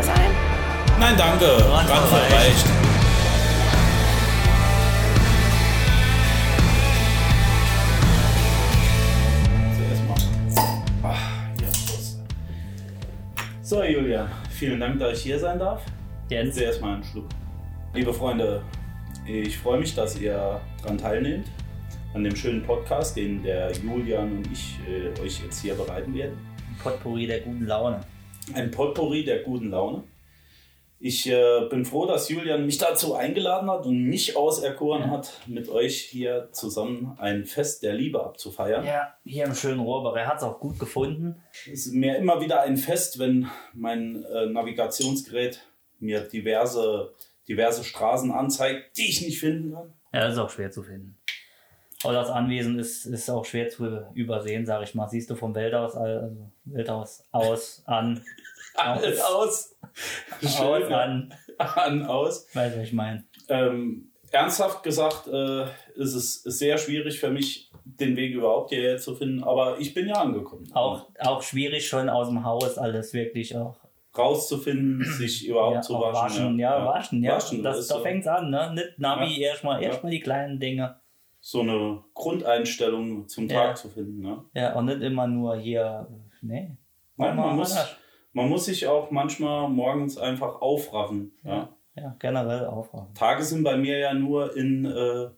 mehr 0.00 0.14
sein. 0.14 0.30
Nein, 0.98 1.14
danke. 1.16 1.46
Reicht. 1.46 2.66
Mal. 10.08 11.10
Ah, 11.10 11.16
Prost. 11.56 12.18
So, 13.62 13.82
Julian, 13.82 14.28
vielen 14.50 14.80
Dank, 14.80 14.98
dass 14.98 15.18
ich 15.18 15.24
hier 15.24 15.38
sein 15.38 15.58
darf. 15.58 15.82
Jens, 16.28 16.54
Zuerst 16.54 16.80
mal 16.80 16.94
einen 16.94 17.04
Schluck. 17.04 17.26
Liebe 17.94 18.12
Freunde, 18.12 18.62
ich 19.26 19.58
freue 19.58 19.80
mich, 19.80 19.94
dass 19.94 20.18
ihr 20.20 20.60
daran 20.82 20.98
teilnehmt, 20.98 21.46
an 22.14 22.24
dem 22.24 22.36
schönen 22.36 22.62
Podcast, 22.62 23.16
den 23.16 23.42
der 23.42 23.72
Julian 23.72 24.36
und 24.36 24.52
ich 24.52 24.78
äh, 24.88 25.20
euch 25.20 25.42
jetzt 25.42 25.60
hier 25.60 25.74
bereiten 25.74 26.14
werden. 26.14 26.38
Potpourri 26.82 27.26
der 27.26 27.40
guten 27.40 27.66
Laune. 27.66 28.00
Ein 28.54 28.70
Potpourri 28.70 29.24
der 29.24 29.42
guten 29.42 29.70
Laune. 29.70 30.04
Ich 31.02 31.26
äh, 31.26 31.66
bin 31.70 31.86
froh, 31.86 32.04
dass 32.04 32.28
Julian 32.28 32.66
mich 32.66 32.76
dazu 32.76 33.14
eingeladen 33.14 33.70
hat 33.70 33.86
und 33.86 34.04
mich 34.04 34.36
auserkoren 34.36 35.10
hat, 35.10 35.32
mit 35.46 35.70
euch 35.70 36.02
hier 36.02 36.50
zusammen 36.52 37.16
ein 37.18 37.46
Fest 37.46 37.82
der 37.82 37.94
Liebe 37.94 38.22
abzufeiern. 38.22 38.84
Ja, 38.84 39.14
hier 39.24 39.46
im 39.46 39.54
schönen 39.54 39.80
Rohrbach. 39.80 40.14
Er 40.14 40.26
hat 40.26 40.36
es 40.36 40.42
auch 40.42 40.60
gut 40.60 40.78
gefunden. 40.78 41.42
Es 41.64 41.86
ist 41.86 41.94
mir 41.94 42.18
immer 42.18 42.42
wieder 42.42 42.60
ein 42.60 42.76
Fest, 42.76 43.18
wenn 43.18 43.48
mein 43.72 44.24
äh, 44.24 44.46
Navigationsgerät 44.46 45.62
mir 46.00 46.20
diverse, 46.20 47.14
diverse 47.48 47.82
Straßen 47.82 48.30
anzeigt, 48.30 48.98
die 48.98 49.08
ich 49.08 49.22
nicht 49.22 49.40
finden 49.40 49.72
kann. 49.72 49.94
Ja, 50.12 50.20
das 50.20 50.34
ist 50.34 50.38
auch 50.38 50.50
schwer 50.50 50.70
zu 50.70 50.82
finden. 50.82 51.16
Aber 52.02 52.14
das 52.14 52.30
Anwesen 52.30 52.78
ist, 52.78 53.04
ist 53.04 53.30
auch 53.30 53.44
schwer 53.44 53.68
zu 53.68 54.06
übersehen, 54.14 54.64
sag 54.64 54.82
ich 54.82 54.94
mal. 54.94 55.08
Siehst 55.08 55.28
du 55.28 55.34
vom 55.34 55.54
Welthaus, 55.54 55.94
also 55.94 56.50
Welthaus 56.64 57.26
aus, 57.30 57.82
an, 57.86 58.22
Alles 58.74 59.20
aus. 59.20 59.76
Schön, 60.40 60.92
an. 60.92 61.34
an, 61.58 62.06
aus. 62.06 62.46
Weißt 62.54 62.74
du, 62.76 62.80
was 62.80 62.86
ich 62.86 62.92
meine? 62.92 63.24
Ähm, 63.48 64.10
ernsthaft 64.30 64.82
gesagt 64.82 65.26
äh, 65.28 65.64
ist 65.94 66.14
es 66.14 66.42
sehr 66.42 66.78
schwierig 66.78 67.18
für 67.20 67.30
mich, 67.30 67.70
den 67.84 68.16
Weg 68.16 68.34
überhaupt 68.34 68.70
hierher 68.70 68.98
zu 68.98 69.14
finden, 69.16 69.42
aber 69.42 69.78
ich 69.78 69.92
bin 69.94 70.08
ja 70.08 70.14
angekommen. 70.14 70.70
Auch, 70.72 71.06
auch 71.18 71.42
schwierig 71.42 71.86
schon 71.88 72.08
aus 72.08 72.28
dem 72.28 72.44
Haus 72.44 72.78
alles 72.78 73.12
wirklich 73.12 73.56
auch. 73.56 73.76
Rauszufinden, 74.16 75.04
sich 75.18 75.46
überhaupt 75.46 75.74
Ja, 75.76 75.80
zu 75.82 75.94
waschen. 75.94 76.14
waschen, 76.14 76.58
ja, 76.58 76.84
waschen, 76.86 77.22
ja. 77.22 77.34
Waschen, 77.36 77.62
das, 77.62 77.86
da 77.88 77.96
so, 77.96 78.02
fängt's 78.02 78.26
an, 78.26 78.50
ne? 78.50 78.72
Nicht 78.74 78.98
Navi, 78.98 79.40
Ja. 79.40 79.48
erstmal 79.50 79.82
Ja. 79.82 79.88
erstmal 79.90 80.12
die 80.12 80.20
kleinen 80.20 80.58
Dinge. 80.60 80.96
so 81.42 81.60
eine 81.60 82.04
Grundeinstellung 82.12 83.26
zum 83.26 83.48
Ja. 83.48 83.68
Tag 83.68 83.78
zu 83.78 83.88
finden. 83.88 84.20
Ne? 84.20 84.44
Ja, 84.54 84.74
und 84.74 84.84
nicht 84.86 85.00
immer 85.00 85.26
nur 85.26 85.56
hier, 85.56 86.06
nee. 86.42 86.76
Nein, 87.16 87.36
man, 87.36 87.56
muss, 87.56 87.72
anders. 87.72 87.96
Man 88.32 88.48
muss 88.48 88.64
sich 88.66 88.86
auch 88.86 89.10
manchmal 89.10 89.68
morgens 89.68 90.18
einfach 90.18 90.60
aufraffen. 90.60 91.32
Ja. 91.44 91.68
Ja, 91.96 92.16
generell 92.20 92.66
aufwachen. 92.66 93.12
Tage 93.14 93.42
sind 93.42 93.64
bei 93.64 93.76
mir 93.76 93.98
ja 93.98 94.14
nur 94.14 94.56
in, 94.56 94.84
äh, 94.86 95.28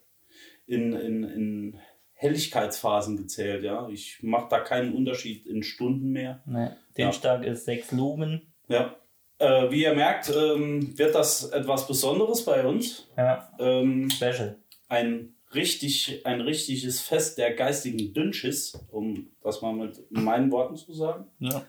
in, 0.66 0.92
in, 0.92 1.24
in 1.24 1.78
Helligkeitsphasen 2.12 3.16
gezählt. 3.16 3.64
Ja? 3.64 3.88
Ich 3.88 4.22
mache 4.22 4.46
da 4.50 4.60
keinen 4.60 4.94
Unterschied 4.94 5.46
in 5.46 5.62
Stunden 5.62 6.10
mehr. 6.10 6.42
Nee. 6.46 6.68
Dienstag 6.96 7.44
ist 7.44 7.64
sechs 7.64 7.90
Lumen. 7.90 8.52
Ja. 8.68 8.94
Äh, 9.38 9.70
wie 9.70 9.82
ihr 9.82 9.94
merkt, 9.94 10.30
ähm, 10.30 10.96
wird 10.96 11.14
das 11.14 11.50
etwas 11.50 11.86
Besonderes 11.86 12.44
bei 12.44 12.64
uns. 12.64 13.08
Ja, 13.16 13.50
Ähm, 13.58 14.08
Special. 14.10 14.56
ein, 14.88 15.34
richtig, 15.54 16.24
ein 16.24 16.40
richtiges 16.42 17.00
Fest 17.00 17.38
der 17.38 17.54
geistigen 17.54 18.12
Dünnschiss, 18.14 18.78
um 18.90 19.30
das 19.42 19.62
mal 19.62 19.72
mit 19.72 19.98
meinen 20.10 20.50
Worten 20.52 20.76
zu 20.76 20.92
sagen. 20.92 21.26
Ja. 21.40 21.62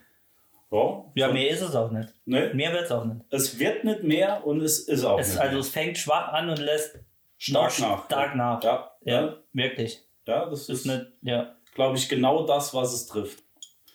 Ja, 0.74 1.06
Ja, 1.16 1.32
mehr 1.32 1.50
ist 1.50 1.62
es 1.62 1.76
auch 1.76 1.92
nicht. 1.92 2.10
Ne? 2.26 2.52
Mehr 2.54 2.74
wird 2.74 2.86
es 2.86 2.92
auch 2.92 3.06
nicht. 3.06 3.22
Es 3.30 3.60
wird 3.60 3.84
nicht 3.84 4.04
mehr 4.04 4.46
und 4.46 4.62
es 4.62 4.80
ist 4.80 5.04
auch 5.06 5.20
Es, 5.20 5.30
nicht 5.34 5.40
also 5.42 5.60
es 5.60 5.70
fängt 5.70 5.98
schwach 5.98 6.34
an 6.34 6.50
und 6.50 6.60
lässt 6.60 6.98
stark 7.38 7.80
nach. 7.80 8.06
stark 8.06 8.36
nach. 8.36 8.64
Ja, 8.64 8.92
Ja, 9.06 9.22
ja, 9.22 9.38
wirklich. 9.54 10.02
ja, 10.28 10.46
das 10.50 10.62
ist 10.62 10.70
ist, 10.70 10.86
nicht, 10.88 11.06
ja. 11.22 11.56
glaube 11.76 11.98
ich, 11.98 12.10
genau 12.10 12.46
das, 12.46 12.74
was 12.74 12.94
es 12.94 13.06
trifft. 13.06 13.44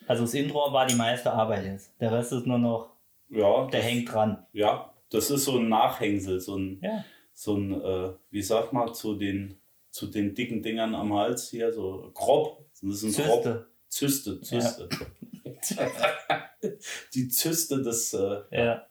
Also 0.07 0.23
das 0.23 0.33
Intro 0.33 0.71
war 0.73 0.85
die 0.87 0.95
meiste 0.95 1.31
Arbeit 1.31 1.65
jetzt. 1.65 1.91
Der 1.99 2.11
Rest 2.11 2.31
ist 2.31 2.47
nur 2.47 2.57
noch, 2.57 2.89
Ja, 3.29 3.65
der 3.67 3.81
das, 3.81 3.89
hängt 3.89 4.11
dran. 4.11 4.45
ja, 4.53 4.91
das 5.11 5.29
ist 5.31 5.43
so 5.45 5.57
ein 5.57 5.69
Nachhängsel, 5.69 6.39
so 6.39 6.55
ein, 6.57 6.79
Ja. 6.81 7.03
so 7.33 7.55
ein 7.55 7.81
äh, 7.81 8.09
wie 8.31 8.41
sagt 8.41 8.71
man, 8.73 8.93
zu 8.93 9.15
den, 9.15 9.59
zu 9.91 10.07
den 10.07 10.33
dicken 10.33 10.61
Dingern 10.63 10.95
am 10.95 11.13
Hals 11.13 11.49
hier, 11.49 11.71
so 11.73 12.09
grob. 12.13 12.65
Das 12.81 13.03
ist 13.03 13.19
ein 13.19 13.25
grob. 13.25 13.43
Zyste. 13.43 14.39
Zyste, 14.39 14.41
Zyste. 14.41 14.89
Die 17.13 17.27
Zyste 17.29 17.81
des, 17.81 18.13
äh, 18.13 18.41
Ja. 18.51 18.85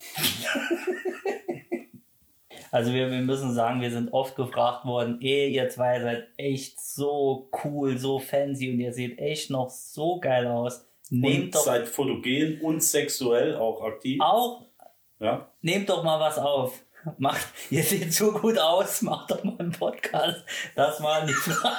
Also 2.71 2.93
wir, 2.93 3.11
wir 3.11 3.21
müssen 3.23 3.55
sagen, 3.55 3.81
wir 3.81 3.91
sind 3.91 4.12
oft 4.12 4.37
gefragt 4.37 4.84
worden, 4.84 5.19
ey, 5.23 5.49
ihr 5.49 5.69
zwei 5.71 6.01
seid 6.01 6.29
echt 6.37 6.79
so 6.81 7.49
cool, 7.65 7.97
so 7.97 8.19
fancy 8.19 8.71
und 8.71 8.79
ihr 8.81 8.93
seht 8.93 9.19
echt 9.19 9.49
noch 9.51 9.71
so 9.71 10.21
geil 10.21 10.47
aus. 10.47 10.87
Nehmt 11.09 11.45
und 11.47 11.55
doch 11.55 11.65
seid 11.65 11.89
fotogen 11.89 12.61
und 12.61 12.83
sexuell 12.83 13.56
auch 13.56 13.81
aktiv. 13.83 14.21
auch, 14.21 14.67
Ja. 15.19 15.50
nehmt 15.62 15.89
doch 15.89 16.05
mal 16.05 16.21
was 16.21 16.37
auf. 16.39 16.83
Macht, 17.17 17.47
ihr 17.71 17.83
seht 17.83 18.12
so 18.12 18.33
gut 18.33 18.59
aus, 18.59 19.00
macht 19.00 19.31
doch 19.31 19.43
mal 19.45 19.56
einen 19.59 19.73
Podcast. 19.73 20.45
Das 20.75 21.03
war 21.03 21.25
die 21.25 21.33
Frage. 21.33 21.79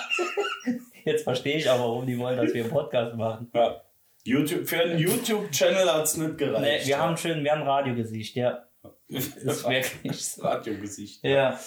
Jetzt 1.06 1.24
verstehe 1.24 1.58
ich 1.58 1.70
aber, 1.70 1.84
warum 1.84 2.08
die 2.08 2.18
wollen, 2.18 2.38
dass 2.38 2.52
wir 2.54 2.64
einen 2.64 2.72
Podcast 2.74 3.16
machen. 3.16 3.52
ja. 3.54 3.80
YouTube, 4.24 4.68
für 4.68 4.80
einen 4.80 5.00
YouTube-Channel 5.00 5.92
hat 5.92 6.04
es 6.06 6.18
nicht 6.18 6.32
Nee, 6.32 6.36
gereicht. 6.38 6.88
wir 6.88 7.00
haben 7.00 7.18
schön, 7.18 7.44
wir 7.44 7.52
haben 7.52 7.62
ein 7.62 7.68
Radiogesicht, 7.68 8.36
ja. 8.36 8.66
das 9.10 9.28
ist 9.28 9.68
wirklich 9.68 10.26
so. 10.26 10.42
Radiogesicht. 10.44 11.24
Ja. 11.24 11.60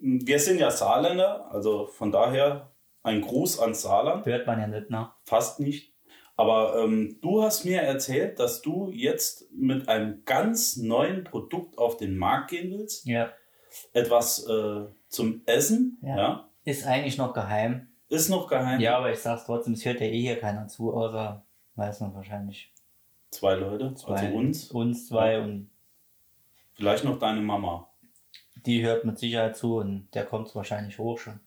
Wir 0.00 0.38
sind 0.38 0.58
ja 0.58 0.70
Saarländer, 0.70 1.50
also 1.50 1.86
von 1.86 2.12
daher 2.12 2.72
ein 3.02 3.22
Gruß 3.22 3.60
ans 3.60 3.82
Saarland. 3.82 4.26
Hört 4.26 4.46
man 4.46 4.60
ja 4.60 4.66
nicht, 4.66 4.90
ne? 4.90 5.10
Fast 5.24 5.58
nicht. 5.60 5.94
Aber 6.36 6.76
ähm, 6.82 7.18
du 7.22 7.42
hast 7.42 7.64
mir 7.64 7.80
erzählt, 7.80 8.38
dass 8.38 8.60
du 8.60 8.90
jetzt 8.92 9.50
mit 9.52 9.88
einem 9.88 10.22
ganz 10.26 10.76
neuen 10.76 11.24
Produkt 11.24 11.78
auf 11.78 11.96
den 11.96 12.18
Markt 12.18 12.50
gehen 12.50 12.70
willst. 12.76 13.06
Ja. 13.06 13.30
Etwas 13.94 14.46
äh, 14.46 14.84
zum 15.08 15.42
Essen. 15.46 15.98
Ja. 16.02 16.16
Ja. 16.16 16.50
Ist 16.64 16.86
eigentlich 16.86 17.16
noch 17.16 17.32
geheim. 17.32 17.88
Ist 18.08 18.28
noch 18.28 18.48
geheim. 18.48 18.80
Ja, 18.80 18.98
aber 18.98 19.10
ich 19.12 19.18
sag's 19.18 19.44
trotzdem, 19.46 19.72
es 19.72 19.84
hört 19.84 20.00
ja 20.00 20.06
eh 20.06 20.20
hier 20.20 20.38
keiner 20.38 20.68
zu, 20.68 20.92
außer, 20.92 21.45
weiß 21.76 22.00
man 22.00 22.14
wahrscheinlich, 22.14 22.72
Zwei 23.30 23.54
Leute, 23.54 23.94
zwei. 23.94 24.16
also 24.16 24.34
uns. 24.36 24.70
Uns 24.70 25.08
zwei 25.08 25.40
und 25.40 25.70
Vielleicht 26.74 27.04
noch 27.04 27.18
deine 27.18 27.40
Mama. 27.40 27.88
die 28.64 28.82
hört 28.82 29.04
mit 29.04 29.18
Sicherheit 29.18 29.56
zu 29.56 29.76
und 29.78 30.08
der 30.14 30.24
kommt 30.26 30.54
wahrscheinlich 30.54 30.98
hoch 30.98 31.18
schon. 31.18 31.40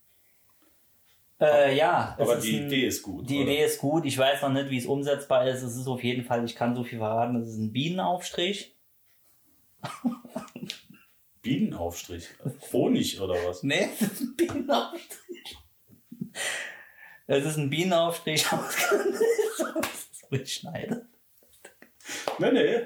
Äh, 1.42 1.76
ja. 1.78 2.16
Aber 2.20 2.36
ist 2.38 2.44
die 2.46 2.58
ein- 2.60 2.68
Idee 2.68 2.86
ist 2.88 3.02
gut. 3.02 3.30
Die 3.30 3.36
oder? 3.42 3.44
Idee 3.52 3.64
ist 3.66 3.80
gut. 3.80 4.06
Ich 4.06 4.18
weiß 4.18 4.42
noch 4.42 4.50
nicht, 4.50 4.70
wie 4.70 4.78
es 4.78 4.86
umsetzbar 4.86 5.48
ist. 5.48 5.62
Es 5.64 5.76
ist 5.78 5.88
auf 5.88 6.04
jeden 6.04 6.26
Fall, 6.26 6.44
ich 6.44 6.56
kann 6.56 6.76
so 6.76 6.84
viel 6.84 6.98
verraten, 7.00 7.38
es 7.38 7.48
ist 7.50 7.58
ein 7.58 7.72
Bienenaufstrich. 7.72 8.76
Bienenaufstrich. 11.42 12.28
Honig 12.74 13.20
oder 13.22 13.36
was? 13.48 13.64
Nee, 13.64 13.90
es 13.94 14.02
ist 14.12 14.22
ein 14.22 14.36
Bienenaufstrich. 14.36 15.58
Es 17.28 17.46
ist 17.46 17.58
ein 17.58 17.70
Bienenaufstrich 17.70 18.52
aus 18.52 18.76
Schneide. 20.46 21.06
Nee, 22.40 22.52
nee. 22.52 22.82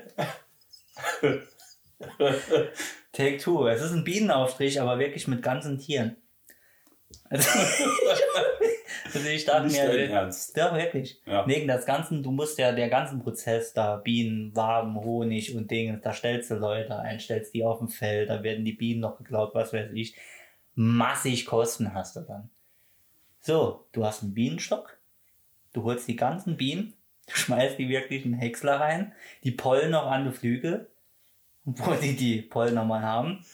Take 3.11 3.37
two. 3.37 3.67
Es 3.67 3.81
ist 3.81 3.91
ein 3.91 4.03
Bienenaufstrich, 4.03 4.81
aber 4.81 4.99
wirklich 4.99 5.27
mit 5.27 5.41
ganzen 5.41 5.77
Tieren. 5.79 6.17
Also, 7.29 7.49
also 9.13 9.29
ich 9.29 9.45
dachte 9.45 9.67
Nicht 9.67 9.81
mir, 9.81 9.87
dein 9.87 10.09
Ernst. 10.09 10.57
ja, 10.57 10.75
wirklich. 10.75 11.21
Ja. 11.25 11.47
Wegen 11.47 11.67
das 11.67 11.85
Ganzen, 11.85 12.23
du 12.23 12.31
musst 12.31 12.57
ja 12.57 12.71
der 12.71 12.89
ganzen 12.89 13.21
Prozess 13.21 13.73
da, 13.73 13.97
Bienen, 13.97 14.55
Waben, 14.55 14.95
Honig 14.95 15.55
und 15.55 15.69
Dinge, 15.69 15.99
da 15.99 16.13
stellst 16.13 16.51
du 16.51 16.55
Leute 16.55 16.97
ein, 16.97 17.19
stellst 17.19 17.53
die 17.53 17.63
auf 17.63 17.79
dem 17.79 17.87
Feld, 17.87 18.29
da 18.29 18.43
werden 18.43 18.65
die 18.65 18.73
Bienen 18.73 19.01
noch 19.01 19.17
geklaut, 19.17 19.53
was 19.53 19.73
weiß 19.73 19.91
ich. 19.93 20.15
Massig 20.75 21.45
Kosten 21.45 21.93
hast 21.93 22.15
du 22.15 22.21
dann. 22.21 22.49
So, 23.39 23.85
du 23.91 24.05
hast 24.05 24.23
einen 24.23 24.33
Bienenstock, 24.33 24.97
du 25.73 25.83
holst 25.83 26.07
die 26.07 26.15
ganzen 26.15 26.57
Bienen, 26.57 26.93
schmeißt 27.27 27.77
die 27.79 27.89
wirklich 27.89 28.25
in 28.25 28.31
den 28.33 28.39
Häcksler 28.39 28.79
rein, 28.79 29.13
die 29.43 29.51
Pollen 29.51 29.91
noch 29.91 30.07
an 30.11 30.25
die 30.25 30.31
Flügel, 30.31 30.89
wo 31.65 31.93
die 31.93 32.15
die 32.15 32.41
Pollen 32.41 32.75
nochmal 32.75 33.01
haben. 33.01 33.45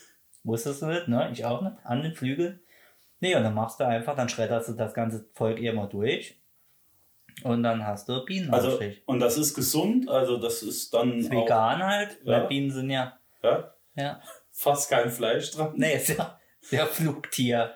Wusstest 0.43 0.81
du 0.81 0.87
nicht, 0.87 1.07
ne? 1.07 1.29
Ich 1.31 1.45
auch 1.45 1.61
nicht, 1.61 1.75
an 1.83 2.01
den 2.01 2.15
Flügel. 2.15 2.59
Nee, 3.19 3.35
und 3.35 3.43
dann 3.43 3.53
machst 3.53 3.79
du 3.79 3.85
einfach, 3.85 4.15
dann 4.15 4.29
schredderst 4.29 4.69
du 4.69 4.73
das 4.73 4.93
ganze 4.93 5.25
Volk 5.33 5.59
immer 5.59 5.87
durch. 5.87 6.39
Und 7.43 7.63
dann 7.63 7.85
hast 7.85 8.09
du 8.09 8.13
Also, 8.13 8.25
Bienenaufstrich. 8.25 9.03
und 9.05 9.19
das 9.19 9.37
ist 9.37 9.53
gesund, 9.53 10.09
also 10.09 10.37
das 10.37 10.63
ist 10.63 10.93
dann 10.93 11.19
ist 11.19 11.31
auch, 11.31 11.43
vegan 11.43 11.83
halt, 11.83 12.17
Ja. 12.23 12.41
weil 12.41 12.47
Bienen 12.47 12.71
sind 12.71 12.89
ja, 12.89 13.17
ja, 13.43 13.73
ja. 13.95 14.21
fast 14.51 14.89
kein 14.89 15.09
Fleisch 15.09 15.51
dran. 15.51 15.73
Nee, 15.75 15.95
ist 15.95 16.09
ja, 16.09 16.39
ist 16.61 16.71
ja 16.71 16.85
Flugtier. 16.85 17.73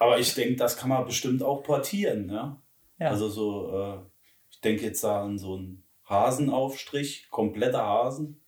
Aber 0.00 0.18
ich 0.18 0.34
denke, 0.34 0.56
das 0.56 0.76
kann 0.78 0.88
man 0.88 1.04
bestimmt 1.04 1.42
auch 1.42 1.62
portieren. 1.62 2.30
Ja? 2.30 2.60
Ja. 2.98 3.08
Also 3.10 3.28
so, 3.28 3.72
äh, 3.78 3.98
denke 4.66 4.84
jetzt 4.84 5.02
da 5.04 5.22
an 5.22 5.38
so 5.38 5.54
einen 5.56 5.84
Hasenaufstrich, 6.08 7.28
kompletter 7.30 7.84
Hasen, 7.86 8.42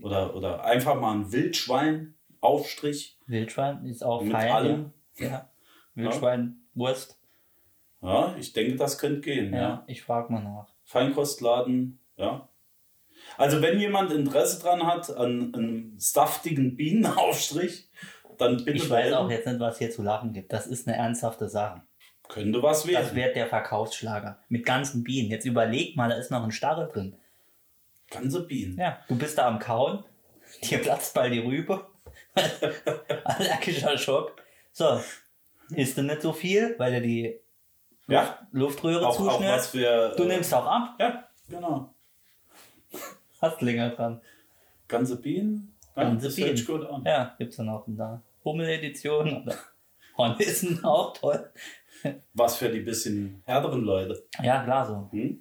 Oder, 0.00 0.34
oder 0.36 0.64
einfach 0.64 0.98
mal 1.00 1.12
ein 1.14 1.32
Wildschwein-Aufstrich. 1.32 3.18
Wildschwein 3.26 3.84
ist 3.84 4.04
auch 4.04 4.22
Mit 4.22 4.32
fein. 4.32 4.50
allem. 4.52 4.92
Ja. 5.16 5.50
Wildschwein, 5.94 6.60
Wurst. 6.74 7.18
Ja, 8.00 8.36
ich 8.38 8.52
denke, 8.52 8.76
das 8.76 8.98
könnte 8.98 9.20
gehen. 9.22 9.52
Ja, 9.52 9.60
Ja. 9.60 9.84
ich 9.88 10.02
frage 10.02 10.32
mal 10.32 10.42
nach. 10.42 10.68
Feinkostladen, 10.84 11.98
ja. 12.16 12.48
Also 13.36 13.60
wenn 13.60 13.80
jemand 13.80 14.12
Interesse 14.12 14.62
dran 14.62 14.86
hat 14.86 15.10
an 15.16 15.52
einem 15.52 15.94
saftigen 15.98 16.76
Bienenaufstrich, 16.76 17.88
dann 18.38 18.58
bitte 18.58 18.70
Ich 18.78 18.88
weiß 18.88 19.12
auch 19.14 19.28
jetzt 19.28 19.46
nicht, 19.48 19.58
was 19.58 19.78
hier 19.78 19.90
zu 19.90 20.02
lachen 20.04 20.32
gibt. 20.32 20.52
Das 20.52 20.68
ist 20.68 20.86
eine 20.86 20.96
ernsthafte 20.96 21.48
Sache. 21.48 21.82
Könnte 22.28 22.62
was 22.62 22.82
Das 22.82 22.90
werden. 22.92 23.16
wird 23.16 23.36
der 23.36 23.46
Verkaufsschlager. 23.46 24.38
Mit 24.48 24.64
ganzen 24.66 25.02
Bienen. 25.02 25.30
Jetzt 25.30 25.46
überleg 25.46 25.96
mal, 25.96 26.08
da 26.10 26.16
ist 26.16 26.30
noch 26.30 26.44
ein 26.44 26.50
Stachel 26.52 26.88
drin. 26.88 27.16
Ganze 28.10 28.46
Bienen. 28.46 28.78
Ja, 28.78 28.98
du 29.08 29.16
bist 29.16 29.38
da 29.38 29.46
am 29.48 29.58
Kauen, 29.58 30.04
dir 30.62 30.78
platzt 30.78 31.14
bald 31.14 31.32
die 31.32 31.38
Rübe. 31.40 31.86
Allergischer 33.24 33.96
Schock. 33.98 34.32
So, 34.72 35.00
isst 35.74 35.96
du 35.98 36.02
nicht 36.02 36.22
so 36.22 36.32
viel, 36.32 36.74
weil 36.78 36.94
er 36.94 37.00
die 37.00 37.38
Ja, 38.06 38.46
Luftröhre 38.52 39.06
auch, 39.06 39.16
zuschnürt. 39.16 39.60
für... 39.66 40.14
Du 40.16 40.22
äh, 40.24 40.26
nimmst 40.26 40.52
auch 40.54 40.66
ab, 40.66 40.96
Ja, 40.98 41.28
genau. 41.48 41.94
hast 43.40 43.60
länger 43.62 43.90
dran. 43.90 44.20
Ganze 44.86 45.20
Bienen. 45.20 45.74
Ja, 45.96 46.04
Ganze 46.04 46.26
das 46.28 46.36
Bienen. 46.36 46.64
gut 46.64 46.86
an. 46.86 47.02
Ja, 47.04 47.34
gibt's 47.38 47.56
dann 47.56 47.68
auch 47.68 47.84
da. 47.86 48.22
Hummel-Edition 48.44 49.42
oder 49.42 49.56
Hornissen 50.16 50.82
auch 50.84 51.12
toll. 51.12 51.50
Was 52.34 52.56
für 52.56 52.68
die 52.68 52.80
bisschen 52.80 53.42
härteren 53.44 53.82
Leute. 53.82 54.24
Ja, 54.42 54.62
klar 54.64 54.86
so. 54.86 55.08
Hm? 55.10 55.40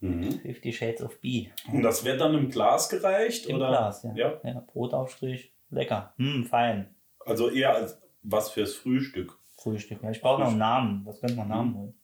Mhm. 0.00 0.40
Fifty 0.40 0.72
Shades 0.72 1.02
of 1.02 1.20
B. 1.20 1.48
Und 1.70 1.82
das 1.82 2.04
wird 2.04 2.20
dann 2.20 2.34
im 2.34 2.48
Glas 2.48 2.88
gereicht? 2.88 3.46
Im 3.46 3.56
oder? 3.56 3.68
Glas, 3.68 4.02
ja. 4.02 4.14
ja. 4.14 4.40
ja. 4.44 4.60
Brotaufstrich, 4.66 5.52
lecker. 5.70 6.14
Hm, 6.16 6.44
fein. 6.44 6.94
Also 7.26 7.50
eher 7.50 7.74
als 7.74 8.00
was 8.22 8.50
fürs 8.50 8.74
Frühstück. 8.74 9.36
Frühstück. 9.58 10.02
Ja, 10.02 10.10
ich 10.10 10.20
brauche 10.22 10.40
noch 10.40 10.48
einen 10.48 10.58
Namen. 10.58 11.02
Was 11.04 11.20
könnte 11.20 11.36
man 11.36 11.44
Hm. 11.48 11.50
Namen 11.54 11.74
holen? 11.74 11.94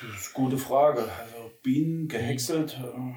Das 0.00 0.20
ist 0.20 0.36
eine 0.36 0.44
gute 0.44 0.58
Frage. 0.58 1.00
Also 1.02 1.50
Bienen 1.62 2.06
gehäckselt. 2.06 2.78
äh, 2.80 3.14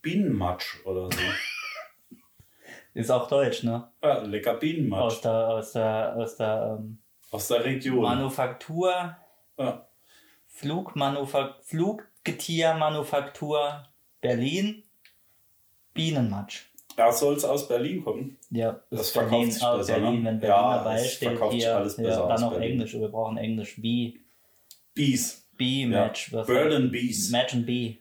Bienenmatsch 0.00 0.84
oder 0.86 1.10
so. 1.10 1.18
Ist 2.94 3.10
auch 3.10 3.28
deutsch, 3.28 3.62
ne? 3.64 3.90
ja, 4.02 4.18
lecker 4.22 4.54
Aus 4.54 4.60
Bienenmatsch. 4.60 5.20
der, 5.22 5.48
aus 5.50 5.72
der, 5.72 6.16
aus 6.16 6.36
der 6.36 6.78
ähm, 6.80 6.98
Aus 7.30 7.48
der 7.48 7.64
Region. 7.64 8.02
Manufaktur, 8.02 9.16
Ja. 9.58 9.86
Flugmanufak 10.46 11.56
Fluggetiermanufaktur 11.64 13.84
Berlin, 14.20 14.82
Bienenmatsch. 15.94 16.64
Da 16.96 17.12
soll 17.12 17.34
es 17.36 17.44
aus 17.44 17.68
Berlin 17.68 18.02
kommen. 18.02 18.38
Ja, 18.50 18.80
Das 18.90 19.10
verkauft 19.10 19.30
Berlin, 19.32 19.50
sich 19.52 19.62
besser, 19.62 20.00
Berlin, 20.00 20.22
ne? 20.22 20.28
wenn 20.30 20.40
Berlin 20.40 20.56
Ja, 20.56 20.76
dabei 20.78 21.04
steht, 21.04 21.28
verkauft 21.28 21.52
sich 21.52 21.62
hier, 21.62 21.76
alles 21.76 21.96
besser 21.96 22.20
ja, 22.22 22.26
dann 22.28 22.40
noch 22.40 22.50
Berlin. 22.52 22.72
Englisch, 22.72 22.94
wir 22.94 23.08
brauchen 23.08 23.36
Englisch, 23.38 23.76
B, 23.80 24.14
Bees. 24.94 25.44
B-Match, 25.56 26.32
was 26.32 26.46
Berlin 26.46 26.90
Bees. 26.90 27.30
Match 27.30 27.54
and 27.54 27.66
B, 27.66 27.96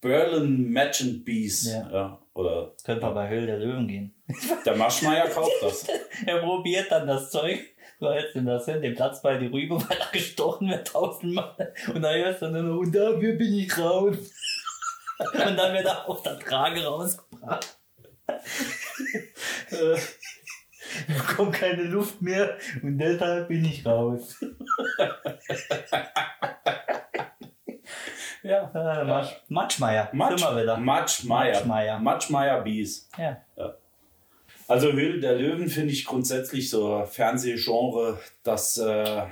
Berlin 0.00 0.70
Match 0.70 1.00
and 1.02 1.24
Bees. 1.24 1.64
Ja. 1.66 1.90
Ja. 1.90 2.18
Oder 2.34 2.72
könnte 2.84 3.02
man 3.04 3.14
bei 3.14 3.28
Höhl 3.28 3.46
der 3.46 3.58
Löwen 3.58 3.86
gehen. 3.88 4.12
der 4.66 4.76
Maschmeier 4.76 5.28
kauft 5.28 5.52
das. 5.62 5.86
Er 6.26 6.38
probiert 6.38 6.90
dann 6.90 7.06
das 7.06 7.30
Zeug, 7.30 7.60
so 8.00 8.10
hältst 8.10 8.34
du 8.34 8.40
das 8.42 8.64
hin, 8.66 8.82
dem 8.82 8.94
Platz 8.94 9.22
bei 9.22 9.36
die 9.38 9.46
Rübe, 9.46 9.76
weil 9.88 9.98
er 9.98 10.10
gestochen 10.12 10.68
wird 10.68 10.88
tausendmal. 10.88 11.72
Und 11.92 12.02
dann 12.02 12.14
hörst 12.16 12.42
du 12.42 12.48
nur 12.48 12.62
noch, 12.62 12.78
und 12.78 12.94
dafür 12.94 13.34
bin 13.34 13.54
ich 13.54 13.78
raus. 13.78 14.16
Und 15.32 15.56
dann 15.56 15.72
wird 15.72 15.86
er 15.86 16.08
auf 16.08 16.24
der 16.24 16.36
Trage 16.40 16.84
rausgebracht. 16.84 17.78
Ich 21.08 21.16
bekomme 21.16 21.50
keine 21.50 21.84
Luft 21.84 22.20
mehr 22.20 22.56
und 22.82 22.98
deshalb 22.98 23.48
bin 23.48 23.64
ich 23.64 23.86
raus. 23.86 24.44
ja. 28.42 28.70
Äh, 28.74 29.04
Matsch, 29.04 29.32
Matschmeier, 29.48 30.10
Matsch, 30.12 30.42
wieder. 30.42 30.76
Matschmeier. 30.76 31.52
Matschmeier. 31.52 31.98
Matschmeier 31.98 32.60
Bees. 32.62 33.08
Ja. 33.18 33.36
Also 34.74 34.90
Höhle 34.90 35.20
der 35.20 35.36
Löwen 35.36 35.68
finde 35.68 35.92
ich 35.92 36.04
grundsätzlich 36.04 36.68
so 36.68 36.96
ein 36.96 37.06
Fernsehgenre, 37.06 38.18
das 38.42 38.76
äh, 38.76 39.24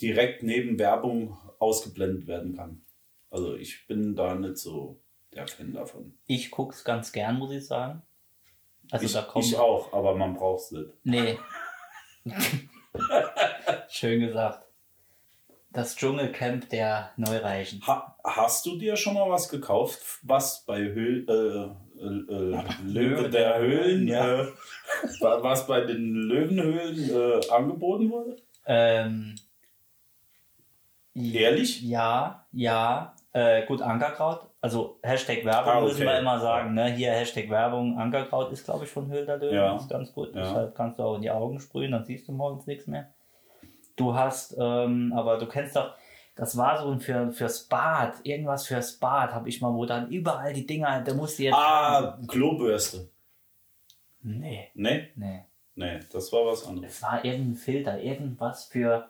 direkt 0.00 0.44
neben 0.44 0.78
Werbung 0.78 1.36
ausgeblendet 1.58 2.28
werden 2.28 2.54
kann. 2.54 2.82
Also 3.28 3.56
ich 3.56 3.88
bin 3.88 4.14
da 4.14 4.36
nicht 4.36 4.58
so 4.58 5.00
der 5.34 5.48
Fan 5.48 5.72
davon. 5.72 6.16
Ich 6.28 6.52
guck's 6.52 6.84
ganz 6.84 7.10
gern, 7.10 7.36
muss 7.36 7.50
ich 7.50 7.66
sagen. 7.66 8.02
Also 8.92 9.06
ich, 9.06 9.12
da 9.12 9.22
kommt. 9.22 9.44
ich 9.44 9.56
auch, 9.56 9.92
aber 9.92 10.14
man 10.14 10.34
braucht 10.34 10.62
es 10.62 10.70
nicht. 10.70 10.90
Nee. 11.02 11.38
Schön 13.88 14.20
gesagt. 14.20 14.68
Das 15.72 15.96
Dschungelcamp 15.96 16.68
der 16.68 17.10
Neureichen. 17.16 17.84
Ha, 17.88 18.16
hast 18.22 18.64
du 18.66 18.78
dir 18.78 18.94
schon 18.94 19.14
mal 19.14 19.28
was 19.28 19.48
gekauft, 19.48 20.20
was 20.22 20.64
bei 20.64 20.78
Höhl, 20.78 21.74
äh, 22.00 22.32
äh, 22.32 22.62
Löwe 22.86 23.28
der 23.30 23.58
Höhlen, 23.58 24.06
Ja. 24.08 24.40
äh, 24.42 24.46
wa- 25.20 25.42
was 25.42 25.66
bei 25.66 25.80
den 25.82 26.14
Löwenhöhlen 26.14 27.10
äh, 27.10 27.40
angeboten 27.50 28.10
wurde? 28.10 28.36
Ähm, 28.66 29.34
Ehrlich? 31.14 31.82
Ja, 31.82 32.46
ja. 32.52 33.14
Äh, 33.32 33.64
gut, 33.66 33.80
Ankerkraut. 33.82 34.48
Also 34.60 34.98
Hashtag 35.02 35.44
Werbung 35.44 35.72
Ah, 35.72 35.76
okay. 35.78 35.86
müssen 35.88 36.04
wir 36.06 36.18
immer 36.18 36.38
sagen. 36.40 36.74
Ne? 36.74 36.86
Hier 36.92 37.12
Hashtag 37.12 37.48
Werbung. 37.50 37.98
Ankerkraut 37.98 38.50
ist, 38.52 38.64
glaube 38.64 38.84
ich, 38.84 38.90
von 38.90 39.10
Hülder 39.10 39.36
Löwen. 39.38 39.54
Ja. 39.54 39.76
Ist 39.76 39.88
ganz 39.88 40.12
gut. 40.12 40.34
Ja. 40.34 40.42
Deshalb 40.42 40.74
kannst 40.74 40.98
du 40.98 41.02
auch 41.04 41.16
in 41.16 41.22
die 41.22 41.30
Augen 41.30 41.58
sprühen, 41.60 41.92
dann 41.92 42.04
siehst 42.04 42.28
du 42.28 42.32
morgens 42.32 42.66
nichts 42.66 42.86
mehr. 42.86 43.12
Du 43.96 44.14
hast, 44.14 44.56
ähm, 44.58 45.12
aber 45.16 45.38
du 45.38 45.46
kennst 45.46 45.76
doch, 45.76 45.94
das 46.36 46.56
war 46.56 46.80
so 46.82 46.90
ein 46.92 47.00
für, 47.00 47.32
fürs 47.32 47.64
Bad, 47.64 48.14
irgendwas 48.22 48.66
fürs 48.66 48.98
Bad, 48.98 49.32
habe 49.32 49.48
ich 49.48 49.60
mal, 49.60 49.72
wo 49.74 49.84
dann 49.86 50.08
überall 50.10 50.52
die 50.52 50.66
Dinger, 50.66 51.00
da 51.02 51.14
musst 51.14 51.38
du 51.38 51.44
jetzt. 51.44 51.54
Ah, 51.56 52.18
Klobürste. 52.28 53.08
Nee, 54.22 54.70
Nee, 54.74 55.08
nee. 55.14 55.44
nee, 55.76 56.00
das 56.12 56.32
war 56.32 56.46
was 56.46 56.66
anderes. 56.66 56.94
Es 56.96 57.02
war 57.02 57.24
irgendein 57.24 57.54
Filter, 57.54 58.00
irgendwas 58.00 58.64
für, 58.66 59.08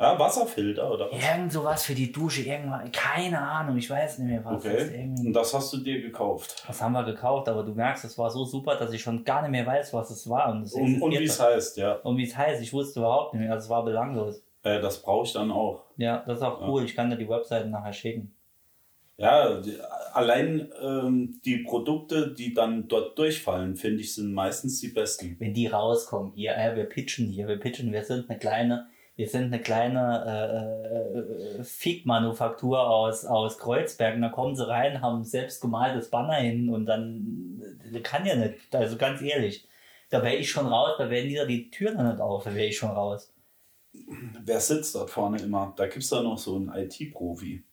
Ah, 0.00 0.16
Wasserfilter 0.16 0.88
oder 0.92 1.10
was? 1.10 1.20
irgend 1.20 1.52
sowas 1.52 1.82
für 1.84 1.94
die 1.94 2.12
Dusche, 2.12 2.42
irgendwas, 2.42 2.88
keine 2.92 3.40
Ahnung, 3.40 3.76
ich 3.76 3.90
weiß 3.90 4.18
nicht 4.20 4.28
mehr 4.30 4.44
was. 4.44 4.62
Das 4.62 4.72
ist 4.72 4.84
Okay. 4.90 5.00
irgendwie- 5.00 5.26
Und 5.26 5.32
das 5.32 5.52
hast 5.52 5.72
du 5.72 5.78
dir 5.78 6.00
gekauft. 6.00 6.62
Das 6.68 6.80
haben 6.80 6.92
wir 6.92 7.02
gekauft, 7.02 7.48
aber 7.48 7.64
du 7.64 7.72
merkst, 7.74 8.04
es 8.04 8.16
war 8.16 8.30
so 8.30 8.44
super, 8.44 8.76
dass 8.76 8.92
ich 8.92 9.02
schon 9.02 9.24
gar 9.24 9.42
nicht 9.42 9.50
mehr 9.50 9.66
weiß, 9.66 9.92
was 9.92 10.10
es 10.10 10.28
war. 10.30 10.50
Und, 10.52 10.62
es 10.62 10.72
Und, 10.74 11.02
und 11.02 11.10
wie 11.10 11.24
es 11.24 11.40
heißt, 11.40 11.76
ja. 11.78 11.94
und 11.96 12.16
wie 12.16 12.22
es 12.28 12.36
heißt, 12.36 12.62
ich 12.62 12.72
wusste 12.72 13.00
überhaupt 13.00 13.34
nicht 13.34 13.42
mehr. 13.42 13.52
Also 13.52 13.64
es 13.64 13.70
war 13.70 13.84
belanglos. 13.84 14.40
Äh, 14.76 14.80
das 14.80 15.02
brauche 15.02 15.26
ich 15.26 15.32
dann 15.32 15.50
auch. 15.50 15.84
Ja, 15.96 16.22
das 16.26 16.38
ist 16.38 16.44
auch 16.44 16.60
Ja. 16.60 16.68
cool. 16.68 16.84
Ich 16.84 16.94
kann 16.94 17.10
dir 17.10 17.16
die 17.16 17.28
Webseite 17.28 17.68
nachher 17.68 17.92
schicken. 17.92 18.34
Ja, 19.16 19.60
die, 19.60 19.76
allein 20.12 20.70
ähm, 20.80 21.40
die 21.44 21.58
Produkte, 21.58 22.32
die 22.32 22.54
dann 22.54 22.86
dort 22.86 23.18
durchfallen, 23.18 23.74
finde 23.74 24.00
ich, 24.02 24.14
sind 24.14 24.32
meistens 24.32 24.80
die 24.80 24.88
besten. 24.88 25.34
Wenn 25.40 25.54
die 25.54 25.66
rauskommen, 25.66 26.32
hier, 26.34 26.56
äh, 26.56 26.76
wir 26.76 26.84
pitchen 26.84 27.26
hier, 27.26 27.48
wir 27.48 27.58
pitchen, 27.58 27.92
wir 27.92 28.04
sind 28.04 28.30
eine 28.30 28.38
kleine, 28.38 28.86
wir 29.16 29.26
sind 29.28 29.46
eine 29.46 29.60
kleine 29.60 30.04
äh, 31.18 31.58
äh, 31.60 31.64
Fick-Manufaktur 31.64 32.88
aus, 32.88 33.24
aus 33.24 33.58
Kreuzberg. 33.58 34.14
Und 34.14 34.22
da 34.22 34.28
kommen 34.28 34.54
sie 34.54 34.68
rein, 34.68 35.02
haben 35.02 35.22
ein 35.22 35.24
selbstgemaltes 35.24 36.10
Banner 36.10 36.34
hin 36.34 36.68
und 36.68 36.86
dann 36.86 37.60
kann 38.04 38.24
ja 38.24 38.36
nicht. 38.36 38.72
Also 38.72 38.96
ganz 38.96 39.20
ehrlich. 39.20 39.66
Da 40.10 40.22
wäre 40.22 40.36
ich 40.36 40.48
schon 40.48 40.66
raus, 40.66 40.92
da 40.96 41.10
werden 41.10 41.28
die, 41.28 41.44
die 41.48 41.70
Tür 41.70 41.92
noch 41.92 42.04
nicht 42.04 42.20
auf, 42.20 42.44
da 42.44 42.54
wäre 42.54 42.66
ich 42.68 42.76
schon 42.78 42.90
raus. 42.90 43.32
Wer 44.44 44.60
sitzt 44.60 44.94
dort 44.94 45.10
vorne 45.10 45.40
immer? 45.42 45.72
Da 45.76 45.86
gibt 45.86 46.02
es 46.04 46.10
da 46.10 46.22
noch 46.22 46.38
so 46.38 46.56
einen 46.56 46.72
IT-Profi. 46.74 47.64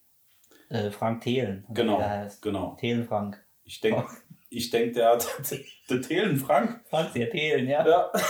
Äh, 0.70 0.89
Frank 0.91 1.22
Thelen. 1.22 1.65
Genau, 1.74 1.98
der 2.00 2.32
genau. 2.41 2.75
Thelen 2.79 3.05
Frank. 3.05 3.44
Ich 3.63 3.79
denke, 3.82 4.05
ich 4.50 4.70
denk, 4.70 4.94
der 4.94 5.12
hat 5.12 5.27
der 5.89 6.01
Thelen 6.01 6.38
Frank. 6.38 6.82
Frank 6.89 7.12
sehr 7.13 7.29
Thelen, 7.29 7.67
ja. 7.67 7.88
Ja. 7.88 8.12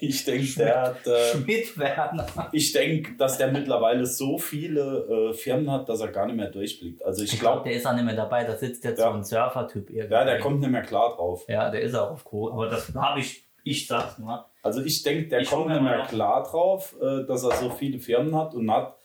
Ich 0.00 0.24
denke, 0.24 0.46
der 0.58 0.80
hat. 0.80 1.04
Äh, 1.08 1.32
Schmidt 1.32 1.76
Werner. 1.76 2.24
ich 2.52 2.70
denke, 2.70 3.16
dass 3.16 3.36
der 3.36 3.50
mittlerweile 3.50 4.06
so 4.06 4.38
viele 4.38 5.30
äh, 5.30 5.32
Firmen 5.34 5.68
hat, 5.72 5.88
dass 5.88 5.98
er 6.00 6.06
gar 6.12 6.26
nicht 6.26 6.36
mehr 6.36 6.52
durchblickt. 6.52 7.04
Also 7.04 7.24
ich 7.24 7.32
Ich 7.32 7.40
glaube, 7.40 7.56
glaube, 7.62 7.68
der 7.70 7.78
ist 7.78 7.84
auch 7.84 7.94
nicht 7.94 8.04
mehr 8.04 8.14
dabei. 8.14 8.44
Da 8.44 8.56
sitzt 8.56 8.84
jetzt 8.84 9.00
Ja. 9.00 9.10
so 9.10 9.16
ein 9.16 9.24
Surfer-Typ 9.24 9.90
irgendwie. 9.90 10.14
ja, 10.14 10.24
der 10.24 10.38
kommt 10.38 10.60
nicht 10.60 10.70
mehr 10.70 10.82
klar 10.82 11.16
drauf. 11.16 11.44
Ja, 11.48 11.68
der 11.70 11.80
ist 11.82 11.96
auch 11.96 12.12
auf 12.12 12.22
Co. 12.22 12.48
Aber 12.52 12.68
das 12.68 12.94
habe 12.94 13.18
ich, 13.18 13.42
ich 13.64 13.88
sag's 13.88 14.18
nur. 14.18 14.46
Also 14.68 14.82
ich 14.82 15.02
denke, 15.02 15.28
der 15.28 15.40
Ich 15.40 15.50
kommt 15.50 15.68
noch- 15.68 16.08
klar 16.08 16.42
drauf, 16.44 16.94
äh, 17.00 17.24
dass 17.26 17.42
er 17.44 17.52
so 17.56 17.70
viele 17.70 17.98
Firmen 17.98 18.36
hat 18.36 18.54
und 18.54 18.70
hat 18.70 18.96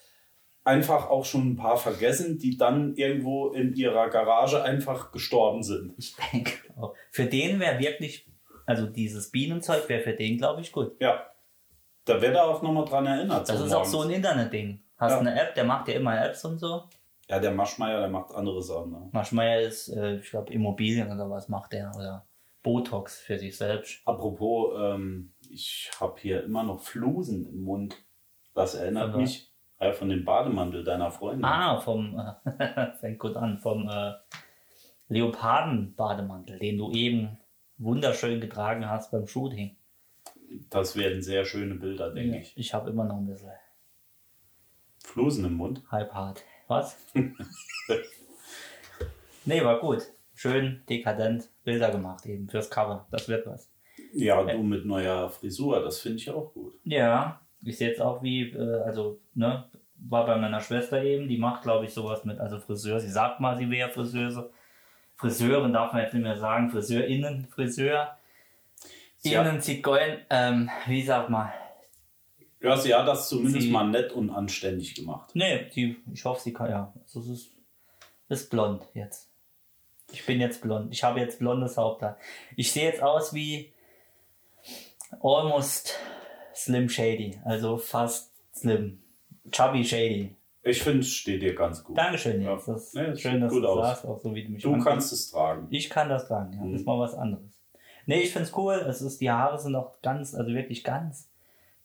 einfach 0.66 1.10
auch 1.10 1.26
schon 1.26 1.52
ein 1.52 1.56
paar 1.56 1.78
vergessen, 1.78 2.38
die 2.38 2.58
dann 2.58 2.96
irgendwo 2.96 3.50
in 3.52 3.74
ihrer 3.74 4.10
Garage 4.10 4.64
einfach 4.64 5.12
gestorben 5.12 5.64
sind. 5.64 5.94
Ich 5.98 6.16
denke 6.32 6.52
auch. 6.80 6.94
Für 7.12 7.26
den 7.26 7.60
wäre 7.60 7.80
wirklich, 7.80 8.30
also 8.66 8.86
dieses 8.88 9.32
Bienenzeug 9.32 9.88
wäre 9.90 10.02
für 10.02 10.14
den, 10.14 10.38
glaube 10.38 10.62
ich, 10.62 10.72
gut. 10.72 10.96
Ja. 11.02 11.26
Da 12.06 12.22
wird 12.22 12.36
er 12.36 12.46
auch 12.46 12.62
nochmal 12.62 12.86
dran 12.86 13.06
erinnert. 13.06 13.48
Das 13.50 13.58
so 13.58 13.66
ist 13.66 13.72
auch 13.74 13.78
morgens. 13.80 13.92
so 13.92 14.02
ein 14.02 14.10
Internetding. 14.12 14.84
Hast 14.98 15.12
Ja. 15.14 15.20
eine 15.20 15.40
App, 15.42 15.56
der 15.56 15.64
macht 15.64 15.88
ja 15.88 15.96
immer 15.96 16.24
Apps 16.26 16.44
und 16.46 16.60
so. 16.60 16.84
Ja, 17.30 17.40
der 17.40 17.52
Maschmeier, 17.52 18.00
der 18.00 18.10
macht 18.10 18.34
andere 18.34 18.62
Sachen. 18.62 18.92
Ne? 18.92 19.10
Maschmeyer 19.12 19.62
ist, 19.62 19.88
äh, 19.90 20.18
ich 20.18 20.30
glaube, 20.30 20.52
Immobilien 20.54 21.12
oder 21.12 21.30
was 21.30 21.48
macht 21.50 21.72
der 21.74 21.92
oder 21.96 22.26
Botox 22.62 23.20
für 23.20 23.38
sich 23.38 23.58
selbst. 23.58 24.02
Apropos, 24.06 24.74
ähm, 24.78 25.33
ich 25.54 25.92
habe 26.00 26.20
hier 26.20 26.44
immer 26.44 26.64
noch 26.64 26.82
Flusen 26.82 27.48
im 27.48 27.64
Mund. 27.64 27.96
Das 28.54 28.76
erinnert 28.76 29.14
was? 29.14 29.20
mich 29.20 29.52
äh, 29.80 29.94
von 29.94 30.10
dem 30.10 30.26
Bademantel 30.26 30.84
deiner 30.84 31.12
Freundin. 31.12 31.46
Ah, 31.46 31.80
vom, 31.80 32.20
äh, 32.20 32.92
fängt 33.00 33.20
gut 33.20 33.36
an, 33.36 33.60
vom 33.60 33.88
äh, 33.88 34.14
Leoparden-Bademantel, 35.10 36.60
den 36.60 36.78
du 36.78 36.92
eben 36.92 37.38
wunderschön 37.78 38.42
getragen 38.42 38.90
hast 38.90 39.12
beim 39.12 39.28
Shooting. 39.28 39.76
Das 40.70 40.96
werden 40.96 41.22
sehr 41.22 41.46
schöne 41.46 41.76
Bilder, 41.76 42.14
denke 42.14 42.40
ich. 42.40 42.58
Ich 42.58 42.74
habe 42.74 42.90
immer 42.90 43.06
noch 43.06 43.18
ein 43.18 43.26
bisschen 43.26 43.52
Flusen 45.04 45.46
im 45.46 45.56
Mund. 45.56 45.84
halb 45.92 46.14
hart. 46.14 46.44
Was? 46.68 46.98
nee, 49.46 49.64
war 49.64 49.80
gut. 49.80 50.04
Schön 50.34 50.82
dekadent 50.90 51.50
Bilder 51.64 51.92
gemacht 51.92 52.26
eben 52.26 52.50
fürs 52.50 52.70
Cover. 52.70 53.08
Das 53.12 53.28
wird 53.28 53.46
was. 53.46 53.73
Ja, 54.14 54.44
du 54.44 54.64
mit 54.64 54.86
neuer 54.86 55.30
Frisur, 55.30 55.82
das 55.82 56.00
finde 56.00 56.18
ich 56.18 56.30
auch 56.30 56.54
gut. 56.54 56.74
Ja, 56.84 57.42
ich 57.64 57.78
sehe 57.78 57.90
jetzt 57.90 58.02
auch 58.02 58.22
wie, 58.24 58.52
äh, 58.52 58.82
also, 58.84 59.20
ne, 59.34 59.66
war 59.96 60.26
bei 60.26 60.36
meiner 60.38 60.60
Schwester 60.60 61.02
eben, 61.04 61.28
die 61.28 61.38
macht, 61.38 61.64
glaube 61.64 61.86
ich, 61.86 61.94
sowas 61.94 62.24
mit, 62.26 62.40
also 62.40 62.60
Friseur, 62.60 63.00
sie 63.00 63.10
sagt 63.10 63.40
mal, 63.40 63.58
sie 63.58 63.70
wäre 63.70 63.90
Friseuse. 63.90 64.52
Friseurin 65.16 65.72
darf 65.74 65.94
man 65.94 66.02
jetzt 66.04 66.14
nicht 66.14 66.24
mehr 66.24 66.38
sagen, 66.38 66.70
Friseurinnen, 66.70 67.48
Friseur. 67.48 68.18
Sie 69.18 69.38
hat- 69.38 69.48
Innen 69.48 69.62
Zigeun, 69.62 70.18
ähm, 70.30 70.70
wie 70.88 71.02
sagt 71.02 71.30
man? 71.30 71.50
Ja, 72.62 72.76
sie 72.78 72.94
hat 72.94 73.08
das 73.08 73.30
zumindest 73.30 73.62
Sie- 73.68 73.72
mal 73.72 73.88
nett 73.90 74.12
und 74.12 74.30
anständig 74.30 74.96
gemacht. 74.96 75.32
Nee, 75.34 75.70
die, 75.76 75.98
ich 76.14 76.24
hoffe, 76.26 76.42
sie 76.42 76.54
kann, 76.54 76.70
ja, 76.70 76.94
also 77.02 77.20
es 77.22 77.28
ist, 77.30 77.52
ist 78.30 78.50
blond 78.50 78.84
jetzt. 78.94 79.30
Ich 80.12 80.26
bin 80.26 80.40
jetzt 80.42 80.62
blond. 80.62 80.94
Ich 80.94 81.04
habe 81.04 81.20
jetzt 81.20 81.40
blondes 81.40 81.78
Haupthaar. 81.78 82.18
Ich 82.56 82.72
sehe 82.72 82.86
jetzt 82.86 83.02
aus 83.02 83.34
wie 83.34 83.73
almost 85.22 85.98
Slim 86.56 86.90
Shady, 86.90 87.40
also 87.46 87.78
fast 87.78 88.32
Slim. 88.56 89.00
Chubby 89.52 89.84
Shady. 89.84 90.36
Ich 90.66 90.82
finde, 90.82 91.00
es 91.00 91.10
steht 91.12 91.42
dir 91.42 91.54
ganz 91.56 91.84
gut. 91.84 91.98
Dankeschön 91.98 92.42
Ja. 92.42 92.56
Das 92.56 92.68
ist 92.68 92.96
Nee, 92.96 93.08
das 93.08 93.20
schön, 93.20 93.42
dass 93.42 93.52
gut 93.52 93.64
du 93.64 93.68
aus. 93.68 93.86
sagst, 93.86 94.06
auch 94.06 94.20
so 94.22 94.34
wie 94.34 94.44
du 94.46 94.52
mich 94.52 94.64
Du 94.64 94.70
anguckst. 94.70 94.88
kannst 94.88 95.12
es 95.14 95.32
tragen. 95.32 95.68
Ich 95.70 95.90
kann 95.90 96.08
das 96.10 96.28
tragen, 96.28 96.54
ja. 96.54 96.64
Das 96.72 96.80
ist 96.82 96.86
mal 96.88 96.98
was 97.00 97.14
anderes. 97.16 97.44
Nee, 98.06 98.22
ich 98.22 98.32
find's 98.32 98.52
cool. 98.56 98.76
Es 98.88 99.02
ist, 99.02 99.20
die 99.20 99.30
Haare 99.32 99.60
sind 99.60 99.76
auch 99.76 100.02
ganz, 100.02 100.34
also 100.34 100.50
wirklich 100.54 100.84
ganz. 100.84 101.30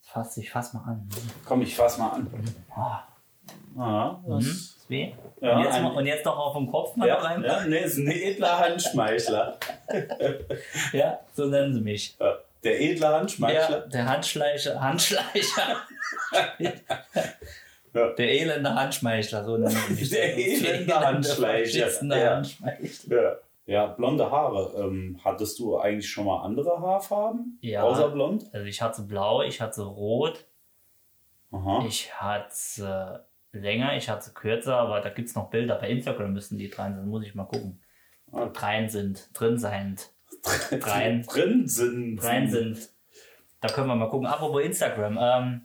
Fass, 0.01 0.37
ich 0.37 0.49
fass 0.49 0.73
mal 0.73 0.81
an. 0.83 1.09
Komm, 1.45 1.61
ich 1.61 1.75
fass 1.75 1.97
mal 1.97 2.09
an. 2.11 2.27
Ah, 2.75 3.03
Ah, 3.77 4.19
das, 4.27 4.43
hm, 4.45 4.51
ist 4.51 4.89
weh. 4.89 5.11
Ja, 5.41 5.57
und, 5.57 5.63
jetzt 5.63 5.81
mal, 5.81 5.91
und 5.91 6.05
jetzt 6.05 6.25
noch 6.25 6.37
auf 6.37 6.55
dem 6.55 6.67
Kopf 6.69 6.95
mal 6.95 7.07
noch 7.07 7.15
ja, 7.17 7.21
rein. 7.21 7.43
ja, 7.43 7.65
nee, 7.65 7.79
ist 7.79 7.97
ein 7.97 8.07
edler 8.07 8.59
Handschmeichler. 8.59 9.57
Ja, 10.93 11.19
so 11.33 11.45
nennen 11.45 11.73
sie 11.73 11.81
mich. 11.81 12.15
Ja, 12.19 12.37
Der 12.63 12.81
edle 12.81 13.01
Ja, 13.05 13.19
Handschmeichler. 13.19 13.79
der 13.87 14.05
Handschleicher, 14.05 14.81
Handschleicher. 14.81 15.77
Ja. 17.93 18.09
Der 18.13 18.29
elende 18.31 18.73
Handschmeichler, 18.75 19.43
so 19.43 19.57
nennen 19.57 19.71
sie 19.71 19.93
mich. 19.93 20.09
Der 20.11 20.37
elende 20.37 20.99
Handschleicher. 20.99 21.87
Ja. 22.03 22.35
Handschleicher. 22.35 23.09
Ja. 23.09 23.35
ja, 23.65 23.85
blonde 23.87 24.29
Haare. 24.29 24.73
Ähm, 24.79 25.19
hattest 25.23 25.57
du 25.57 25.77
eigentlich 25.79 26.07
schon 26.09 26.25
mal 26.25 26.43
andere 26.43 26.79
Haarfarben? 26.79 27.57
Ja. 27.61 27.81
Außer 27.83 28.09
blond? 28.09 28.45
Also 28.53 28.65
ich 28.67 28.81
hatte 28.81 29.01
blau, 29.01 29.41
ich 29.41 29.59
hatte 29.59 29.81
rot, 29.81 30.45
Aha. 31.51 31.83
ich 31.87 32.13
hatte 32.13 33.25
länger, 33.53 33.95
ich 33.97 34.07
hatte 34.07 34.31
kürzer, 34.33 34.77
aber 34.77 35.01
da 35.01 35.09
gibt 35.09 35.29
es 35.29 35.35
noch 35.35 35.49
Bilder. 35.49 35.75
Bei 35.75 35.89
Instagram 35.89 36.31
müssen 36.33 36.59
die 36.59 36.69
drin 36.69 36.95
sein, 36.95 37.07
muss 37.07 37.25
ich 37.25 37.33
mal 37.33 37.45
gucken. 37.45 37.81
Ah. 38.31 38.49
Rein 38.55 38.87
sind, 38.89 39.29
drin 39.33 39.57
sein, 39.57 39.95
rein. 40.45 41.23
Drin 41.23 41.67
sind. 41.67 42.23
rein 42.23 42.49
sind. 42.49 42.89
Da 43.61 43.67
können 43.69 43.87
wir 43.87 43.95
mal 43.95 44.09
gucken. 44.09 44.27
Apropos 44.27 44.63
Instagram, 44.63 45.17
ähm, 45.21 45.61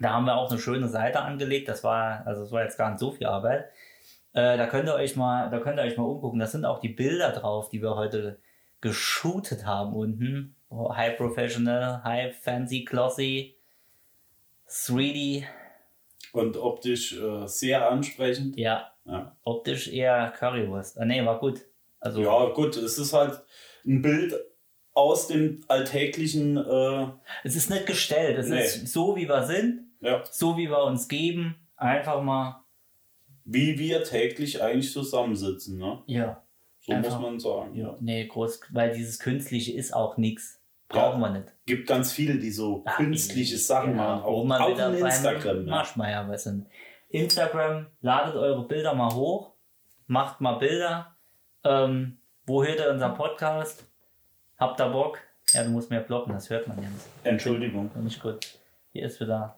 da 0.00 0.10
haben 0.14 0.24
wir 0.26 0.36
auch 0.36 0.50
eine 0.50 0.58
schöne 0.60 0.88
Seite 0.88 1.20
angelegt. 1.20 1.68
Das 1.68 1.84
war, 1.84 2.26
also 2.26 2.42
es 2.42 2.52
war 2.52 2.62
jetzt 2.64 2.76
gar 2.78 2.90
nicht 2.90 2.98
so 2.98 3.12
viel 3.12 3.26
Arbeit. 3.26 3.66
Äh, 4.34 4.56
da 4.56 4.66
könnt 4.66 4.88
ihr 4.88 4.94
euch 4.94 5.14
mal, 5.16 5.50
da 5.50 5.60
könnt 5.60 5.78
ihr 5.78 5.82
euch 5.84 5.96
mal 5.96 6.04
umgucken. 6.04 6.40
Das 6.40 6.52
sind 6.52 6.64
auch 6.64 6.80
die 6.80 6.88
Bilder 6.88 7.30
drauf, 7.32 7.68
die 7.68 7.80
wir 7.82 7.94
heute 7.94 8.38
geshootet 8.80 9.64
haben 9.66 9.92
unten. 9.94 10.56
Oh, 10.68 10.94
High 10.94 11.16
Professional, 11.16 12.02
High 12.02 12.34
Fancy, 12.34 12.84
Glossy, 12.84 13.56
3D. 14.68 15.44
Und 16.32 16.56
optisch 16.56 17.12
äh, 17.20 17.46
sehr 17.46 17.88
ansprechend. 17.90 18.56
Ja, 18.56 18.90
Ja. 19.04 19.36
optisch 19.44 19.88
eher 19.92 20.30
Currywurst. 20.30 20.98
Ah, 20.98 21.04
nee, 21.04 21.24
war 21.24 21.38
gut. 21.38 21.60
Also, 22.00 22.22
ja, 22.22 22.46
gut, 22.54 22.76
es 22.76 22.98
ist 22.98 23.12
halt 23.12 23.38
ein 23.86 24.02
Bild 24.02 24.34
aus 24.94 25.28
dem 25.28 25.62
alltäglichen. 25.68 26.56
Äh, 26.56 27.06
es 27.44 27.56
ist 27.56 27.70
nicht 27.70 27.86
gestellt. 27.86 28.38
Es 28.38 28.48
Nee. 28.48 28.60
ist 28.64 28.88
so, 28.88 29.16
wie 29.16 29.28
wir 29.28 29.44
sind, 29.44 29.86
ja, 30.00 30.22
so, 30.30 30.56
wie 30.56 30.68
wir 30.68 30.84
uns 30.84 31.08
geben. 31.08 31.56
Einfach 31.76 32.22
mal, 32.22 32.62
wie 33.44 33.78
wir 33.78 34.04
täglich 34.04 34.62
eigentlich 34.62 34.92
zusammensitzen. 34.92 35.78
Ne? 35.78 36.02
ja. 36.06 36.42
So 36.84 36.92
Einfach- 36.92 37.12
muss 37.20 37.22
man 37.22 37.38
sagen. 37.38 37.76
Ja, 37.76 37.96
nee, 38.00 38.26
groß, 38.26 38.60
weil 38.72 38.92
dieses 38.92 39.20
Künstliche 39.20 39.72
ist 39.72 39.92
auch 39.94 40.16
nichts. 40.16 40.60
Brauchen 40.88 41.20
wir 41.20 41.30
nicht. 41.30 41.46
Gibt 41.64 41.86
ganz 41.86 42.12
viele, 42.12 42.38
die 42.40 42.50
so 42.50 42.82
Ah, 42.84 42.96
künstliche 42.96 43.56
Sachen 43.56 43.92
genau. 43.92 44.02
machen. 44.16 44.22
Auch, 44.24 44.60
auch 44.66 44.70
wieder 44.70 44.88
in 44.88 45.06
Instagram. 45.06 45.64
Ja. 45.64 45.70
Marschmeier 45.70 46.28
was 46.28 46.42
sind. 46.42 46.66
Instagram, 47.08 47.86
ladet 48.00 48.34
eure 48.34 48.66
Bilder 48.66 48.94
mal 48.94 49.14
hoch, 49.14 49.52
macht 50.08 50.40
mal 50.40 50.54
Bilder. 50.54 51.14
Ähm, 51.62 52.18
wo 52.46 52.64
hört 52.64 52.80
ihr 52.80 52.90
unseren 52.90 53.14
Podcast? 53.14 53.84
Habt 54.58 54.80
ihr 54.80 54.88
Bock? 54.88 55.18
Ja, 55.52 55.64
du 55.64 55.70
musst 55.70 55.90
mehr 55.90 56.00
blocken, 56.00 56.32
das 56.32 56.48
hört 56.50 56.66
man 56.68 56.82
ja 56.82 56.88
nicht. 56.88 57.04
Entschuldigung. 57.24 57.90
Nicht 58.02 58.22
gut. 58.22 58.58
Hier 58.92 59.06
ist 59.06 59.20
wieder. 59.20 59.56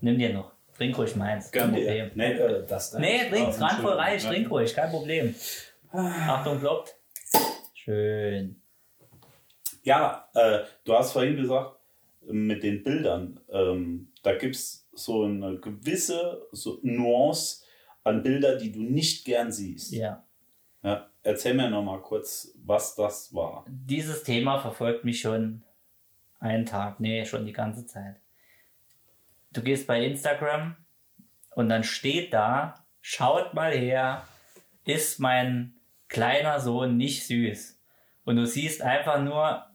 Nimm 0.00 0.18
dir 0.18 0.32
noch. 0.32 0.52
Trink 0.76 0.96
ruhig 0.98 1.16
meins. 1.16 1.50
Kein. 1.50 1.70
Problem. 1.72 2.10
Nee, 2.14 2.32
äh, 2.32 2.66
das 2.66 2.90
da. 2.90 2.98
Nee, 2.98 3.28
trink, 3.30 3.48
Ah, 3.60 3.66
ran 3.66 3.82
voll 3.82 3.94
reich, 3.94 4.24
trink 4.24 4.50
ruhig, 4.50 4.74
kein 4.74 4.90
Problem. 4.90 5.34
Achtung, 5.92 6.60
kloppt. 6.60 6.94
Schön. 7.74 8.60
Ja, 9.82 10.28
äh, 10.34 10.60
du 10.84 10.92
hast 10.94 11.12
vorhin 11.12 11.36
gesagt, 11.36 11.76
mit 12.28 12.62
den 12.62 12.82
Bildern, 12.82 13.40
ähm, 13.48 14.12
da 14.22 14.34
gibt 14.36 14.56
es 14.56 14.86
so 14.92 15.24
eine 15.24 15.58
gewisse 15.58 16.46
so 16.52 16.80
Nuance 16.82 17.62
an 18.02 18.22
Bilder, 18.22 18.56
die 18.56 18.72
du 18.72 18.82
nicht 18.82 19.24
gern 19.24 19.52
siehst. 19.52 19.92
Ja. 19.92 20.25
Ja, 20.86 21.10
erzähl 21.24 21.52
mir 21.54 21.68
noch 21.68 21.82
mal 21.82 22.00
kurz, 22.00 22.52
was 22.64 22.94
das 22.94 23.34
war. 23.34 23.64
Dieses 23.66 24.22
Thema 24.22 24.60
verfolgt 24.60 25.04
mich 25.04 25.20
schon 25.20 25.64
einen 26.38 26.64
Tag, 26.64 27.00
nee, 27.00 27.24
schon 27.24 27.44
die 27.44 27.52
ganze 27.52 27.86
Zeit. 27.86 28.20
Du 29.52 29.62
gehst 29.62 29.88
bei 29.88 30.04
Instagram 30.04 30.76
und 31.56 31.68
dann 31.68 31.82
steht 31.82 32.32
da, 32.32 32.86
schaut 33.00 33.52
mal 33.52 33.72
her, 33.72 34.28
ist 34.84 35.18
mein 35.18 35.74
kleiner 36.06 36.60
Sohn 36.60 36.96
nicht 36.96 37.26
süß. 37.26 37.80
Und 38.24 38.36
du 38.36 38.46
siehst 38.46 38.80
einfach 38.80 39.20
nur 39.20 39.66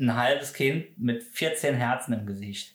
ein 0.00 0.16
halbes 0.16 0.54
Kind 0.54 0.98
mit 0.98 1.22
14 1.22 1.76
Herzen 1.76 2.14
im 2.14 2.26
Gesicht. 2.26 2.73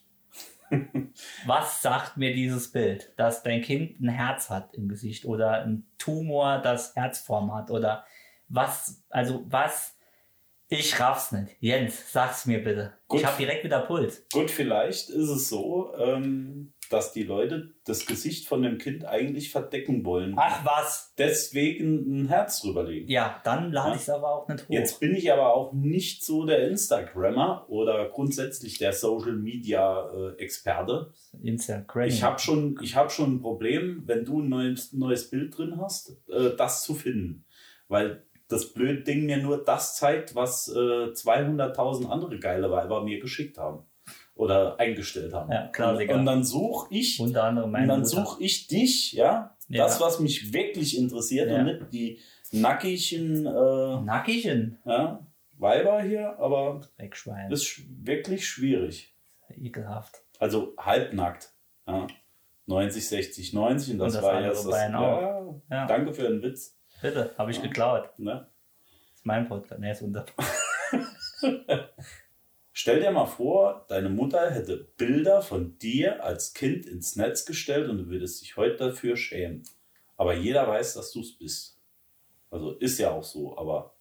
Was 1.46 1.82
sagt 1.82 2.18
mir 2.18 2.34
dieses 2.34 2.72
Bild? 2.72 3.14
Dass 3.18 3.44
dein 3.44 3.62
Kind 3.62 4.00
ein 4.00 4.10
Herz 4.10 4.50
hat 4.50 4.74
im 4.76 4.88
Gesicht 4.88 5.26
oder 5.26 5.64
ein 5.64 5.86
Tumor, 5.98 6.60
das 6.60 6.96
Herzform 6.96 7.54
hat 7.54 7.72
oder 7.72 8.06
was, 8.48 9.04
also 9.10 9.44
was, 9.48 9.98
ich 10.68 11.00
raff's 11.00 11.32
nicht. 11.32 11.56
Jens, 11.60 12.12
sag's 12.12 12.46
mir 12.46 12.64
bitte. 12.64 12.94
Gut. 13.08 13.22
Ich 13.22 13.26
hab 13.26 13.38
direkt 13.38 13.64
wieder 13.64 13.82
Puls. 13.82 14.26
Gut, 14.32 14.52
vielleicht 14.52 15.10
ist 15.10 15.30
es 15.30 15.50
so, 15.50 15.96
ähm, 15.98 16.74
dass 16.90 17.14
die 17.14 17.24
Leute 17.24 17.74
das 17.86 18.06
Gesicht 18.06 18.48
von 18.48 18.64
dem 18.64 18.78
Kind 18.80 19.06
eigentlich 19.06 19.52
verdecken 19.52 20.04
wollen. 20.06 20.34
Ach 20.38 20.66
was. 20.66 21.14
Deswegen 21.18 22.24
ein 22.24 22.28
Herz 22.28 22.62
drüberlegen. 22.62 23.08
Ja, 23.10 23.40
dann 23.44 23.72
lade 23.72 23.92
Ja. 23.92 23.96
ich's 23.96 24.10
aber 24.10 24.32
auch 24.34 24.48
nicht 24.48 24.64
hoch. 24.68 24.74
Jetzt 24.74 25.00
bin 25.00 25.14
ich 25.16 25.32
aber 25.32 25.54
auch 25.56 25.72
nicht 25.74 26.24
so 26.26 26.46
der 26.46 26.68
Instagrammer 26.68 27.66
oder 27.70 28.10
grundsätzlich 28.10 28.78
der 28.80 28.94
Social 28.94 29.34
Media 29.34 30.10
äh, 30.12 30.42
Experte. 30.42 31.14
Instagram. 31.44 32.08
Ich 32.08 32.24
habe 32.24 32.40
schon, 32.40 32.78
ich 32.82 32.96
hab 32.96 33.12
schon 33.12 33.36
ein 33.36 33.42
Problem, 33.42 34.04
wenn 34.06 34.26
du 34.26 34.42
ein 34.42 34.50
neues, 34.50 34.92
neues 34.94 35.30
Bild 35.30 35.58
drin 35.58 35.80
hast, 35.80 36.18
äh, 36.30 36.56
das 36.58 36.84
zu 36.84 36.96
finden. 36.96 37.46
Weil 37.88 38.24
das 38.48 38.74
blöde 38.74 39.04
Ding 39.04 39.26
mir 39.28 39.38
nur 39.38 39.64
das 39.64 39.96
zeigt, 39.96 40.34
was 40.34 40.68
äh, 40.70 41.12
200.000 41.14 42.08
andere 42.10 42.40
geile 42.40 42.72
Weiber 42.72 43.04
mir 43.04 43.20
geschickt 43.20 43.58
haben. 43.60 43.84
Oder 44.40 44.80
eingestellt 44.80 45.34
haben. 45.34 45.52
Ja, 45.52 45.68
Klassiker. 45.68 46.14
Und, 46.14 46.20
und 46.22 46.26
dann 46.26 46.44
suche 46.46 46.88
ich, 46.92 47.20
Unter 47.20 47.44
anderem 47.44 47.74
und 47.74 47.88
dann 47.90 48.06
suche 48.06 48.42
ich 48.42 48.68
dich, 48.68 49.12
ja, 49.12 49.54
Ja. 49.68 49.84
das, 49.84 50.00
was 50.00 50.20
mich 50.22 50.54
wirklich 50.54 50.98
interessiert 50.98 51.50
Ja. 51.52 51.60
und 51.60 51.66
nicht 51.66 51.82
die 51.92 52.20
nackigen 52.52 53.46
äh, 53.46 54.02
Nackigen. 54.02 54.78
ja, 54.86 55.20
Weiber 55.58 56.02
hier, 56.02 56.40
aber 56.40 56.80
Dreckschwein. 56.98 57.50
das 57.50 57.60
ist 57.64 57.68
sch- 57.68 57.82
wirklich 58.06 58.48
schwierig. 58.48 59.14
Ekelhaft. 59.50 60.22
Also 60.40 60.74
halbnackt. 60.78 61.52
Ja. 61.86 62.08
90, 62.68 63.10
60, 63.10 63.52
90 63.54 63.94
und 63.94 64.00
das, 64.00 64.16
Und 64.16 64.22
das 64.22 64.24
war 64.24 64.42
jetzt 64.42 64.66
das. 64.66 64.74
Ja, 64.74 65.46
Ja. 65.70 65.86
Danke 65.88 66.14
für 66.14 66.24
den 66.30 66.42
Witz. 66.42 66.78
Bitte, 67.02 67.32
habe 67.38 67.52
ich 67.52 67.62
geklaut. 67.62 68.18
Ne? 68.20 68.48
Das 69.12 69.16
ist 69.20 69.26
mein 69.26 69.50
Podcast. 69.50 69.82
Nee, 69.82 69.92
ist 69.92 70.02
unser 70.02 70.26
Stell 72.82 73.02
dir 73.02 73.12
mal 73.12 73.26
vor, 73.26 73.84
deine 73.90 74.08
Mutter 74.08 74.52
hätte 74.52 74.88
Bilder 74.96 75.42
von 75.42 75.78
dir 75.80 76.24
als 76.24 76.54
Kind 76.54 76.86
ins 76.86 77.18
Netz 77.18 77.44
gestellt 77.44 77.90
und 77.90 77.98
du 77.98 78.08
würdest 78.08 78.42
dich 78.42 78.56
heute 78.56 78.78
dafür 78.78 79.18
schämen. 79.18 79.64
Aber 80.16 80.34
jeder 80.34 80.66
weiß, 80.66 80.94
dass 80.94 81.12
du 81.12 81.20
es 81.20 81.38
bist. 81.38 81.78
Also 82.50 82.72
ist 82.72 82.98
ja 82.98 83.12
auch 83.12 83.24
so, 83.26 83.58
aber 83.58 83.96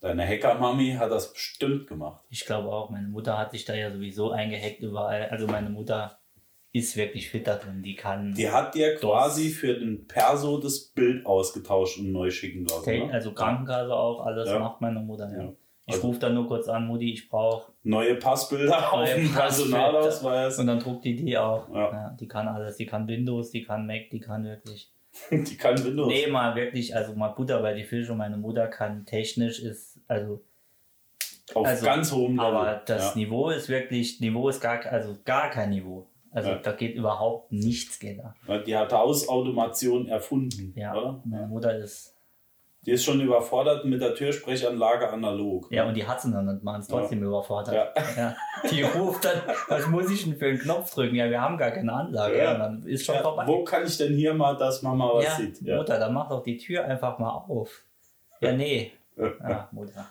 deine 0.00 0.26
Hacker-Mami 0.28 0.96
hat 0.98 1.10
das 1.10 1.32
bestimmt 1.32 1.86
gemacht. 1.86 2.22
Ich 2.28 2.44
glaube 2.44 2.68
auch, 2.68 2.90
meine 2.90 3.08
Mutter 3.08 3.38
hat 3.38 3.52
sich 3.52 3.64
da 3.64 3.74
ja 3.74 3.90
sowieso 3.90 4.32
eingehackt 4.32 4.80
überall. 4.80 5.30
Also 5.30 5.46
meine 5.46 5.70
Mutter 5.70 6.18
ist 6.72 6.94
wirklich 6.94 7.30
fit 7.30 7.46
da 7.46 7.56
drin. 7.56 7.82
Die 7.82 7.94
kann. 7.94 8.34
Die 8.34 8.50
hat 8.50 8.74
dir 8.74 8.96
quasi 8.96 9.48
für 9.48 9.72
den 9.72 10.06
Perso 10.06 10.60
das 10.60 10.78
Bild 10.78 11.24
ausgetauscht 11.24 11.98
und 11.98 12.12
neu 12.12 12.30
schicken 12.30 12.66
lassen. 12.66 12.80
Okay, 12.80 13.06
ne? 13.06 13.14
also 13.14 13.32
Krankenkasse 13.32 13.94
auch, 13.94 14.26
alles 14.26 14.46
Ja. 14.46 14.58
macht 14.58 14.82
meine 14.82 15.00
Mutter. 15.00 15.32
Ja. 15.32 15.44
Ja. 15.44 15.52
Ich 15.88 15.94
Also- 15.94 16.06
rufe 16.08 16.18
dann 16.20 16.34
nur 16.34 16.46
kurz 16.46 16.68
an, 16.68 16.86
Mutti, 16.86 17.12
ich 17.12 17.28
brauche. 17.28 17.72
Neue 17.82 18.14
Passbilder 18.16 18.92
auf 18.92 19.00
Neue 19.00 19.14
dem 19.16 19.32
Passbilder. 19.32 19.76
Personalausweis. 19.78 20.58
Und 20.58 20.66
dann 20.68 20.78
druckt 20.78 21.04
die 21.04 21.16
die 21.16 21.36
auch. 21.38 21.68
Ja. 21.74 21.90
Ja. 21.92 22.16
die 22.20 22.28
kann 22.28 22.46
alles. 22.46 22.76
Die 22.76 22.86
kann 22.86 23.08
Windows, 23.08 23.50
die 23.50 23.62
kann 23.64 23.86
Mac, 23.86 24.10
die 24.12 24.20
kann 24.20 24.44
wirklich. 24.44 24.92
Die 25.32 25.56
kann 25.56 25.82
Windows. 25.82 26.06
Nee, 26.08 26.26
mal 26.28 26.54
wirklich, 26.54 26.94
also 26.94 27.14
mal 27.14 27.28
Butter 27.28 27.60
bei 27.62 27.72
die 27.72 27.82
Fische. 27.82 28.14
Meine 28.14 28.36
Mutter 28.36 28.68
kann 28.68 29.04
technisch, 29.06 29.58
ist, 29.60 29.98
also, 30.06 30.42
auf 31.54 31.66
also, 31.66 31.84
ganz 31.84 32.12
hohem 32.12 32.36
Level. 32.36 32.44
aber 32.44 32.82
das 32.84 33.14
ja. 33.14 33.20
Niveau 33.20 33.48
ist 33.48 33.68
wirklich, 33.70 34.20
Niveau 34.20 34.48
ist 34.50 34.60
gar, 34.60 34.84
also 34.86 35.16
gar 35.24 35.48
kein 35.50 35.70
Niveau. 35.70 36.06
Also 36.30 36.54
da 36.62 36.72
geht 36.72 36.94
überhaupt 36.94 37.50
nichts, 37.50 37.98
geht 37.98 38.20
da. 38.20 38.34
Die 38.60 38.76
hat 38.76 38.92
Hausautomation 38.92 40.06
erfunden, 40.08 40.74
Ja, 40.76 40.94
oder? 40.94 41.22
meine 41.24 41.46
Mutter 41.48 41.74
ist, 41.76 42.14
Die 42.88 42.94
ist 42.94 43.04
schon 43.04 43.20
überfordert 43.20 43.84
mit 43.84 44.00
der 44.00 44.14
Türsprechanlage 44.14 45.10
analog. 45.10 45.70
ja, 45.70 45.86
und 45.86 45.92
die 45.94 46.06
hat 46.06 46.22
sie 46.22 46.30
noch 46.30 46.40
nicht, 46.40 46.62
machen 46.64 46.80
es 46.80 46.88
trotzdem 46.88 47.22
überfordert. 47.22 47.74
Ja. 47.74 48.02
Ja. 48.16 48.36
Die 48.70 48.80
ruft 48.82 49.26
dann, 49.26 49.42
was 49.68 49.86
muss 49.88 50.10
ich 50.10 50.24
denn 50.24 50.36
für 50.38 50.46
einen 50.46 50.58
Knopf 50.58 50.94
drücken? 50.94 51.14
Ja, 51.14 51.28
wir 51.28 51.38
haben 51.38 51.58
gar 51.58 51.70
keine 51.70 51.92
Anlage. 51.92 52.38
Ja. 52.38 52.44
Ja. 52.44 52.52
und 52.54 52.58
dann 52.60 52.86
ist 52.86 53.04
schon 53.04 53.16
Ja, 53.16 53.20
vorbei. 53.20 53.46
wo 53.46 53.62
kann 53.62 53.84
ich 53.86 53.98
denn 53.98 54.14
hier 54.14 54.32
mal, 54.32 54.56
dass 54.56 54.80
Mama 54.80 55.10
was 55.12 55.24
ja, 55.24 55.30
sieht? 55.32 55.60
Ja. 55.60 55.76
Mutter, 55.76 55.98
dann 55.98 56.14
mach 56.14 56.30
doch 56.30 56.42
die 56.42 56.56
Tür 56.56 56.86
einfach 56.86 57.18
mal 57.18 57.28
auf. 57.28 57.84
Ja, 58.40 58.52
nee. 58.52 58.90
Ja, 59.18 59.68
Mutter. 59.70 60.06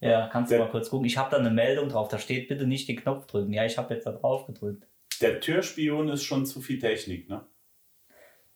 Ja, 0.00 0.26
kannst 0.32 0.50
du 0.50 0.58
mal 0.58 0.68
kurz 0.68 0.90
gucken. 0.90 1.06
Ich 1.06 1.16
habe 1.16 1.30
da 1.30 1.36
eine 1.36 1.50
Meldung 1.50 1.88
drauf, 1.90 2.08
da 2.08 2.18
steht 2.18 2.48
bitte 2.48 2.66
nicht 2.66 2.88
den 2.88 2.96
Knopf 2.96 3.28
drücken. 3.28 3.52
Ja, 3.52 3.64
ich 3.64 3.78
habe 3.78 3.94
jetzt 3.94 4.04
da 4.04 4.10
drauf 4.10 4.46
gedrückt. 4.48 4.88
Der 5.20 5.38
Türspion 5.38 6.08
ist 6.08 6.24
schon 6.24 6.44
zu 6.44 6.60
viel 6.60 6.80
Technik, 6.80 7.28
ne? 7.28 7.42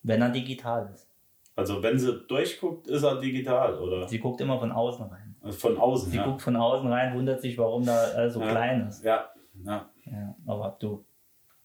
Wenn 0.02 0.22
er 0.22 0.30
digital 0.30 0.90
ist. 0.92 1.08
Also 1.56 1.82
wenn 1.82 1.98
sie 1.98 2.20
durchguckt, 2.28 2.88
ist 2.88 3.02
er 3.04 3.20
digital, 3.20 3.78
oder? 3.78 4.08
Sie 4.08 4.18
guckt 4.18 4.40
immer 4.40 4.58
von 4.58 4.72
außen 4.72 5.06
rein. 5.06 5.36
Also 5.40 5.58
von 5.58 5.78
außen, 5.78 6.10
Sie 6.10 6.16
ja. 6.16 6.24
guckt 6.24 6.42
von 6.42 6.56
außen 6.56 6.90
rein, 6.90 7.14
wundert 7.14 7.40
sich, 7.40 7.56
warum 7.58 7.84
da 7.84 8.24
äh, 8.24 8.30
so 8.30 8.40
ja. 8.40 8.50
klein 8.50 8.86
ist. 8.88 9.04
Ja, 9.04 9.28
ja. 9.64 9.88
Ja, 10.06 10.34
aber 10.46 10.76
du, 10.80 11.04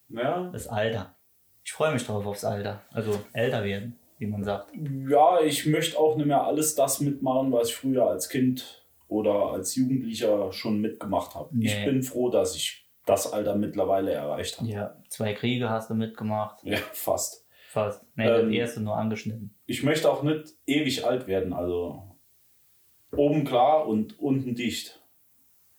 Ja, 0.09 0.49
das 0.51 0.67
Alter. 0.67 1.15
Ich 1.63 1.71
freue 1.73 1.93
mich 1.93 2.05
drauf 2.05 2.25
aufs 2.25 2.43
Alter. 2.45 2.81
Also 2.91 3.19
älter 3.33 3.63
werden, 3.63 3.97
wie 4.17 4.27
man 4.27 4.43
sagt. 4.43 4.67
ja, 5.07 5.39
ich 5.41 5.65
möchte 5.65 5.97
auch 5.99 6.15
nicht 6.17 6.25
mehr 6.27 6.43
alles 6.43 6.75
das 6.75 6.99
mitmachen, 6.99 7.51
was 7.51 7.69
ich 7.69 7.75
früher 7.75 8.07
als 8.07 8.29
Kind 8.29 8.85
oder 9.07 9.51
als 9.53 9.75
Jugendlicher 9.75 10.51
schon 10.51 10.79
mitgemacht 10.81 11.33
habe. 11.35 11.49
Ich 11.59 11.73
Nee. 11.75 11.85
bin 11.85 12.03
froh, 12.03 12.29
dass 12.29 12.55
ich 12.55 12.87
das 13.05 13.31
Alter 13.31 13.55
mittlerweile 13.55 14.11
erreicht 14.11 14.59
habe. 14.59 14.69
Ja, 14.69 14.95
zwei 15.09 15.33
Kriege 15.33 15.69
hast 15.69 15.89
du 15.89 15.95
mitgemacht. 15.95 16.63
Ja, 16.63 16.77
fast. 16.93 17.45
Fast. 17.69 18.03
Nee, 18.15 18.25
Ähm, 18.27 18.47
das 18.47 18.55
erste 18.55 18.81
nur 18.81 18.97
angeschnitten. 18.97 19.53
Ich 19.67 19.83
möchte 19.83 20.11
auch 20.11 20.23
nicht 20.23 20.55
ewig 20.65 21.05
alt 21.05 21.27
werden, 21.27 21.53
also 21.53 22.15
oben 23.15 23.43
klar 23.45 23.87
und 23.87 24.19
unten 24.19 24.55
dicht. 24.55 24.99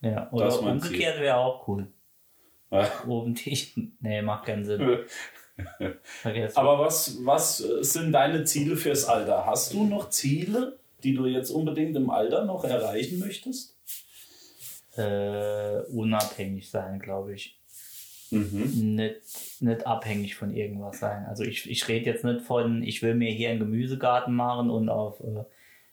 Ja, 0.00 0.30
oder 0.30 0.56
umgekehrt 0.62 1.20
wäre 1.20 1.36
auch 1.36 1.66
cool. 1.66 1.88
Ja. 2.70 2.88
Oben 3.08 3.34
dicht. 3.34 3.76
Nee, 4.00 4.22
macht 4.22 4.46
keinen 4.46 4.64
Sinn. 4.64 5.00
Aber 6.54 6.78
was, 6.78 7.18
was 7.24 7.58
sind 7.58 8.12
deine 8.12 8.44
Ziele 8.44 8.76
fürs 8.76 9.04
Alter? 9.04 9.44
Hast 9.44 9.74
du 9.74 9.84
noch 9.84 10.08
Ziele, 10.10 10.78
die 11.02 11.14
du 11.14 11.26
jetzt 11.26 11.50
unbedingt 11.50 11.96
im 11.96 12.08
Alter 12.08 12.44
noch 12.44 12.64
erreichen 12.64 13.18
möchtest? 13.18 13.76
äh, 14.96 15.80
unabhängig 15.92 16.70
sein, 16.70 16.98
glaube 16.98 17.34
ich. 17.34 17.59
Mhm. 18.30 18.94
Nicht, 18.94 19.60
nicht 19.60 19.86
abhängig 19.86 20.36
von 20.36 20.54
irgendwas 20.54 21.00
sein. 21.00 21.26
Also 21.26 21.44
ich, 21.44 21.68
ich 21.68 21.88
rede 21.88 22.06
jetzt 22.06 22.24
nicht 22.24 22.42
von, 22.42 22.82
ich 22.82 23.02
will 23.02 23.14
mir 23.14 23.30
hier 23.30 23.50
einen 23.50 23.58
Gemüsegarten 23.60 24.34
machen 24.34 24.70
und 24.70 24.88
auf 24.88 25.20
äh, 25.20 25.44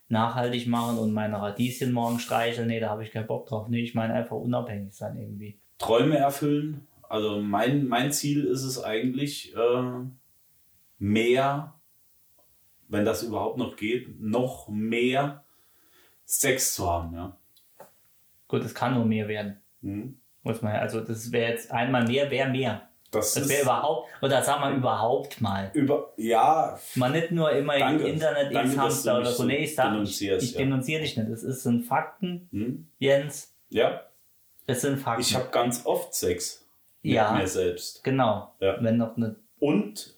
nachhaltig 0.10 0.68
machen 0.68 0.98
und 0.98 1.12
meine 1.12 1.42
Radieschen 1.42 1.92
morgen 1.92 2.20
streicheln. 2.20 2.68
Nee, 2.68 2.80
da 2.80 2.90
habe 2.90 3.04
ich 3.04 3.12
keinen 3.12 3.28
Bock 3.28 3.48
drauf. 3.48 3.68
Nee, 3.68 3.82
ich 3.82 3.96
meine 3.96 4.14
einfach 4.14 4.38
unabhängig 4.38 4.94
sein 4.94 5.18
irgendwie. 5.18 5.60
Träume 5.78 6.18
erfüllen. 6.18 6.88
Also 7.10 7.40
mein, 7.40 7.88
mein 7.88 8.12
Ziel 8.12 8.46
ist 8.46 8.64
es 8.64 8.84
eigentlich, 8.84 9.56
äh, 9.56 10.06
mehr, 11.00 11.74
wenn 12.88 13.06
das 13.06 13.24
überhaupt 13.24 13.58
noch 13.58 13.76
geht, 13.76 14.20
noch 14.20 14.68
mehr 14.70 15.44
Sex 16.26 16.74
zu 16.74 16.90
haben. 16.90 17.16
Ja. 17.16 17.38
Gut, 18.48 18.64
es 18.64 18.74
kann 18.74 18.96
nur 18.96 19.06
mehr 19.06 19.28
werden. 19.28 19.58
Mhm. 19.82 20.20
Muss 20.48 20.62
man, 20.62 20.74
also 20.76 21.02
das 21.02 21.32
wäre 21.32 21.52
jetzt 21.52 21.72
einmal 21.72 22.04
mehr, 22.06 22.32
wäre 22.32 22.50
mehr. 22.50 22.82
Das, 23.12 23.34
Das 23.36 23.44
ist 23.44 23.50
wäre 23.50 23.62
überhaupt, 23.64 24.10
oder 24.22 24.42
sag 24.44 24.60
mal 24.60 24.74
überhaupt 24.76 25.40
mal. 25.40 25.72
über, 25.74 26.12
ja, 26.18 26.78
Man 26.96 27.14
nicht 27.14 27.32
nur 27.32 27.52
immer 27.52 27.78
Danke. 27.80 28.04
im 28.04 28.14
Internet 28.14 28.54
Danke, 28.54 28.78
Hamster 28.82 29.20
oder 29.20 29.32
so. 29.32 29.44
Nee, 29.46 29.64
ich 29.64 29.76
sag, 29.76 29.96
ich, 30.04 30.22
ich 30.30 30.52
ja. 30.54 30.58
denunziere 30.58 31.02
dich 31.02 31.16
nicht. 31.16 31.30
Es 31.30 31.42
ist- 31.44 31.64
sind 31.64 31.84
Fakten, 31.86 32.48
hm? 32.52 32.88
Jens. 33.00 33.54
ja, 33.70 34.02
Es 34.66 34.82
sind 34.82 34.98
Fakten. 35.00 35.22
ich 35.22 35.36
habe 35.36 35.48
ganz 35.52 35.86
oft 35.86 36.14
Sex 36.14 36.66
mit 37.02 37.14
ja, 37.14 37.32
mir 37.32 37.48
selbst. 37.48 38.04
genau. 38.04 38.54
Ja. 38.60 38.76
Wenn 38.84 38.98
noch 38.98 39.16
eine, 39.16 39.36
Und 39.60 40.16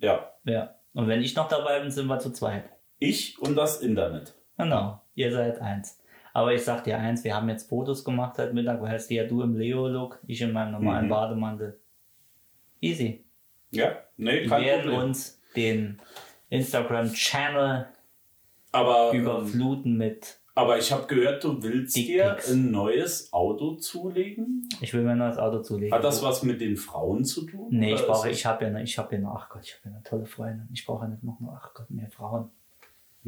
ja, 0.00 0.30
ja. 0.44 0.74
Und 0.92 1.08
wenn 1.08 1.22
ich 1.22 1.34
noch 1.34 1.48
dabei 1.48 1.80
bin, 1.80 1.90
sind 1.90 2.06
wir 2.08 2.18
zu 2.18 2.30
zweit. 2.32 2.64
ich 2.98 3.38
und 3.40 3.54
das 3.56 3.80
Internet. 3.80 4.34
Genau. 4.58 5.00
Ihr 5.14 5.32
seid 5.32 5.60
eins. 5.62 5.98
Aber 6.38 6.54
ich 6.54 6.62
sag 6.62 6.84
dir 6.84 6.96
eins, 6.98 7.24
wir 7.24 7.34
haben 7.34 7.48
jetzt 7.48 7.68
Fotos 7.68 8.04
gemacht 8.04 8.38
heute 8.38 8.52
Mittag, 8.52 8.80
weil 8.80 8.94
es 8.94 9.08
ja 9.10 9.24
du 9.24 9.42
im 9.42 9.56
Leo-Look, 9.56 10.20
ich 10.28 10.40
in 10.40 10.52
meinem 10.52 10.70
normalen 10.72 11.06
Mhm. 11.06 11.10
Bademantel. 11.10 11.80
Easy. 12.80 13.24
Ja, 13.72 13.96
nee, 14.16 14.42
Wir 14.42 14.48
kein 14.48 14.64
werden 14.64 14.82
Problem. 14.90 15.00
uns 15.08 15.40
den 15.56 16.00
Instagram-Channel 16.50 17.86
ähm, 18.72 19.20
überfluten 19.20 19.96
mit 19.96 20.38
aber 20.54 20.76
ich 20.76 20.90
habe 20.90 21.06
gehört, 21.06 21.44
du 21.44 21.62
willst 21.62 21.94
dir 21.96 22.36
ein 22.48 22.72
neues 22.72 23.32
Auto 23.32 23.76
zulegen. 23.76 24.68
Ich 24.80 24.92
will 24.92 25.02
mir 25.02 25.14
nur 25.14 25.28
das 25.28 25.38
Auto 25.38 25.62
zulegen. 25.62 25.94
Hat 25.94 26.02
das 26.02 26.20
was 26.24 26.42
mit 26.42 26.60
den 26.60 26.76
Frauen 26.76 27.24
zu 27.24 27.46
tun? 27.46 27.68
Nee, 27.70 27.94
ich 27.94 28.04
brauche, 28.04 28.28
ich 28.28 28.44
habe 28.44 28.64
ja, 28.64 28.70
ne- 28.70 28.82
ich 28.82 28.98
habe 28.98 29.14
ja 29.14 29.20
nur, 29.20 29.36
ach 29.36 29.48
Gott, 29.48 29.62
ich 29.64 29.74
habe 29.74 29.90
ja 29.90 29.94
eine 29.94 30.02
tolle 30.02 30.26
Freundin. 30.26 30.68
Ich 30.72 30.84
brauche 30.84 31.04
ja 31.04 31.10
nicht 31.10 31.22
noch 31.22 31.38
ach 31.54 31.74
Gott, 31.74 31.88
mehr 31.90 32.10
Frauen. 32.10 32.50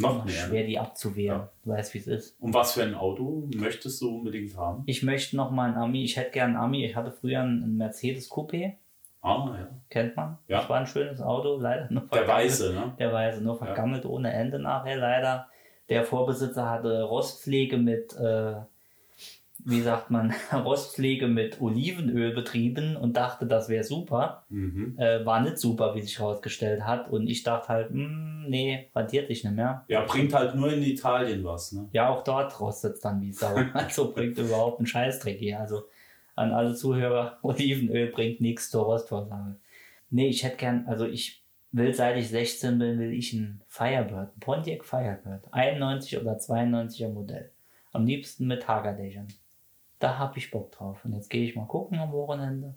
Noch 0.00 0.24
mehr? 0.24 0.34
schwer, 0.34 0.64
die 0.64 0.78
abzuwehren. 0.78 1.42
Du 1.64 1.70
weißt, 1.70 1.94
wie 1.94 1.98
es 1.98 2.06
ist. 2.06 2.36
Und 2.40 2.54
was 2.54 2.72
für 2.72 2.82
ein 2.82 2.94
Auto 2.94 3.48
möchtest 3.56 4.00
du 4.00 4.18
unbedingt 4.18 4.56
haben? 4.56 4.82
Ich 4.86 5.02
möchte 5.02 5.36
noch 5.36 5.50
mal 5.50 5.70
ein 5.70 5.76
Ami. 5.76 6.04
Ich 6.04 6.16
hätte 6.16 6.30
gern 6.32 6.52
ein 6.52 6.56
Ami. 6.56 6.84
Ich 6.84 6.96
hatte 6.96 7.10
früher 7.10 7.40
einen 7.40 7.76
Mercedes 7.76 8.30
Coupé. 8.30 8.74
Ah, 9.22 9.54
ja. 9.58 9.68
Kennt 9.90 10.16
man? 10.16 10.38
Ja. 10.48 10.60
Das 10.60 10.68
war 10.70 10.78
ein 10.78 10.86
schönes 10.86 11.20
Auto. 11.20 11.58
Leider 11.58 11.88
nur 11.90 12.02
Der 12.02 12.18
vergammelt. 12.24 12.44
Weiße, 12.44 12.72
ne? 12.72 12.92
Der 12.98 13.12
Weiße, 13.12 13.42
nur 13.42 13.56
vergammelt 13.58 14.06
ohne 14.06 14.32
Ende 14.32 14.58
nachher 14.58 14.96
leider. 14.96 15.48
Der 15.90 16.04
Vorbesitzer 16.04 16.70
hatte 16.70 17.02
Rostpflege 17.02 17.76
mit, 17.76 18.16
äh, 18.16 18.54
wie 19.64 19.80
sagt 19.80 20.10
man, 20.10 20.32
Rostpflege 20.52 21.26
mit 21.26 21.60
Olivenöl 21.60 22.32
betrieben 22.32 22.96
und 22.96 23.16
dachte, 23.16 23.46
das 23.46 23.68
wäre 23.68 23.84
super. 23.84 24.44
Mhm. 24.48 24.96
Äh, 24.98 25.24
war 25.24 25.40
nicht 25.40 25.58
super, 25.58 25.94
wie 25.94 26.02
sich 26.02 26.18
herausgestellt 26.18 26.84
hat. 26.84 27.10
Und 27.10 27.28
ich 27.28 27.42
dachte 27.42 27.68
halt, 27.68 27.90
hm, 27.90 28.46
nee, 28.48 28.90
rentiert 28.94 29.28
sich 29.28 29.44
nicht 29.44 29.54
mehr. 29.54 29.84
Ja, 29.88 30.02
bringt 30.02 30.34
halt 30.34 30.54
nur 30.54 30.72
in 30.72 30.82
Italien 30.82 31.44
was, 31.44 31.72
ne? 31.72 31.88
Ja, 31.92 32.08
auch 32.08 32.24
dort 32.24 32.58
rostet 32.60 32.94
es 32.94 33.00
dann 33.00 33.20
wie 33.20 33.32
Sau. 33.32 33.54
Also 33.74 34.12
bringt 34.12 34.38
überhaupt 34.38 34.78
einen 34.78 34.86
Scheißdreck 34.86 35.38
hier. 35.38 35.60
Also 35.60 35.84
an 36.36 36.52
alle 36.52 36.74
Zuhörer, 36.74 37.38
Olivenöl 37.42 38.08
bringt 38.08 38.40
nichts 38.40 38.70
zur 38.70 38.84
Rostvorlage. 38.84 39.56
Nee, 40.10 40.28
ich 40.28 40.42
hätte 40.42 40.56
gern, 40.56 40.86
also 40.86 41.06
ich 41.06 41.42
will, 41.72 41.94
seit 41.94 42.16
ich 42.16 42.28
16 42.28 42.78
bin, 42.78 42.98
will 42.98 43.12
ich 43.12 43.32
einen 43.32 43.62
Firebird, 43.68 44.30
einen 44.30 44.40
Pontiac 44.40 44.84
Firebird, 44.84 45.52
91 45.52 46.18
oder 46.18 46.36
92er 46.36 47.08
Modell. 47.08 47.50
Am 47.92 48.06
liebsten 48.06 48.46
mit 48.46 48.66
Hagerdächern. 48.66 49.28
Da 50.00 50.18
hab 50.18 50.36
ich 50.36 50.50
Bock 50.50 50.72
drauf. 50.72 51.04
Und 51.04 51.12
jetzt 51.14 51.30
gehe 51.30 51.44
ich 51.44 51.54
mal 51.54 51.66
gucken 51.66 51.98
am 51.98 52.10
Wochenende. 52.12 52.74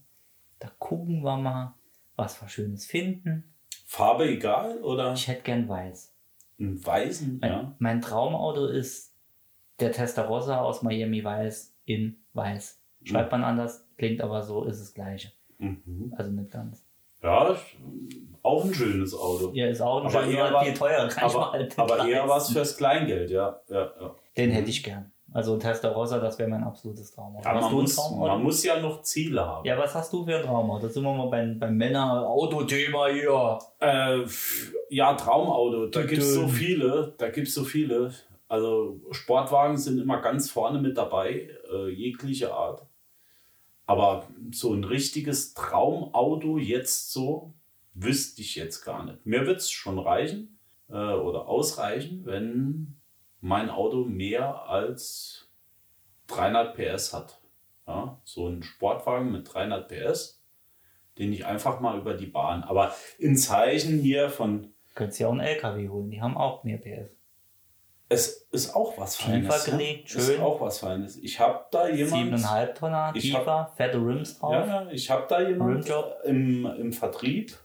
Da 0.60 0.70
gucken 0.78 1.24
wir 1.24 1.38
mal, 1.38 1.74
was 2.16 2.40
wir 2.42 2.48
Schönes 2.50 2.86
finden. 2.86 3.52
Farbe 3.88 4.26
egal 4.30 4.78
oder 4.82 5.14
Ich 5.14 5.28
hätte 5.28 5.42
gern 5.44 5.68
weiß. 5.68 6.14
einen 6.60 6.86
weißen? 6.86 7.40
Mein, 7.42 7.52
Ja. 7.52 7.76
mein 7.80 8.02
Traumauto 8.02 8.68
ist 8.68 9.14
der 9.80 9.92
Testarossa 9.92 10.62
aus 10.62 10.84
Miami 10.84 11.24
Weiß 11.24 11.74
in 11.86 12.18
Weiß. 12.34 12.80
Schreibt 13.04 13.32
man 13.32 13.44
anders, 13.44 13.86
klingt 13.98 14.22
aber 14.22 14.42
so, 14.44 14.64
ist 14.66 14.80
das 14.80 14.94
gleiche. 14.94 15.32
Mhm. 15.58 16.14
Also 16.18 16.32
nicht 16.32 16.52
ganz. 16.52 16.86
Ja, 17.22 17.56
auch 18.42 18.66
ein 18.66 18.74
schönes 18.74 19.14
Auto. 19.14 19.52
Ja, 19.54 19.68
ist 19.68 19.80
auch 19.82 20.02
ein 20.02 20.08
Aber 20.08 20.26
eher 20.26 20.46
aber 20.46 20.56
was- 20.58 20.66
viel 20.66 20.74
teurer. 20.74 21.10
Aber, 21.24 21.52
halt 21.54 21.80
aber 21.80 22.06
eher 22.08 22.28
was 22.28 22.52
fürs 22.52 22.76
Kleingeld, 22.78 23.32
ja. 23.32 23.62
ja, 23.70 23.92
ja. 24.00 24.16
Den 24.36 24.52
hätte 24.52 24.70
ich 24.70 24.84
gern. 24.84 25.12
Also 25.34 25.58
Testarossa, 25.58 26.20
das 26.20 26.38
wäre 26.38 26.48
mein 26.48 26.64
absolutes 26.64 27.12
Traumauto. 27.12 27.48
ja 27.48 27.60
man, 27.60 27.74
muss, 27.74 28.12
man 28.12 28.44
muss 28.44 28.64
ja 28.64 28.80
noch 28.80 29.02
Ziele 29.02 29.44
haben. 29.44 29.66
Ja, 29.66 29.76
was 29.80 29.96
hast 29.96 30.14
du 30.14 30.24
für 30.24 30.38
ein 30.38 30.44
Traumauto? 30.44 30.86
Da 30.86 30.94
sind 30.94 31.02
wir 31.02 31.14
mal 31.14 31.28
beim, 31.28 31.58
beim 31.58 31.76
Männer-Auto-Thema 31.76 33.08
hier. 33.08 33.58
Äh, 33.80 34.20
ja, 34.90 35.16
Traumauto, 35.16 35.88
da 35.88 36.04
gibt 36.04 36.22
es 36.22 36.36
so 36.36 36.48
viele, 36.48 37.16
da 37.18 37.30
gibt 37.30 37.48
es 37.48 37.56
so 37.56 37.64
viele. 37.64 38.14
Also 38.48 39.00
Sportwagen 39.10 39.78
sind 39.78 40.00
immer 40.00 40.22
ganz 40.22 40.52
vorne 40.52 40.80
mit 40.80 40.98
dabei, 40.98 41.50
äh, 41.72 41.90
jegliche 41.90 42.54
Art. 42.54 42.86
Aber 43.88 44.28
so 44.52 44.72
ein 44.72 44.84
richtiges 44.84 45.56
Traumauto 45.56 46.60
jetzt 46.60 47.12
so, 47.12 47.54
wüsste 47.96 48.42
ich 48.42 48.56
jetzt 48.56 48.84
gar 48.84 49.04
nicht. 49.04 49.26
Mir 49.26 49.48
wird 49.48 49.58
es 49.58 49.72
schon 49.72 49.98
reichen 49.98 50.60
äh, 50.90 50.94
oder 50.94 51.48
ausreichen, 51.48 52.22
wenn 52.26 52.98
mein 53.44 53.70
Auto 53.70 54.06
mehr 54.06 54.70
als 54.70 55.50
300 56.28 56.76
PS 56.76 57.14
hat. 57.14 57.42
Ja, 57.86 58.18
so 58.24 58.48
ein 58.48 58.64
Sportwagen 58.64 59.34
mit 59.34 59.54
300 59.54 59.90
PS, 59.90 60.42
den 61.18 61.34
ich 61.34 61.46
einfach 61.46 61.82
mal 61.82 62.00
über 62.00 62.14
die 62.14 62.26
Bahn. 62.26 62.64
Aber 62.64 62.96
in 63.20 63.36
Zeichen 63.36 64.00
hier 64.00 64.30
von, 64.30 64.74
Könntest 64.96 65.20
ja 65.20 65.28
auch 65.28 65.34
einen 65.34 65.42
LKW 65.42 65.90
holen, 65.90 66.10
die 66.10 66.22
haben 66.22 66.38
auch 66.38 66.64
mehr 66.64 66.78
PS. 66.78 67.12
es 68.08 68.28
ist 68.52 68.74
auch 68.74 68.98
was 68.98 69.18
Tiefer 69.18 69.52
Feines. 69.52 69.66
gelegt, 69.66 70.16
ne? 70.16 70.22
Ist 70.22 70.28
schön. 70.28 70.42
auch 70.42 70.62
was 70.62 70.80
Feines. 70.80 71.18
Ich 71.18 71.38
habe 71.42 71.66
da 71.72 71.90
jemand, 71.90 72.36
7,5 72.40 72.74
Tonner, 72.76 73.14
tiefer, 73.14 73.74
fette 73.76 73.98
Rims 73.98 74.40
drauf. 74.40 74.54
ja, 74.54 74.90
ich 74.90 75.12
habe 75.12 75.26
da 75.28 75.42
jemand 75.42 75.84
Rimjob. 75.84 76.16
im, 76.24 76.66
im 76.66 76.94
Vertrieb 76.94 77.58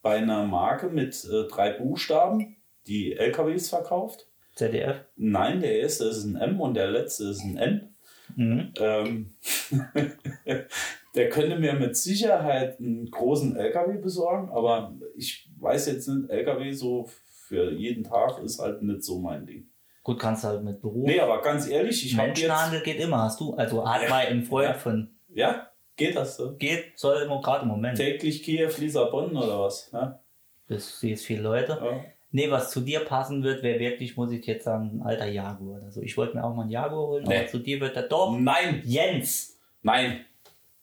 bei 0.00 0.16
einer 0.16 0.44
Marke 0.46 0.88
mit 0.88 1.22
äh, 1.26 1.46
drei 1.48 1.72
Buchstaben, 1.72 2.56
die 2.86 3.14
LKWs 3.14 3.68
verkauft. 3.68 4.24
ZDF. 4.58 4.96
Nein, 5.16 5.60
der 5.60 5.78
erste 5.80 6.04
ist 6.06 6.24
ein 6.24 6.36
M 6.36 6.60
und 6.60 6.74
der 6.74 6.90
letzte 6.90 7.24
ist 7.28 7.42
ein 7.44 7.56
N. 7.56 7.94
Mhm. 8.36 8.72
Ähm, 8.78 9.34
der 11.14 11.28
könnte 11.30 11.58
mir 11.58 11.74
mit 11.74 11.96
Sicherheit 11.96 12.78
einen 12.78 13.10
großen 13.10 13.56
LKW 13.56 13.98
besorgen, 13.98 14.50
aber 14.50 14.94
ich 15.16 15.48
weiß 15.58 15.86
jetzt 15.86 16.08
nicht, 16.08 16.28
LKW 16.30 16.72
so 16.72 17.08
für 17.46 17.72
jeden 17.72 18.04
Tag 18.04 18.42
ist 18.42 18.60
halt 18.60 18.82
nicht 18.82 19.02
so 19.02 19.18
mein 19.18 19.46
Ding. 19.46 19.68
Gut, 20.02 20.18
kannst 20.18 20.44
du 20.44 20.48
halt 20.48 20.62
mit 20.64 20.80
Beruf. 20.80 21.06
Nee, 21.06 21.20
aber 21.20 21.40
ganz 21.42 21.68
ehrlich, 21.68 22.04
ich 22.04 22.16
habe 22.16 22.28
jetzt. 22.28 22.38
Menschenhandel 22.38 22.82
geht 22.82 23.00
immer, 23.00 23.22
hast 23.24 23.40
du. 23.40 23.54
Also 23.54 23.86
hat 23.88 24.08
mal 24.08 24.26
ein 24.26 24.42
Freund 24.42 24.68
Ja. 24.68 24.74
von 24.74 25.10
Ja, 25.28 25.68
geht 25.96 26.16
das 26.16 26.36
so? 26.36 26.56
geht, 26.56 26.98
soll 26.98 27.22
immer 27.22 27.40
gerade 27.40 27.62
im 27.62 27.68
Moment. 27.68 27.96
Täglich 27.96 28.42
Kiew, 28.42 28.70
Lissabon 28.78 29.36
oder 29.36 29.60
was? 29.60 29.90
Ja? 29.92 30.20
Das 30.68 31.00
siehst 31.00 31.24
viele 31.26 31.42
Leute. 31.42 31.78
Ja. 31.80 32.00
Nee, 32.30 32.50
was 32.50 32.70
zu 32.70 32.80
dir 32.82 33.00
passen 33.00 33.42
wird, 33.42 33.62
wäre 33.62 33.78
wirklich, 33.80 34.16
muss 34.16 34.30
ich 34.32 34.44
jetzt 34.46 34.64
sagen, 34.64 34.98
ein 34.98 35.02
alter 35.02 35.26
Jaguar. 35.26 35.82
Also 35.84 36.02
ich 36.02 36.16
wollte 36.16 36.36
mir 36.36 36.44
auch 36.44 36.54
mal 36.54 36.62
einen 36.62 36.70
Jaguar 36.70 37.06
holen, 37.08 37.24
Nee. 37.26 37.38
aber 37.38 37.46
zu 37.46 37.58
dir 37.58 37.80
wird 37.80 37.96
der 37.96 38.02
doch. 38.02 38.36
Nein, 38.38 38.82
Jens! 38.84 39.58
nein, 39.82 40.24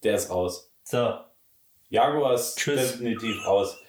der 0.04 0.16
ist 0.16 0.32
raus. 0.32 0.72
So. 0.84 1.14
Jaguar 1.90 2.34
ist 2.34 2.58
Tschüss. 2.58 2.94
definitiv 2.94 3.46
raus. 3.46 3.80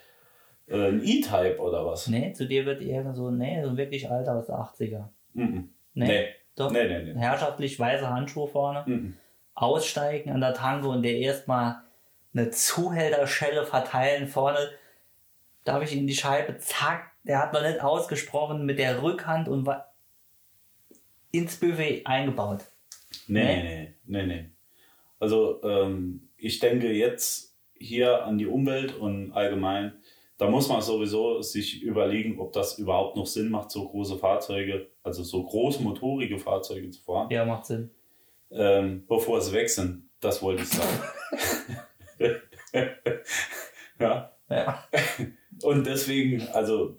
Äh, 0.67 0.89
ein 0.89 1.03
E-Type 1.03 1.59
oder 1.59 1.87
was? 1.87 2.09
Nee, 2.09 2.33
zu 2.33 2.47
dir 2.47 2.67
wird 2.67 2.83
eher 2.83 3.15
so, 3.15 3.31
nee, 3.31 3.63
so 3.65 3.77
wirklich 3.77 4.11
alter 4.11 4.35
aus 4.37 4.47
der 4.47 4.57
80er. 4.57 5.09
Mhm. 5.33 5.71
Nee. 5.95 6.07
Nee. 6.07 6.27
Doch. 6.57 6.71
Nee, 6.71 6.87
nee, 6.89 7.13
nee. 7.13 7.19
Herrschaftlich 7.19 7.79
weiße 7.79 8.09
Handschuhe 8.09 8.49
vorne. 8.49 8.83
Mhm. 8.87 9.17
Aussteigen 9.55 10.31
an 10.31 10.41
der 10.43 10.53
Tanke 10.55 10.89
und 10.89 11.03
der 11.03 11.17
erstmal 11.17 11.77
eine 12.35 12.51
Zuhälterschelle 12.51 13.65
verteilen 13.65 14.27
vorne. 14.29 14.59
Darf 15.67 15.83
ich 15.83 15.95
in 15.97 16.07
die 16.07 16.15
Scheibe, 16.15 16.57
zack, 16.59 17.11
der 17.25 17.41
hat 17.41 17.53
noch 17.53 17.63
nicht 17.63 17.81
ausgesprochen 17.83 18.65
mit 18.65 18.79
der 18.79 19.03
Rückhand 19.03 19.49
und 19.49 19.67
war 19.67 19.93
ins 21.33 21.57
Buffet 21.57 22.03
eingebaut. 22.07 22.65
Nee, 23.27 23.45
Nee? 23.45 23.63
nee, 23.63 23.95
nee, 24.05 24.23
nee, 24.23 24.27
nee. 24.27 24.51
Also 25.19 25.61
ähm, 25.63 26.29
ich 26.37 26.59
denke 26.61 26.93
jetzt 26.93 27.57
hier 27.75 28.25
an 28.25 28.39
die 28.39 28.47
Umwelt 28.47 28.95
und 28.95 29.33
allgemein, 29.33 29.93
da 30.39 30.49
muss 30.49 30.69
man 30.69 30.81
sowieso 30.83 31.43
sich 31.43 31.83
überlegen, 31.83 32.39
ob 32.39 32.53
das 32.53 32.79
überhaupt 32.79 33.17
noch 33.17 33.27
Sinn 33.27 33.49
macht, 33.51 33.71
so 33.71 33.89
große 33.89 34.19
Fahrzeuge, 34.19 34.89
also 35.03 35.23
so 35.25 35.43
großmotorige 35.43 36.39
Fahrzeuge 36.39 36.91
zu 36.91 37.03
fahren, 37.03 37.29
Ja, 37.31 37.45
macht 37.45 37.67
Sinn. 37.67 37.91
ähm, 38.51 39.05
bevor 39.09 39.41
sie 39.41 39.53
weg 39.53 39.69
sind. 39.69 40.09
Das 40.21 40.43
wollte 40.43 40.63
ich 40.63 40.69
sagen. 40.69 41.03
ja. 43.99 44.31
Ja. 44.49 44.85
Und 45.63 45.87
deswegen, 45.87 46.47
also 46.53 46.97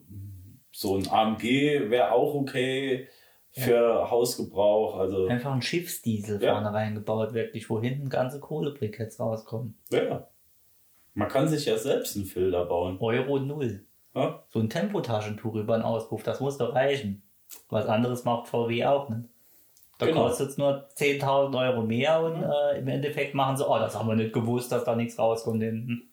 so 0.71 0.95
ein 0.97 1.07
AMG 1.09 1.89
wäre 1.89 2.11
auch 2.11 2.33
okay 2.35 3.07
für 3.51 4.09
Hausgebrauch. 4.11 4.97
Also 4.97 5.27
Einfach 5.27 5.53
ein 5.53 5.61
Schiffsdiesel 5.61 6.41
Ja. 6.41 6.53
vorne 6.53 6.73
reingebaut, 6.73 7.33
wirklich, 7.33 7.69
wo 7.69 7.81
hinten 7.81 8.09
ganze 8.09 8.39
Kohlebriketts 8.39 9.19
rauskommen. 9.19 9.77
ja. 9.91 10.27
Man 11.13 11.29
kann 11.29 11.47
sich 11.47 11.65
ja 11.65 11.77
selbst 11.77 12.15
einen 12.15 12.25
Filter 12.25 12.65
bauen. 12.65 12.97
Euro 12.99 13.39
null. 13.39 13.83
Ja? 14.13 14.43
So 14.49 14.59
ein 14.59 14.69
Tempotaschentuch 14.69 15.55
über 15.55 15.75
den 15.75 15.81
Auspuff, 15.81 16.21
das 16.21 16.39
muss 16.41 16.59
doch 16.59 16.75
reichen. 16.75 17.23
Was 17.69 17.87
anderes 17.87 18.23
macht 18.23 18.47
VW 18.47 18.85
auch 18.85 19.09
nicht. 19.09 19.27
Da 19.97 20.05
Genau. 20.05 20.27
kostet 20.27 20.49
es 20.49 20.57
nur 20.59 20.87
10.000 20.95 21.57
Euro 21.57 21.81
mehr 21.81 22.21
und 22.21 22.43
äh, 22.43 22.77
im 22.77 22.87
Endeffekt 22.87 23.33
machen 23.33 23.57
sie, 23.57 23.67
oh, 23.67 23.79
das 23.79 23.97
haben 23.97 24.07
wir 24.07 24.15
nicht 24.15 24.31
gewusst, 24.33 24.71
dass 24.71 24.83
da 24.83 24.95
nichts 24.95 25.17
rauskommt 25.17 25.63
hinten. 25.63 26.07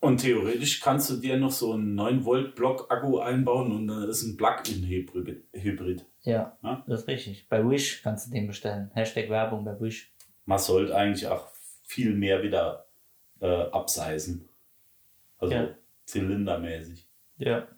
Und 0.00 0.18
theoretisch 0.22 0.80
kannst 0.80 1.10
du 1.10 1.16
dir 1.16 1.36
noch 1.36 1.52
so 1.52 1.74
einen 1.74 1.94
9 1.94 2.24
Volt 2.24 2.54
Block 2.54 2.90
Akku 2.90 3.18
einbauen 3.18 3.70
und 3.70 3.86
dann 3.86 4.08
ist 4.08 4.22
ein 4.22 4.36
Plug-in 4.38 4.82
Hybrid. 4.86 5.44
Hybrid. 5.52 6.06
Ja, 6.22 6.56
Ja. 6.62 6.82
das 6.86 7.02
ist 7.02 7.08
richtig. 7.08 7.48
Bei 7.50 7.68
Wish 7.68 8.02
kannst 8.02 8.26
du 8.26 8.30
den 8.30 8.46
bestellen. 8.46 8.90
Hashtag 8.94 9.28
Werbung 9.28 9.64
bei 9.64 9.78
Wish. 9.78 10.10
Man 10.46 10.58
sollte 10.58 10.96
eigentlich 10.96 11.26
auch 11.26 11.48
viel 11.84 12.14
mehr 12.14 12.42
wieder 12.42 12.86
äh, 13.40 13.46
abseisen. 13.70 14.48
Also 15.38 15.54
Ja. 15.54 15.68
zylindermäßig. 16.06 17.06
Ja. 17.36 17.68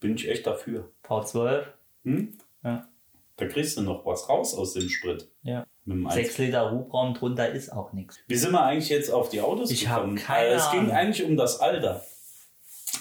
Bin 0.00 0.14
ich 0.14 0.28
echt 0.28 0.46
dafür. 0.46 0.90
V12. 1.04 1.64
Hm? 2.04 2.32
Ja. 2.64 2.88
Da 3.36 3.46
kriegst 3.46 3.76
du 3.76 3.82
noch 3.82 4.04
was 4.06 4.28
raus 4.30 4.54
aus 4.54 4.72
dem 4.74 4.88
Sprit. 4.88 5.28
Ja. 5.42 5.66
Mit 5.86 5.96
dem 5.98 6.10
6 6.10 6.38
Liter 6.38 6.70
Hubraum 6.72 7.14
drunter 7.14 7.48
ist 7.48 7.70
auch 7.72 7.92
nichts. 7.92 8.18
Wie 8.26 8.34
sind 8.34 8.52
wir 8.52 8.62
eigentlich 8.62 8.88
jetzt 8.88 9.08
auf 9.10 9.28
die 9.28 9.40
Autos 9.40 9.70
Ich 9.70 9.82
gekommen? 9.86 10.16
keine 10.16 10.48
Äh, 10.48 10.54
es 10.54 10.70
ging 10.72 10.80
Ahnung. 10.80 10.92
eigentlich 10.92 11.24
um 11.24 11.36
das 11.36 11.60
Alter. 11.60 12.04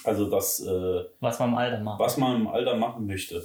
Also 0.03 0.29
das, 0.29 0.59
äh, 0.61 1.03
Was 1.19 1.39
man 1.39 1.49
im 1.49 1.55
Alter 1.55 1.79
macht. 1.79 1.99
was 1.99 2.17
man 2.17 2.41
im 2.41 2.47
Alter 2.47 2.75
machen 2.75 3.07
möchte. 3.07 3.43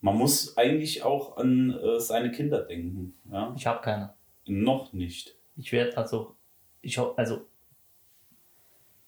Man 0.00 0.16
muss 0.16 0.56
eigentlich 0.56 1.02
auch 1.02 1.36
an 1.36 1.76
äh, 1.78 1.98
seine 2.00 2.30
Kinder 2.30 2.62
denken. 2.62 3.14
Ja? 3.30 3.52
Ich 3.56 3.66
habe 3.66 3.80
keine. 3.82 4.14
Noch 4.46 4.92
nicht. 4.92 5.36
Ich 5.56 5.70
werde 5.72 5.96
also, 5.96 6.36
ich 6.80 6.98
hoffe, 6.98 7.18
also, 7.18 7.46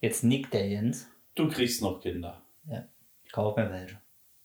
jetzt 0.00 0.24
nickt 0.24 0.52
der 0.52 0.68
Jens. 0.68 1.08
Du 1.34 1.48
kriegst 1.48 1.82
noch 1.82 2.00
Kinder. 2.00 2.40
Ja. 2.68 2.86
Ich 3.24 3.32
kaufe 3.32 3.60
mir 3.60 3.70
welche. 3.70 3.98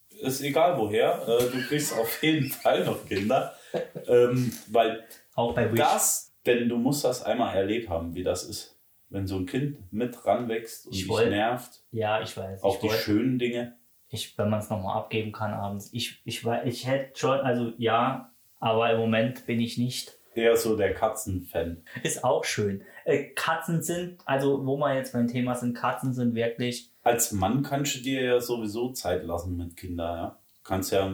Ist 0.09 0.41
egal 0.41 0.77
woher. 0.77 1.27
Äh, 1.27 1.43
du 1.49 1.61
kriegst 1.67 1.97
auf 1.97 2.21
jeden 2.23 2.49
Fall 2.49 2.83
noch 2.85 3.05
Kinder. 3.07 3.55
Ähm, 4.07 4.51
weil 4.67 5.03
Auch 5.35 5.53
bei 5.53 5.71
Wish. 5.71 5.79
das, 5.79 6.33
denn 6.45 6.67
du 6.69 6.77
musst 6.77 7.03
das 7.03 7.23
einmal 7.23 7.55
erlebt 7.55 7.89
haben, 7.89 8.15
wie 8.15 8.23
das 8.23 8.43
ist. 8.43 8.75
Wenn 9.09 9.27
so 9.27 9.37
ein 9.37 9.45
Kind 9.45 9.91
mit 9.91 10.25
ranwächst 10.25 10.87
und 10.87 10.93
Ich 10.93 11.01
dich 11.01 11.09
wollt- 11.09 11.29
nervt. 11.29 11.83
Ja, 11.91 12.21
ich 12.21 12.35
weiß. 12.35 12.63
Auch 12.63 12.75
ich 12.75 12.81
die 12.81 12.87
wollt- 12.89 12.99
schönen 12.99 13.39
Dinge. 13.39 13.75
ich, 14.09 14.35
wenn 14.37 14.49
man 14.49 14.59
es 14.59 14.69
nochmal 14.69 14.97
abgeben 14.97 15.31
kann 15.31 15.53
abends. 15.53 15.89
Ich, 15.93 16.21
ich, 16.25 16.43
wei- 16.45 16.63
ich 16.65 16.87
hätte 16.87 17.19
schon, 17.19 17.39
also 17.39 17.73
ja, 17.77 18.31
aber 18.59 18.91
im 18.91 18.97
Moment 18.99 19.45
bin 19.45 19.59
ich 19.59 19.77
nicht. 19.77 20.17
Eher 20.35 20.55
so 20.55 20.75
der 20.77 20.93
Katzenfan. 20.93 21.83
Ist 22.03 22.23
auch 22.23 22.43
schön. 22.45 22.83
Äh, 23.05 23.25
Katzen 23.35 23.81
sind, 23.83 24.19
also 24.25 24.65
wo 24.65 24.77
wir 24.77 24.95
jetzt 24.95 25.13
beim 25.13 25.27
Thema 25.27 25.53
sind, 25.55 25.75
Katzen 25.75 26.13
sind 26.13 26.33
wirklich, 26.35 26.91
Als 27.03 27.31
Mann 27.31 27.61
kannst 27.63 27.95
du 27.95 27.99
dir 28.01 28.21
ja 28.23 28.39
sowieso 28.39 28.91
Zeit 28.93 29.23
lassen 29.23 29.57
mit 29.57 29.75
Kindern, 29.75 30.17
ja. 30.17 30.39
Kannst 30.63 30.91
ja 30.91 31.11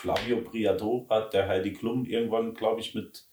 Flavio 0.00 0.40
Briatore 0.40 1.06
hat 1.10 1.34
der 1.34 1.46
Heidi 1.48 1.72
Klum 1.72 2.04
irgendwann, 2.06 2.54
glaube 2.54 2.80
ich, 2.80 2.94
mit 2.94 3.24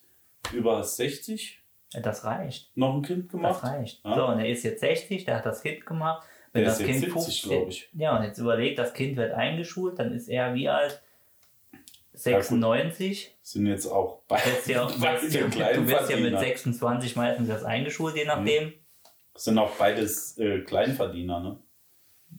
über 0.53 0.83
60 0.83 1.63
äh, 1.93 2.01
das 2.01 2.25
reicht. 2.25 2.71
noch 2.75 2.95
ein 2.95 3.01
Kind 3.01 3.25
Das 3.25 3.31
gemacht. 3.31 3.63
reicht. 3.63 4.03
Ja. 4.03 4.15
So, 4.15 4.27
und 4.27 4.39
er 4.39 4.49
ist 4.49 4.63
jetzt 4.63 4.81
60, 4.81 5.23
der 5.25 5.37
hat 5.37 5.45
das 5.45 5.61
Kind 5.61 5.85
gemacht. 5.85 6.27
Wenn 6.51 6.63
Der 6.63 6.71
das 6.71 6.79
ist 6.79 6.87
jetzt 6.87 7.01
Kind 7.03 7.13
70, 7.13 7.41
15 7.41 7.49
glaube 7.51 7.69
ich. 7.71 7.89
Ja, 7.93 8.17
und 8.17 8.23
jetzt 8.23 8.37
überlegt, 8.39 8.79
das 8.79 8.93
Kind 8.93 9.15
wird 9.17 9.33
eingeschult, 9.33 9.97
dann 9.99 10.11
ist 10.13 10.27
er 10.27 10.53
wie 10.53 10.67
alt? 10.69 11.01
96. 12.13 13.35
Sind 13.43 13.67
jetzt 13.67 13.85
auch 13.85 14.21
bei, 14.27 14.37
Du 14.37 14.45
wirst 14.49 14.67
ja, 14.67 14.87
beide 14.99 15.21
wirst 15.21 15.35
ja, 15.35 15.41
du 15.73 15.87
wirst 15.87 16.09
ja 16.09 16.17
mit 16.17 16.31
Kleinverdiener. 16.31 16.39
26 16.39 17.15
meistens 17.15 17.49
erst 17.49 17.65
eingeschult, 17.65 18.15
je 18.15 18.25
nachdem. 18.25 18.73
Sind 19.35 19.57
auch 19.59 19.71
beides 19.75 20.37
äh, 20.39 20.61
Kleinverdiener, 20.61 21.39
ne? 21.39 21.59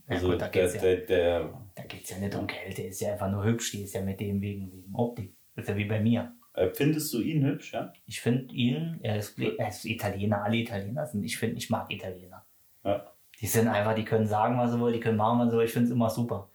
Ja, 0.07 0.15
Also 0.15 0.31
gut, 0.31 0.41
da 0.41 0.51
ja. 0.53 0.67
der, 0.67 0.97
der, 0.97 1.63
Da 1.75 1.83
geht 1.85 2.05
es 2.05 2.11
ja 2.11 2.19
nicht 2.19 2.35
um 2.35 2.47
Geld, 2.47 2.79
der 2.79 2.89
ist 2.89 3.01
ja 3.01 3.13
einfach 3.13 3.31
nur 3.31 3.45
hübsch, 3.45 3.73
die 3.73 3.83
ist 3.83 3.95
ja 3.95 4.03
mit 4.03 4.21
dem 4.21 4.41
wegen, 4.41 4.73
wegen 4.73 4.95
Optik. 4.95 5.35
Das 5.55 5.65
ist 5.65 5.71
ja 5.71 5.77
wie 5.77 5.85
bei 5.85 6.01
mir. 6.01 6.33
äh, 6.55 6.71
findest 6.73 7.13
du 7.15 7.21
ihn 7.21 7.45
hübsch, 7.45 7.73
ja? 7.73 7.93
Ich 8.07 8.21
finde 8.21 8.55
ihn, 8.55 8.99
er 9.03 9.17
ist, 9.17 9.39
er 9.39 9.69
ist 9.69 9.85
Italiener, 9.85 10.43
alle 10.45 10.57
Italiener 10.57 11.07
sind, 11.07 11.25
ich 11.25 11.37
finde, 11.39 11.57
ich 11.59 11.71
mag 11.71 11.91
Italiener. 11.91 12.45
Ja. 12.85 13.13
Die 13.41 13.47
sind 13.47 13.69
einfach, 13.69 13.95
die 13.95 14.05
können 14.05 14.27
sagen, 14.27 14.59
was 14.59 14.73
sie 14.73 14.81
wollen, 14.81 14.95
die 14.95 15.01
können 15.01 15.17
machen, 15.17 15.39
was 15.39 15.51
sie 15.51 15.57
wollen. 15.57 15.67
Ich 15.67 15.73
finde 15.73 15.87
es 15.87 15.93
immer 15.93 16.11
super. 16.11 16.49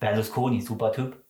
Berlusconi, 0.00 0.60
super 0.60 0.92
Typ. 0.92 1.22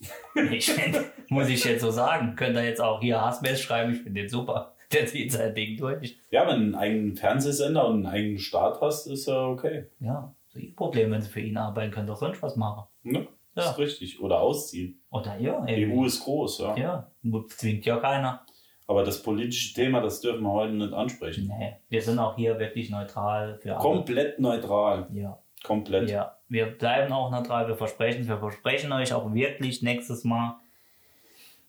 Ich 0.50 0.72
finde, 0.72 1.04
muss 1.28 1.48
ich 1.48 1.62
jetzt 1.64 1.82
so 1.82 1.90
sagen. 1.90 2.34
Könnt 2.36 2.56
ihr 2.56 2.64
jetzt 2.64 2.80
auch 2.80 3.00
hier 3.02 3.20
Hassmail 3.20 3.56
schreiben, 3.56 3.92
ich 3.92 4.00
finde 4.00 4.22
den 4.22 4.30
super. 4.30 4.74
Der 4.92 5.06
zieht 5.06 5.32
sein 5.32 5.54
Ding 5.54 5.76
durch. 5.76 6.18
Ja, 6.30 6.42
wenn 6.48 6.56
du 6.58 6.64
einen 6.64 6.74
eigenen 6.74 7.16
Fernsehsender 7.16 7.86
und 7.86 8.06
einen 8.06 8.06
eigenen 8.06 8.38
Staat 8.38 8.80
hast, 8.80 9.06
ist 9.06 9.26
ja 9.26 9.46
okay. 9.46 9.86
Ja, 10.00 10.34
so 10.48 10.58
ihr 10.58 10.74
Problem, 10.74 11.12
wenn 11.12 11.20
sie 11.22 11.30
für 11.30 11.40
ihn 11.40 11.56
arbeiten, 11.56 11.92
können 11.92 12.06
doch 12.08 12.16
sonst 12.16 12.42
was 12.42 12.56
machen. 12.56 12.84
Ne? 13.02 13.28
Ja. 13.54 13.70
Ist 13.70 13.78
richtig. 13.78 14.20
Oder 14.20 14.40
ausziehen. 14.40 15.00
Oder 15.10 15.38
ja, 15.38 15.64
Die 15.64 15.74
eben. 15.74 15.98
EU 15.98 16.04
ist 16.04 16.22
groß, 16.24 16.58
ja. 16.60 16.76
Ja, 16.76 17.10
zwingt 17.48 17.84
ja 17.84 17.98
keiner. 17.98 18.44
Aber 18.86 19.04
das 19.04 19.22
politische 19.22 19.72
Thema, 19.74 20.00
das 20.00 20.20
dürfen 20.20 20.42
wir 20.42 20.50
heute 20.52 20.72
nicht 20.72 20.92
ansprechen. 20.92 21.46
Nee, 21.46 21.76
wir 21.88 22.02
sind 22.02 22.18
auch 22.18 22.34
hier 22.34 22.58
wirklich 22.58 22.90
neutral 22.90 23.58
für 23.60 23.74
alle. 23.74 23.80
Komplett 23.80 24.40
neutral. 24.40 25.06
Ja, 25.12 25.38
Komplett. 25.62 26.10
ja. 26.10 26.36
Wir 26.48 26.66
bleiben 26.66 27.12
auch 27.12 27.30
neutral, 27.30 27.68
wir 27.68 27.76
versprechen 27.76 28.26
Wir 28.26 28.38
versprechen 28.38 28.90
euch 28.92 29.12
auch 29.12 29.32
wirklich 29.32 29.82
nächstes 29.82 30.24
Mal 30.24 30.56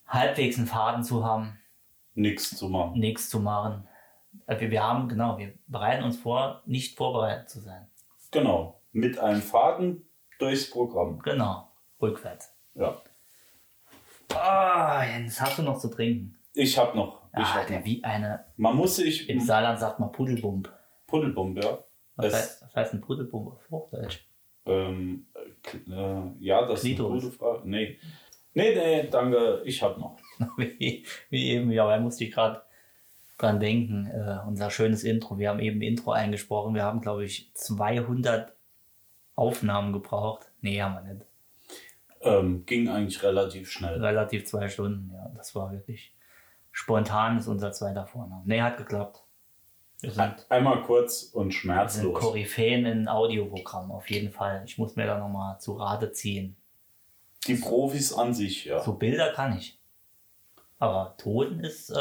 halbwegs 0.08 0.58
einen 0.58 0.66
Faden 0.66 1.04
zu 1.04 1.24
haben, 1.24 1.58
Nichts 2.22 2.56
zu 2.58 2.70
machen. 2.70 3.00
nichts 3.00 3.30
zu 3.30 3.40
machen. 3.40 3.88
Also 4.46 4.62
wir 4.70 4.84
haben, 4.84 5.10
genau, 5.10 5.38
wir 5.38 5.54
bereiten 5.68 6.04
uns 6.04 6.18
vor, 6.18 6.62
nicht 6.66 6.96
vorbereitet 6.98 7.50
zu 7.50 7.60
sein. 7.60 7.88
Genau. 8.32 8.80
Mit 8.94 9.18
einem 9.20 9.42
Faden 9.42 10.08
durchs 10.40 10.70
Programm. 10.70 11.20
Genau, 11.20 11.68
rückwärts. 12.02 12.54
Ja. 12.76 13.02
Ah, 14.34 15.04
Jens, 15.06 15.40
hast 15.42 15.58
du 15.58 15.64
noch 15.64 15.78
zu 15.80 15.90
trinken? 15.90 16.38
Ich 16.54 16.78
hab 16.78 16.96
noch. 16.96 17.22
Ich 17.34 17.40
Ah, 17.40 17.56
hab 17.56 17.68
der 17.68 17.80
noch. 17.80 17.86
wie 17.86 18.04
eine, 18.04 18.46
Man 18.58 18.76
muss 18.76 18.96
sich. 18.98 19.30
im 19.30 19.40
Saarland 19.40 19.80
sagt 19.80 20.00
man 20.00 20.12
Pudelbump. 20.12 20.72
Pudelbomb, 21.08 21.62
ja. 21.64 21.80
Was, 22.16 22.26
Es- 22.28 22.34
heißt, 22.34 22.62
was 22.64 22.76
heißt 22.76 22.94
ein 22.94 23.02
Pudelbump 23.02 23.48
auf 23.54 23.70
Hochdeutsch? 23.70 24.26
Ähm, 24.66 25.28
äh, 25.88 25.90
ja, 26.40 26.66
das 26.66 26.82
Klitoris. 26.82 27.24
ist 27.24 27.30
eine 27.30 27.32
gute 27.32 27.38
Frage. 27.38 27.70
Nee. 27.70 27.98
Nee, 28.54 28.76
nee, 28.76 29.08
danke. 29.10 29.62
Ich 29.66 29.82
hab 29.82 29.98
noch. 29.98 30.18
wie, 30.58 31.06
wie 31.30 31.50
eben, 31.52 31.72
ja, 31.72 31.90
da 31.90 32.00
musste 32.00 32.24
ich 32.24 32.32
gerade 32.32 32.62
dran 33.38 33.60
denken, 33.60 34.08
äh, 34.08 34.40
unser 34.48 34.70
schönes 34.70 35.04
Intro. 35.04 35.38
Wir 35.38 35.50
haben 35.50 35.60
eben 35.60 35.82
Intro 35.82 36.12
eingesprochen. 36.12 36.76
Wir 36.76 36.84
haben, 36.84 37.02
glaube 37.02 37.26
ich, 37.26 37.52
200 37.54 38.54
Aufnahmen 39.36 39.94
gebraucht. 39.94 40.52
Nee, 40.62 40.82
haben 40.82 40.96
wir 40.96 41.14
nicht. 41.14 41.26
Ähm, 42.22 42.66
ging 42.66 42.88
eigentlich 42.88 43.24
relativ 43.24 43.72
schnell. 43.72 44.04
Relativ 44.04 44.46
zwei 44.46 44.68
Stunden, 44.68 45.12
ja. 45.14 45.32
Das 45.36 45.56
war 45.56 45.72
wirklich 45.72 46.14
spontan, 46.72 47.38
ist 47.38 47.48
unser 47.48 47.72
zweiter 47.72 48.06
Vorname. 48.06 48.44
Nee, 48.46 48.62
hat 48.62 48.78
geklappt. 48.78 49.24
Einmal 50.50 50.82
kurz 50.84 51.24
und 51.24 51.52
schmerzlos. 51.52 52.20
Koryphäen 52.20 52.86
in 52.86 53.08
Audioprogrammen, 53.08 53.92
auf 53.92 54.10
jeden 54.10 54.32
Fall. 54.32 54.64
Ich 54.66 54.78
muss 54.78 54.96
mir 54.96 55.06
da 55.06 55.20
nochmal 55.20 55.60
zu 55.60 55.74
Rate 55.74 56.12
ziehen. 56.12 56.56
Die 57.48 57.56
Profis 57.56 58.14
an 58.14 58.34
sich, 58.34 58.66
ja. 58.66 58.82
So 58.84 58.94
Bilder 58.94 59.32
kann 59.34 59.58
ich. 59.58 59.78
Aber 60.80 61.16
Ton 61.18 61.60
ist, 61.62 61.90
äh, 61.90 61.96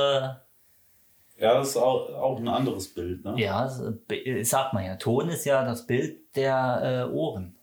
Ja, 1.39 1.55
das 1.55 1.71
ist 1.71 1.77
auch, 1.79 2.11
auch 2.15 2.39
ein 2.39 2.49
anderes 2.49 2.93
Bild, 2.93 3.25
ne? 3.25 3.35
Ja, 3.39 3.71
b- 4.07 4.43
sagt 4.43 4.75
man 4.75 4.85
ja. 4.85 4.97
Ton 4.97 5.29
ist 5.31 5.45
ja 5.47 5.65
das 5.65 5.87
Bild 5.87 6.37
der 6.37 7.07
äh, 7.11 7.13
Ohren. 7.15 7.57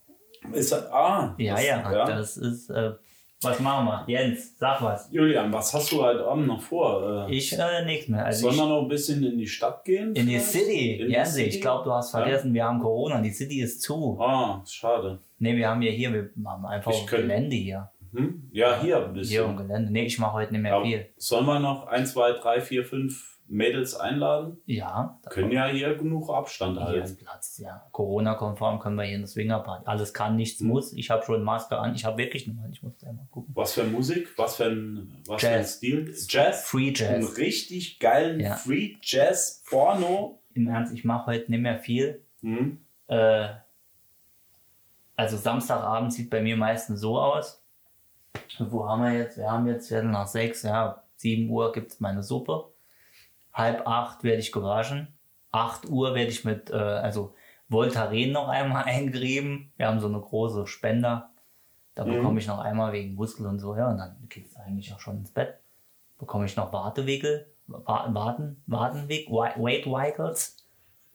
Ist, 0.54 0.74
ah, 0.74 1.36
Ja, 1.38 1.56
das, 1.56 1.64
ja, 1.66 2.06
das 2.06 2.38
ist. 2.38 2.70
Äh, 2.70 2.94
was 3.42 3.60
machen 3.60 3.86
wir? 3.86 4.04
Jens, 4.08 4.58
sag 4.58 4.82
was. 4.82 5.12
Julian, 5.12 5.54
was 5.54 5.72
hast 5.72 5.92
du 5.92 6.02
heute 6.02 6.26
Abend 6.26 6.48
noch 6.48 6.62
vor? 6.62 7.28
Äh, 7.30 7.36
Ich 7.36 7.54
äh, 7.54 7.86
nichts 7.86 8.08
mehr. 8.08 8.26
Also 8.26 8.48
Sollen 8.50 8.56
wir 8.68 8.76
noch 8.76 8.82
ein 8.82 8.88
bisschen 8.88 9.24
in 9.24 9.38
die 9.38 9.46
Stadt 9.46 9.84
gehen? 9.86 10.16
in 10.16 10.26
die 10.26 10.40
vielleicht? 10.40 10.52
City. 10.52 10.92
In 11.02 11.08
die 11.08 11.14
Jens, 11.14 11.34
City? 11.36 11.50
ich 11.50 11.62
glaube, 11.62 11.84
du 11.84 11.92
hast 11.94 12.14
Ja. 12.14 12.22
vergessen, 12.22 12.52
wir 12.56 12.64
haben 12.66 12.80
Corona. 12.80 13.22
Die 13.22 13.30
City 13.32 13.62
ist 13.62 13.84
zu. 13.84 14.20
Ah, 14.20 14.64
schade. 14.66 15.20
Nee, 15.40 15.56
wir 15.56 15.70
haben 15.70 15.82
ja 15.82 15.92
hier, 15.92 16.14
wir 16.14 16.30
haben 16.46 16.66
einfach 16.66 16.92
Ich 16.92 17.06
könnt- 17.08 17.24
Gelände 17.24 17.56
hier. 17.56 17.92
Hm? 18.14 18.50
Ja, 18.52 18.80
hier 18.82 18.98
ein 18.98 19.14
Hier 19.16 19.46
um 19.46 19.56
bisschen. 19.56 19.58
Gelände. 19.58 19.92
Nee, 19.92 20.06
ich 20.06 20.18
mache 20.18 20.34
heute 20.34 20.54
nicht 20.54 20.62
mehr 20.62 20.74
Aber 20.76 20.86
viel. 20.86 21.08
sollen 21.18 21.46
wir 21.46 21.60
noch 21.60 21.88
ein, 21.88 22.06
zwei, 22.06 22.32
drei, 22.32 22.62
vier, 22.62 22.86
fünf 22.86 23.38
Mädels 23.50 23.96
einladen? 23.96 24.58
Ja, 24.66 25.20
Können 25.30 25.52
ja 25.52 25.68
hier 25.68 25.96
genug 25.96 26.30
Abstand 26.30 26.78
hier 26.80 27.04
ist 27.04 27.12
halten. 27.12 27.18
Platz. 27.24 27.58
Ja. 27.60 27.86
Corona-konform 27.92 28.80
können 28.80 28.96
wir 28.96 29.04
hier 29.04 29.16
in 29.16 29.22
der 29.22 29.28
Swingerparty. 29.28 29.86
Alles 29.88 30.14
kann, 30.14 30.36
nichts 30.38 30.60
Hm. 30.62 30.68
muss. 30.68 30.94
Ich 30.94 31.10
habe 31.12 31.24
schon 31.26 31.44
Maske 31.44 31.78
an. 31.78 31.94
Ich 31.96 32.04
habe 32.06 32.18
wirklich 32.18 32.48
nur, 32.48 32.56
ich 32.72 32.82
muss 32.82 32.94
einmal 33.04 33.28
gucken. 33.30 33.54
Was 33.56 33.74
für 33.74 33.84
Musik? 33.84 34.30
Was 34.38 34.56
für 34.56 34.66
ein, 34.66 35.22
was 35.28 35.42
für 35.42 35.48
ein 35.50 35.54
Jazz. 35.60 35.76
Stil? 35.76 36.14
Jazz? 36.30 36.64
Free 36.68 36.88
Einen 36.88 37.22
Jazz. 37.22 37.38
richtig 37.38 38.00
geilen 38.00 38.40
Ja. 38.40 38.56
Free 38.56 38.96
Jazz 39.02 39.64
Porno. 39.70 40.42
Im 40.54 40.68
Ernst, 40.70 40.94
ich 40.94 41.04
mache 41.06 41.28
heute 41.28 41.52
nicht 41.52 41.62
mehr 41.62 41.78
viel. 41.78 42.26
Hm? 42.42 42.80
Äh, 43.08 43.50
also 45.18 45.36
Samstagabend 45.36 46.14
sieht 46.14 46.30
bei 46.30 46.42
mir 46.42 46.56
meistens 46.56 47.02
so 47.02 47.20
aus. 47.20 47.62
Wo 48.60 48.88
haben 48.88 49.04
wir 49.04 49.12
jetzt? 49.14 49.38
Wir 49.38 49.52
haben 49.52 49.68
jetzt 49.68 49.88
Viertel 49.90 50.10
nach 50.12 50.28
sechs, 50.28 50.64
ja, 50.64 51.04
7 51.18 51.50
Uhr 51.50 51.72
gibt 51.74 51.92
es 51.92 52.00
meine 52.00 52.24
Suppe. 52.24 52.72
Halb 53.54 53.86
acht 53.88 54.24
werde 54.24 54.40
ich 54.40 54.52
gewaschen. 54.52 55.08
8 55.52 55.90
Uhr 55.90 56.14
werde 56.14 56.30
ich 56.32 56.46
mit, 56.46 56.70
äh, 56.70 56.76
also 56.76 57.34
Voltaren 57.68 58.32
noch 58.32 58.48
einmal 58.48 58.84
eingerieben. 58.86 59.74
Wir 59.78 59.88
haben 59.88 60.00
so 60.00 60.08
eine 60.08 60.20
große 60.22 60.68
Spender. 60.68 61.32
Da 61.96 62.06
Mhm. 62.06 62.14
bekomme 62.18 62.40
ich 62.40 62.48
noch 62.48 62.60
einmal 62.60 62.94
wegen 62.94 63.16
Muskel 63.16 63.48
und 63.48 63.58
so, 63.60 63.76
ja, 63.76 63.90
und 63.90 63.98
dann 63.98 64.16
geht's 64.30 64.56
eigentlich 64.56 64.94
auch 64.94 65.00
schon 65.00 65.18
ins 65.18 65.32
Bett. 65.32 65.56
Bekomme 66.20 66.46
ich 66.46 66.56
noch 66.56 66.72
Wartewickel, 66.72 67.48
Wa- 67.66 68.08
Warten, 68.14 68.62
Wartenweg, 68.68 69.30
Wa- 69.32 69.56
Weight 69.58 69.86
Wickles. 69.88 70.58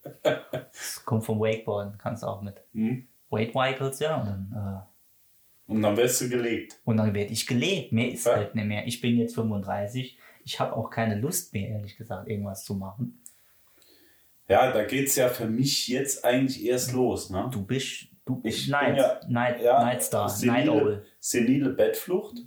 Das 0.25 1.05
kommt 1.05 1.25
vom 1.25 1.39
Wakeboarden, 1.39 1.97
kannst 1.99 2.25
du 2.25 2.27
auch 2.27 2.43
mit. 2.43 2.61
Hm? 2.73 3.07
Weight 3.33 3.55
Wickles, 3.55 3.99
ja, 4.01 4.17
und 4.21 4.27
dann, 4.27 4.53
äh, 4.87 5.73
Und 5.73 5.83
dann 5.83 5.97
wirst 5.97 6.21
du 6.21 6.29
gelegt. 6.29 6.79
und 6.85 6.99
dann 6.99 7.15
werde 7.15 7.33
ich 7.33 7.47
gelebt. 7.47 7.93
Mehr 7.93 8.13
ist 8.13 8.27
Ja. 8.27 8.37
halt 8.37 8.55
nicht 8.55 8.67
mehr. 8.67 8.87
Ich 8.87 9.01
bin 9.01 9.17
jetzt 9.17 9.35
35. 9.35 10.19
Ich 10.45 10.61
habe 10.61 10.77
auch 10.77 10.91
keine 10.91 11.15
Lust 11.19 11.53
mehr, 11.55 11.69
ehrlich 11.71 11.97
gesagt, 11.97 12.29
irgendwas 12.29 12.65
zu 12.65 12.75
machen. 12.75 13.23
Ja, 14.49 14.71
da 14.73 14.85
geht's 14.85 15.17
ja 15.17 15.29
für 15.29 15.47
mich 15.47 15.89
jetzt 15.89 16.25
eigentlich 16.25 16.65
erst 16.65 16.93
los. 16.93 17.31
Ne? 17.31 17.49
Du 17.53 17.65
bist, 17.65 18.09
du 18.27 18.37
Ich 18.39 18.43
bist 18.43 18.63
bin 18.65 18.71
Night, 18.73 18.99
ja- 18.99 19.21
Night, 19.29 19.61
Ja, 19.63 19.83
Night 19.85 20.03
Star, 20.03 20.27
Night 20.27 20.37
senile, 20.37 20.73
Owl. 20.73 21.07
senile 21.21 21.71
Bettflucht. 21.71 22.39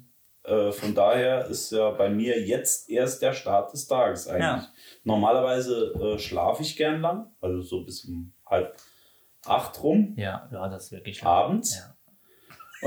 Äh, 0.43 0.71
von 0.71 0.93
daher 0.93 1.47
ist 1.47 1.71
ja 1.71 1.89
bei 1.91 2.07
mir 2.09 2.39
jetzt 2.45 2.87
erst 2.89 3.21
der 3.23 3.33
Start 3.33 3.73
des 3.73 3.87
Tages 3.87 4.27
eigentlich. 4.27 4.43
Ja. 4.43 4.67
Normalerweise 5.03 5.93
äh, 5.95 6.19
schlafe 6.19 6.61
ich 6.61 6.77
gern 6.77 7.01
lang, 7.01 7.31
also 7.41 7.61
so 7.61 7.83
bis 7.83 8.05
um 8.05 8.31
halb 8.45 8.75
acht 9.47 9.81
rum 9.83 10.13
Ja, 10.17 10.47
ja, 10.51 10.67
das 10.69 10.85
ist 10.85 10.91
wirklich 10.91 11.17
schlimm. 11.17 11.27
abends. 11.29 11.77
Ja. 11.77 11.95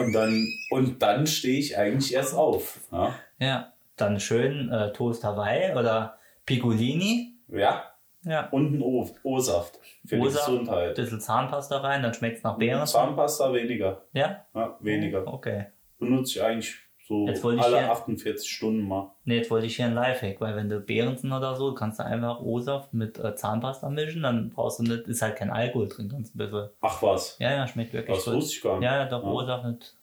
Und 0.02 0.12
dann, 0.12 0.46
und 0.70 1.02
dann 1.02 1.26
stehe 1.26 1.58
ich 1.58 1.76
eigentlich 1.78 2.12
erst 2.14 2.34
auf. 2.34 2.80
Ja, 2.92 3.14
ja, 3.38 3.72
dann 3.96 4.20
schön 4.20 4.70
äh, 4.70 4.92
Toast 4.92 5.24
Hawaii 5.24 5.72
oder 5.76 6.18
Piccolini. 6.46 7.34
ja. 7.48 7.84
Ja. 8.24 8.48
und 8.48 8.74
ein 8.74 8.82
O- 8.82 9.08
O-Saft 9.22 9.78
für 10.04 10.16
die 10.16 10.22
Gesundheit. 10.22 10.96
bisschen 10.96 11.20
Zahnpasta 11.20 11.78
rein, 11.78 12.02
dann 12.02 12.12
schmeckt 12.12 12.38
es 12.38 12.42
nach 12.42 12.58
Beeren. 12.58 12.84
Zahnpasta 12.84 13.52
weniger. 13.54 14.02
Ja? 14.12 14.44
Ja, 14.54 14.76
weniger. 14.80 15.24
Okay. 15.26 15.66
Benutze 16.00 16.38
ich 16.38 16.42
eigentlich 16.44 16.74
so 17.08 17.26
Jetzt 17.26 17.42
wollte 17.42 17.60
ich 17.60 17.64
alle 17.64 17.78
ja- 17.78 17.90
48 17.90 18.50
Stunden 18.50 18.86
mal. 18.86 19.10
Ne, 19.24 19.36
jetzt 19.36 19.50
wollte 19.50 19.66
ich 19.66 19.76
hier 19.76 19.86
ein 19.86 19.94
Lifehack, 19.94 20.40
weil 20.42 20.54
wenn 20.56 20.68
du 20.68 20.78
Behrensen 20.80 21.32
oder 21.32 21.56
so, 21.56 21.72
kannst 21.74 21.98
du 21.98 22.04
einfach 22.04 22.40
O-Saft 22.40 22.92
mit 22.92 23.18
äh, 23.18 23.34
Zahnpasta 23.34 23.88
mischen, 23.88 24.22
dann 24.22 24.50
brauchst 24.50 24.78
du 24.78 24.82
nicht, 24.82 25.08
ist 25.08 25.22
halt 25.22 25.36
kein 25.36 25.50
Alkohol 25.50 25.88
drin, 25.88 26.08
ganz 26.10 26.34
ein 26.34 26.38
bisschen. 26.38 26.68
Ach 26.82 27.02
was, 27.02 27.36
Ja, 27.38 27.50
ja, 27.52 27.66
schmeckt 27.66 27.94
wirklich 27.94 28.14
das 28.16 28.24
gut. 28.26 28.34
wusste 28.34 28.52
ich 28.56 28.62
gar 28.62 28.74
nicht. 28.78 28.84
Ja, 28.84 28.96
ja, 28.98 29.04
doch, 29.08 29.22
Ja. 29.22 29.28
O-Saft 29.30 29.64
mit 29.64 29.96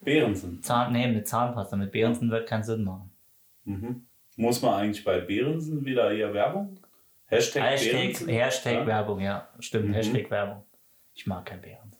Behrensen. 0.00 0.62
Zahn, 0.62 0.92
nee, 0.92 1.06
mit 1.08 1.28
Zahnpasta. 1.28 1.76
Mit 1.76 1.92
Behrensen 1.92 2.30
wird 2.30 2.48
keinen 2.48 2.62
Sinn 2.64 2.84
machen. 2.84 3.10
Mhm. 3.64 4.06
Muss 4.36 4.62
man 4.62 4.74
eigentlich 4.74 5.04
bei 5.04 5.20
Behrensen 5.20 5.84
wieder 5.84 6.10
hier 6.10 6.32
Werbung? 6.32 6.78
Hashtag, 7.26 7.62
Hashtag, 7.64 7.92
Behrensen? 7.92 8.28
Hashtag 8.28 8.72
Ja? 8.74 8.86
Werbung, 8.86 9.20
ja. 9.20 9.48
Stimmt, 9.58 9.88
Mhm. 9.88 9.94
Hashtag 9.94 10.30
Werbung. 10.30 10.62
Ich 11.14 11.26
mag 11.26 11.44
kein 11.46 11.60
Behrensen. 11.60 11.98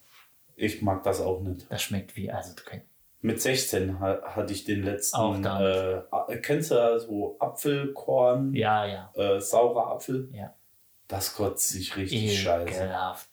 Ich 0.55 0.81
mag 0.83 1.03
das 1.03 1.21
auch 1.21 1.40
nicht. 1.42 1.66
Das 1.71 1.83
schmeckt 1.83 2.16
wie, 2.16 2.31
also 2.31 2.55
du 2.55 2.62
kennst. 2.64 2.87
Mit 3.27 3.41
16 3.43 3.99
ha 4.01 4.21
hatte 4.23 4.53
ich 4.53 4.65
den 4.65 4.83
letzten. 4.85 5.17
Auch 5.17 5.37
damit. 5.43 6.05
Äh, 6.29 6.37
kennst 6.39 6.71
du 6.71 6.99
so 7.01 7.37
Apfelkorn, 7.41 8.55
Ja, 8.55 8.87
ja, 8.87 9.12
äh, 9.15 9.41
saurer 9.41 9.89
Apfel? 9.93 10.29
ja. 10.33 10.55
Das 11.09 11.35
kotzt 11.35 11.69
sich 11.69 11.97
richtig 11.97 12.41
scheiße. 12.41 12.69
Ekelhaft. 12.69 13.29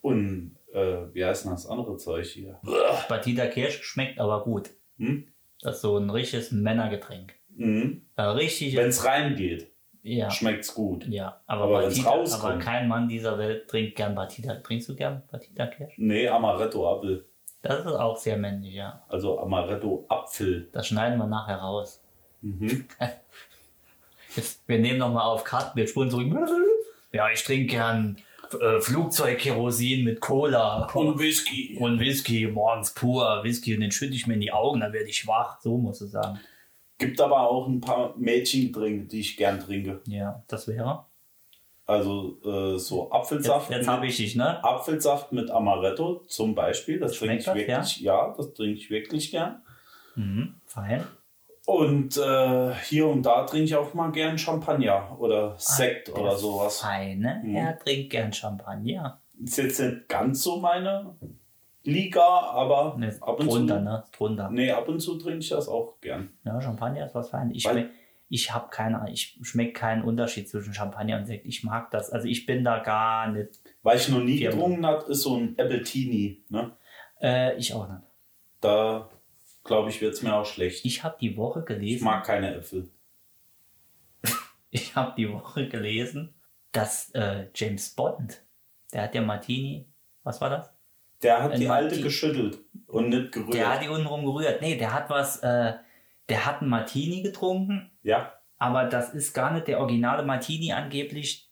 Und 0.00 0.56
äh, 0.72 0.96
wie 1.12 1.24
heißt 1.24 1.44
denn 1.44 1.52
das 1.52 1.66
andere 1.66 1.96
Zeug 1.96 2.26
hier? 2.26 2.60
Batida 3.08 3.46
Kirsch 3.46 3.82
schmeckt 3.82 4.18
aber 4.20 4.42
gut. 4.44 4.70
Hm? 4.98 5.28
Das 5.60 5.76
ist 5.76 5.82
so 5.82 5.96
ein 5.98 6.10
richtiges 6.10 6.52
Männergetränk. 6.52 7.34
Mhm. 7.56 8.02
Äh, 8.16 8.22
richtig, 8.22 8.76
Wenn 8.76 8.88
es 8.88 9.04
reingeht, 9.04 9.70
ja. 10.02 10.30
schmeckt's 10.30 10.74
gut. 10.74 11.06
Ja, 11.06 11.40
aber, 11.46 11.64
Aber 11.64 11.82
Batida, 11.82 12.10
rauskommt. 12.10 12.44
aber 12.54 12.58
kein 12.58 12.88
Mann 12.88 13.08
dieser 13.08 13.38
Welt 13.38 13.68
trinkt 13.68 13.96
gern 13.96 14.14
Batida. 14.14 14.56
Trinkst 14.56 14.88
du 14.88 14.94
gern 14.96 15.22
Batida 15.30 15.66
Kirsch? 15.68 15.94
Nee, 15.96 16.28
Amaretto 16.28 16.88
Apfel. 16.92 17.24
Das 17.64 17.80
ist 17.80 17.92
auch 17.92 18.16
sehr 18.18 18.36
männlich, 18.36 18.74
ja. 18.74 19.02
Also 19.08 19.40
Amaretto 19.40 20.04
Apfel. 20.08 20.68
Das 20.72 20.86
schneiden 20.86 21.18
wir 21.18 21.26
nachher 21.26 21.56
raus. 21.56 22.02
Mhm. 22.42 22.84
Jetzt, 24.36 24.68
wir 24.68 24.78
nehmen 24.78 24.98
nochmal 24.98 25.24
auf 25.24 25.44
Cut, 25.44 25.74
wir 25.74 25.86
spulen 25.86 26.10
zurück. 26.10 26.26
Ja, 27.12 27.30
ich 27.30 27.44
trinke 27.44 27.66
gern 27.66 28.16
äh, 28.60 28.80
Flugzeugkerosin 28.80 30.02
mit 30.04 30.20
Cola 30.20 30.84
Und 30.94 31.20
Whisky. 31.20 31.76
und 31.78 32.00
Whisky, 32.00 32.48
morgens 32.48 32.92
pur 32.92 33.44
Whisky 33.44 33.72
und 33.74 33.82
den 33.82 33.92
schütte 33.92 34.14
ich 34.14 34.26
mir 34.26 34.34
in 34.34 34.40
die 34.40 34.50
Augen, 34.50 34.80
dann 34.80 34.92
werde 34.92 35.08
ich 35.08 35.24
wach. 35.28 35.60
So 35.60 35.78
muss 35.78 36.00
es 36.00 36.10
sagen. 36.10 36.40
Gibt 36.98 37.20
aber 37.20 37.48
auch 37.48 37.68
ein 37.68 37.80
paar 37.80 38.14
Mädchengetränke, 38.16 39.06
die 39.06 39.20
ich 39.20 39.36
gern 39.36 39.60
trinke. 39.60 40.00
Ja, 40.08 40.42
das 40.48 40.66
wäre. 40.66 41.04
Also 41.86 42.38
äh, 42.44 42.78
so 42.78 43.02
Jetzt, 43.04 43.12
Apfelsaft. 43.12 43.70
jetzt 43.70 43.78
mit- 43.80 43.88
habe 43.88 44.06
ich 44.06 44.16
dich, 44.16 44.36
ne? 44.36 44.62
Apfelsaft 44.64 45.32
mit 45.32 45.50
Amaretto 45.50 46.22
zum 46.26 46.54
Beispiel. 46.54 46.98
Das 46.98 47.12
trinke 47.18 47.36
ich 47.36 47.44
das, 47.44 47.54
wirklich. 47.54 48.00
Ja? 48.00 48.34
das 48.36 48.54
trinke 48.54 48.78
ich 48.78 48.88
wirklich 48.90 49.30
gern. 49.30 49.60
Mhm, 50.16 50.54
fein. 50.66 51.04
Und 51.66 52.16
äh, 52.18 52.74
hier 52.84 53.06
und 53.08 53.22
da 53.24 53.44
trinke 53.44 53.64
ich 53.64 53.74
auch 53.76 53.92
mal 53.94 54.10
gern 54.12 54.36
Champagner 54.38 55.16
oder 55.18 55.54
Sekt 55.58 56.10
Ah, 56.10 56.12
Der 56.14 56.22
oder 56.22 56.36
sowas. 56.36 56.80
Feine. 56.80 57.42
Mhm. 57.44 57.56
Er 57.56 57.78
trinkt 57.78 58.10
gern 58.10 58.32
Champagner. 58.32 59.20
Ist 59.42 59.58
jetzt 59.58 59.80
nicht 59.80 60.08
ganz 60.08 60.42
so 60.42 60.58
meine 60.58 61.16
Liga, 61.82 62.22
aber 62.22 62.96
Ne, 62.98 63.14
ab 63.20 63.40
und 63.40 63.46
drunter, 63.50 63.76
zu. 63.78 63.82
ne? 63.84 64.04
Drunter. 64.16 64.50
Nee, 64.50 64.70
ab 64.70 64.88
und 64.88 65.00
zu 65.00 65.18
trinke 65.18 65.38
ich 65.40 65.48
das 65.50 65.68
auch 65.68 66.00
gern. 66.00 66.30
Ja, 66.44 66.60
Champagner 66.60 67.04
ist 67.06 67.14
was 67.14 67.28
fein. 67.30 67.50
Ich, 67.50 67.62
schmeck, 67.62 67.88
ich 68.34 68.52
habe 68.52 68.68
keine, 68.68 69.08
ich 69.12 69.38
schmecke 69.42 69.74
keinen 69.74 70.02
Unterschied 70.02 70.48
zwischen 70.48 70.74
Champagner 70.74 71.18
und 71.18 71.26
Sekt. 71.26 71.46
Ich 71.46 71.62
mag 71.62 71.92
das. 71.92 72.10
Also 72.10 72.26
ich 72.26 72.46
bin 72.46 72.64
da 72.64 72.80
gar 72.80 73.30
nicht. 73.30 73.60
Weil 73.84 73.96
ich 73.96 74.08
noch 74.08 74.18
nie 74.18 74.38
Firma. 74.38 74.56
getrunken 74.56 74.84
habe, 74.86 75.04
ist 75.12 75.22
so 75.22 75.36
ein 75.36 75.50
Appletini. 75.56 76.42
Ne? 76.48 76.72
Äh, 77.22 77.56
ich 77.56 77.72
auch 77.74 77.88
nicht. 77.88 78.02
Da 78.60 79.08
glaube 79.62 79.90
ich, 79.90 80.00
wird 80.00 80.14
es 80.14 80.22
mir 80.22 80.34
auch 80.34 80.46
schlecht. 80.46 80.84
Ich 80.84 81.04
habe 81.04 81.16
die 81.20 81.36
Woche 81.36 81.60
Ich 81.60 81.66
gelesen. 81.66 82.04
mag 82.04 82.24
keine 82.26 82.56
Äpfel. 82.56 82.90
Ich 84.70 84.96
habe 84.96 85.12
die 85.16 85.32
Woche 85.32 85.68
gelesen, 85.68 86.34
dass 86.72 87.10
äh, 87.10 87.46
James 87.54 87.90
Bond, 87.90 88.42
der 88.92 89.02
hat 89.02 89.14
ja 89.14 89.22
Martini, 89.22 89.86
was 90.24 90.40
war 90.40 90.50
das? 90.50 90.68
Der 91.22 91.40
hat 91.40 91.52
Ein 91.52 91.60
die 91.60 91.68
alte 91.68 92.00
geschüttelt 92.00 92.58
und 92.88 93.10
nicht 93.10 93.30
gerührt. 93.30 93.54
Der 93.54 93.72
hat 93.74 93.84
die 93.84 93.88
untenrum 93.88 94.24
gerührt. 94.24 94.60
Nee, 94.60 94.76
der 94.76 94.92
hat 94.92 95.08
was, 95.08 95.38
äh, 95.44 95.74
der 96.28 96.46
hat 96.46 96.60
einen 96.60 96.70
Martini 96.70 97.22
getrunken, 97.22 97.90
ja, 98.02 98.32
aber 98.58 98.84
das 98.84 99.14
ist 99.14 99.34
gar 99.34 99.52
nicht 99.52 99.68
der 99.68 99.80
originale 99.80 100.22
Martini 100.24 100.72
angeblich, 100.72 101.50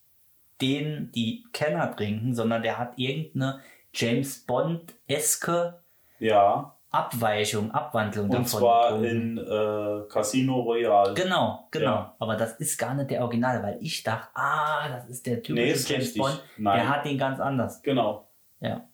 den 0.60 1.10
die 1.12 1.44
Kenner 1.52 1.94
trinken, 1.94 2.34
sondern 2.34 2.62
der 2.62 2.78
hat 2.78 2.92
irgendeine 2.96 3.60
James 3.92 4.46
Bond-eske 4.46 5.80
ja. 6.18 6.74
Abweichung, 6.90 7.70
Abwandlung 7.72 8.26
Und 8.26 8.32
davon. 8.32 8.46
zwar 8.46 8.98
getrunken. 8.98 9.38
in 9.38 9.38
äh, 9.38 10.08
Casino 10.08 10.60
Royale. 10.60 11.14
Genau, 11.14 11.66
genau. 11.70 11.86
Ja. 11.86 12.16
Aber 12.18 12.36
das 12.36 12.56
ist 12.60 12.78
gar 12.78 12.94
nicht 12.94 13.10
der 13.10 13.22
Originale, 13.22 13.62
weil 13.62 13.78
ich 13.80 14.02
dachte, 14.02 14.28
ah, 14.34 14.88
das 14.88 15.08
ist 15.08 15.26
der 15.26 15.42
typische 15.42 15.66
Nee, 15.66 15.72
ist 15.72 15.88
James 15.88 16.04
richtig. 16.04 16.22
Bond. 16.22 16.42
Nein. 16.58 16.76
Der 16.78 16.88
hat 16.88 17.04
den 17.04 17.18
ganz 17.18 17.40
anders. 17.40 17.82
Genau. 17.82 18.26
Ja. 18.60 18.86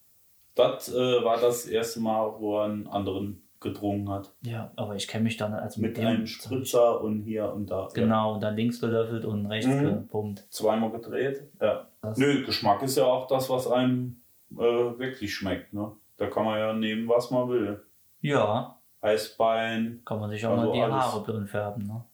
Das 0.54 0.88
äh, 0.92 1.24
war 1.24 1.40
das 1.40 1.66
erste 1.66 2.00
Mal, 2.00 2.34
wo 2.38 2.58
er 2.60 2.64
einen 2.64 2.86
anderen 2.88 3.47
getrunken 3.60 4.08
hat. 4.10 4.32
Ja, 4.42 4.70
aber 4.76 4.94
ich 4.94 5.08
kenne 5.08 5.24
mich 5.24 5.36
da 5.36 5.48
nicht. 5.48 5.58
Also 5.60 5.80
Mit 5.80 5.96
dem- 5.96 6.06
einem 6.06 6.26
Spritzer 6.26 7.00
und 7.00 7.22
hier 7.22 7.52
und 7.52 7.70
da. 7.70 7.82
Ja. 7.82 7.88
Genau, 7.94 8.34
und 8.34 8.40
dann 8.42 8.56
links 8.56 8.80
gelöffelt 8.80 9.24
und 9.24 9.46
rechts 9.46 9.66
Mhm. 9.68 9.84
gepumpt. 9.84 10.46
Zweimal 10.50 10.90
gedreht. 10.92 11.42
Ja. 11.60 11.88
Das- 12.02 12.16
Nö, 12.18 12.44
Geschmack 12.44 12.82
ist 12.82 12.96
ja 12.96 13.04
auch 13.04 13.26
das, 13.26 13.48
was 13.50 13.66
einem 13.70 14.20
äh, 14.52 14.56
wirklich 14.60 15.34
schmeckt. 15.34 15.74
Ne? 15.74 15.92
Da 16.16 16.26
kann 16.28 16.44
man 16.44 16.58
ja 16.58 16.72
nehmen, 16.72 17.06
was 17.08 17.30
man 17.30 17.48
will. 17.50 17.82
Ja, 18.22 18.78
Eisbein. 19.02 20.00
kann 20.04 20.20
man 20.20 20.30
sich 20.30 20.44
auch 20.46 20.52
Also 20.56 20.68
mal 20.68 20.72
die 20.72 20.80
alles. 20.80 20.94
Haare 20.94 21.24
blond 21.24 21.50
färben. 21.50 21.86
Ne? 21.86 22.04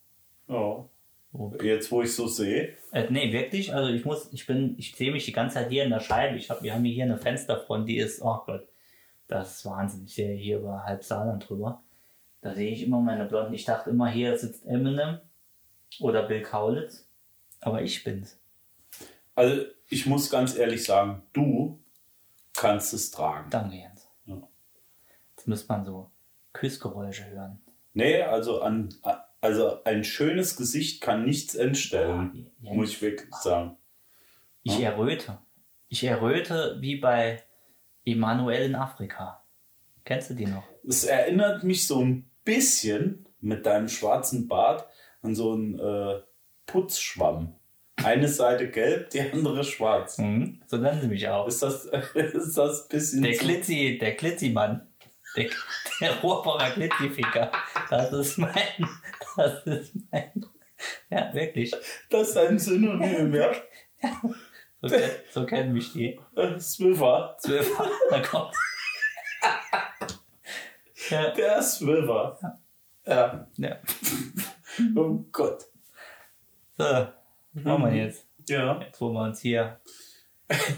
Ja. 0.48 0.84
So. 1.32 1.52
Jetzt, 1.62 1.90
wo 1.92 2.02
ich 2.02 2.14
so 2.14 2.26
sehe. 2.26 2.74
Äh, 2.92 3.06
nee, 3.10 3.32
wirklich. 3.32 3.74
Also 3.74 3.92
ich 3.92 4.04
muss, 4.04 4.32
ich 4.32 4.46
bin, 4.46 4.74
ich 4.78 4.94
sehe 4.94 5.10
mich 5.12 5.24
die 5.24 5.32
ganze 5.32 5.54
Zeit 5.54 5.68
hier 5.70 5.84
in 5.84 5.90
der 5.90 6.00
Scheibe. 6.00 6.36
Ich 6.36 6.48
hab, 6.50 6.62
wir 6.62 6.72
haben 6.74 6.84
hier 6.84 7.04
eine 7.04 7.18
Fensterfront, 7.18 7.88
die 7.88 7.96
ist, 7.96 8.22
oh 8.22 8.38
Gott, 8.46 8.66
das 9.26 9.58
ist 9.58 9.64
Wahnsinn. 9.66 10.04
Ich 10.06 10.14
sehe 10.14 10.34
hier 10.36 10.58
über 10.58 10.84
halb 10.84 11.02
Saarland 11.02 11.48
drüber. 11.48 11.82
Da 12.40 12.54
sehe 12.54 12.70
ich 12.70 12.82
immer 12.82 13.00
meine 13.00 13.24
Blonden. 13.24 13.54
Ich 13.54 13.64
dachte 13.64 13.90
immer, 13.90 14.08
hier 14.08 14.36
sitzt 14.36 14.66
Eminem 14.66 15.18
oder 16.00 16.24
Bill 16.24 16.42
Kaulitz. 16.42 17.08
Aber 17.60 17.80
ich 17.82 18.04
bin's. 18.04 18.38
Also, 19.34 19.64
ich 19.88 20.06
muss 20.06 20.30
ganz 20.30 20.56
ehrlich 20.56 20.84
sagen, 20.84 21.22
du 21.32 21.80
kannst 22.54 22.92
es 22.92 23.10
tragen. 23.10 23.48
Danke, 23.50 23.76
Jens. 23.76 24.06
Ja. 24.26 24.36
Jetzt 25.36 25.48
müsste 25.48 25.72
man 25.72 25.84
so 25.84 26.10
Küssgeräusche 26.52 27.24
hören. 27.30 27.60
Nee, 27.94 28.22
also, 28.22 28.60
an, 28.60 28.94
also 29.40 29.82
ein 29.84 30.04
schönes 30.04 30.56
Gesicht 30.56 31.00
kann 31.00 31.24
nichts 31.24 31.54
entstellen. 31.54 32.50
Jens. 32.60 32.76
muss 32.76 32.90
ich 32.90 33.02
wirklich 33.02 33.34
sagen. 33.36 33.76
Ich 34.62 34.78
Ja. 34.78 34.90
erröte. 34.90 35.38
Ich 35.88 36.04
erröte 36.04 36.76
wie 36.80 36.96
bei 36.96 37.42
Emanuel 38.04 38.62
in 38.66 38.74
Afrika. 38.74 39.44
Kennst 40.04 40.30
du 40.30 40.34
die 40.34 40.46
noch? 40.46 40.64
Es 40.86 41.04
erinnert 41.04 41.64
mich 41.64 41.86
so 41.86 42.00
ein 42.00 42.30
bisschen 42.44 43.26
mit 43.40 43.66
deinem 43.66 43.88
schwarzen 43.88 44.48
Bart 44.48 44.86
an 45.22 45.34
so 45.34 45.52
einen 45.52 45.78
äh, 45.78 46.20
Putzschwamm. 46.66 47.54
Eine 48.02 48.28
Seite 48.28 48.70
gelb, 48.70 49.10
die 49.10 49.20
andere 49.20 49.64
schwarz. 49.64 50.18
Mhm. 50.18 50.60
So 50.66 50.76
nennen 50.76 51.00
sie 51.00 51.08
mich 51.08 51.28
auch. 51.28 51.46
Ist 51.46 51.62
das, 51.62 51.84
ist 52.14 52.58
das 52.58 52.82
ein 52.82 52.88
bisschen. 52.88 53.22
Der 53.22 53.32
Glitzi, 53.32 53.98
der 53.98 54.12
Glitzi-Mann. 54.12 54.88
Der, 55.36 55.50
der 56.00 56.20
Rohrbacher 56.20 56.74
Glitzi-Ficker. 56.74 57.50
Das 57.88 58.12
ist 58.12 58.38
mein, 58.38 58.52
das 59.36 59.66
ist 59.66 59.92
mein, 60.10 60.46
ja, 61.10 61.32
wirklich. 61.32 61.72
Das 62.10 62.30
ist 62.30 62.36
ein 62.36 62.58
Synonym, 62.58 63.34
ja. 63.34 63.52
So, 64.88 64.96
so 65.40 65.46
kennen 65.46 65.72
mich 65.72 65.92
die. 65.92 66.18
Swiffer. 66.58 67.36
Zwölfer, 67.38 67.90
da 68.10 68.20
kommt. 68.22 68.54
Ja, 71.10 71.30
Der 71.32 71.62
Swiffer. 71.62 72.58
Ja. 73.06 73.46
ja. 73.56 73.76
Oh 74.96 75.24
Gott. 75.30 75.62
So, 76.76 76.84
was 76.84 77.62
machen 77.62 77.84
wir 77.84 77.94
jetzt? 77.94 78.26
Ja. 78.48 78.80
Jetzt, 78.80 79.00
wo 79.00 79.10
wir 79.12 79.22
uns 79.22 79.40
hier 79.40 79.78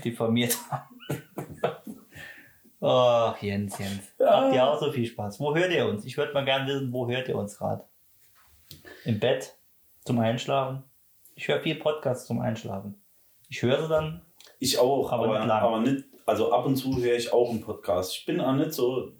diffamiert 0.04 0.54
haben. 0.70 0.98
Oh, 2.80 3.32
Jens, 3.40 3.78
Jens. 3.78 4.12
Ja. 4.18 4.42
Habt 4.42 4.54
ihr 4.54 4.64
auch 4.64 4.78
so 4.78 4.92
viel 4.92 5.06
Spaß? 5.06 5.40
Wo 5.40 5.54
hört 5.56 5.72
ihr 5.72 5.86
uns? 5.88 6.04
Ich 6.04 6.18
würde 6.18 6.34
mal 6.34 6.44
gerne 6.44 6.66
wissen, 6.70 6.92
wo 6.92 7.08
hört 7.08 7.26
ihr 7.28 7.36
uns 7.36 7.56
gerade? 7.56 7.84
Im 9.04 9.18
Bett? 9.18 9.56
Zum 10.04 10.18
Einschlafen? 10.18 10.82
Ich 11.34 11.48
höre 11.48 11.60
viel 11.60 11.76
Podcasts 11.76 12.26
zum 12.26 12.40
Einschlafen. 12.40 13.02
Ich 13.48 13.62
höre 13.62 13.82
sie 13.82 13.88
dann. 13.88 14.22
Ich 14.58 14.78
auch, 14.78 15.12
Aber 15.12 15.24
aber, 15.24 15.40
nicht 15.40 15.50
aber 15.50 15.80
nicht, 15.80 16.04
also 16.24 16.52
ab 16.52 16.66
und 16.66 16.76
zu 16.76 16.96
höre 16.96 17.14
ich 17.14 17.32
auch 17.32 17.50
einen 17.50 17.60
Podcast. 17.60 18.12
Ich 18.12 18.26
bin 18.26 18.40
auch 18.40 18.54
nicht 18.54 18.72
so, 18.72 19.12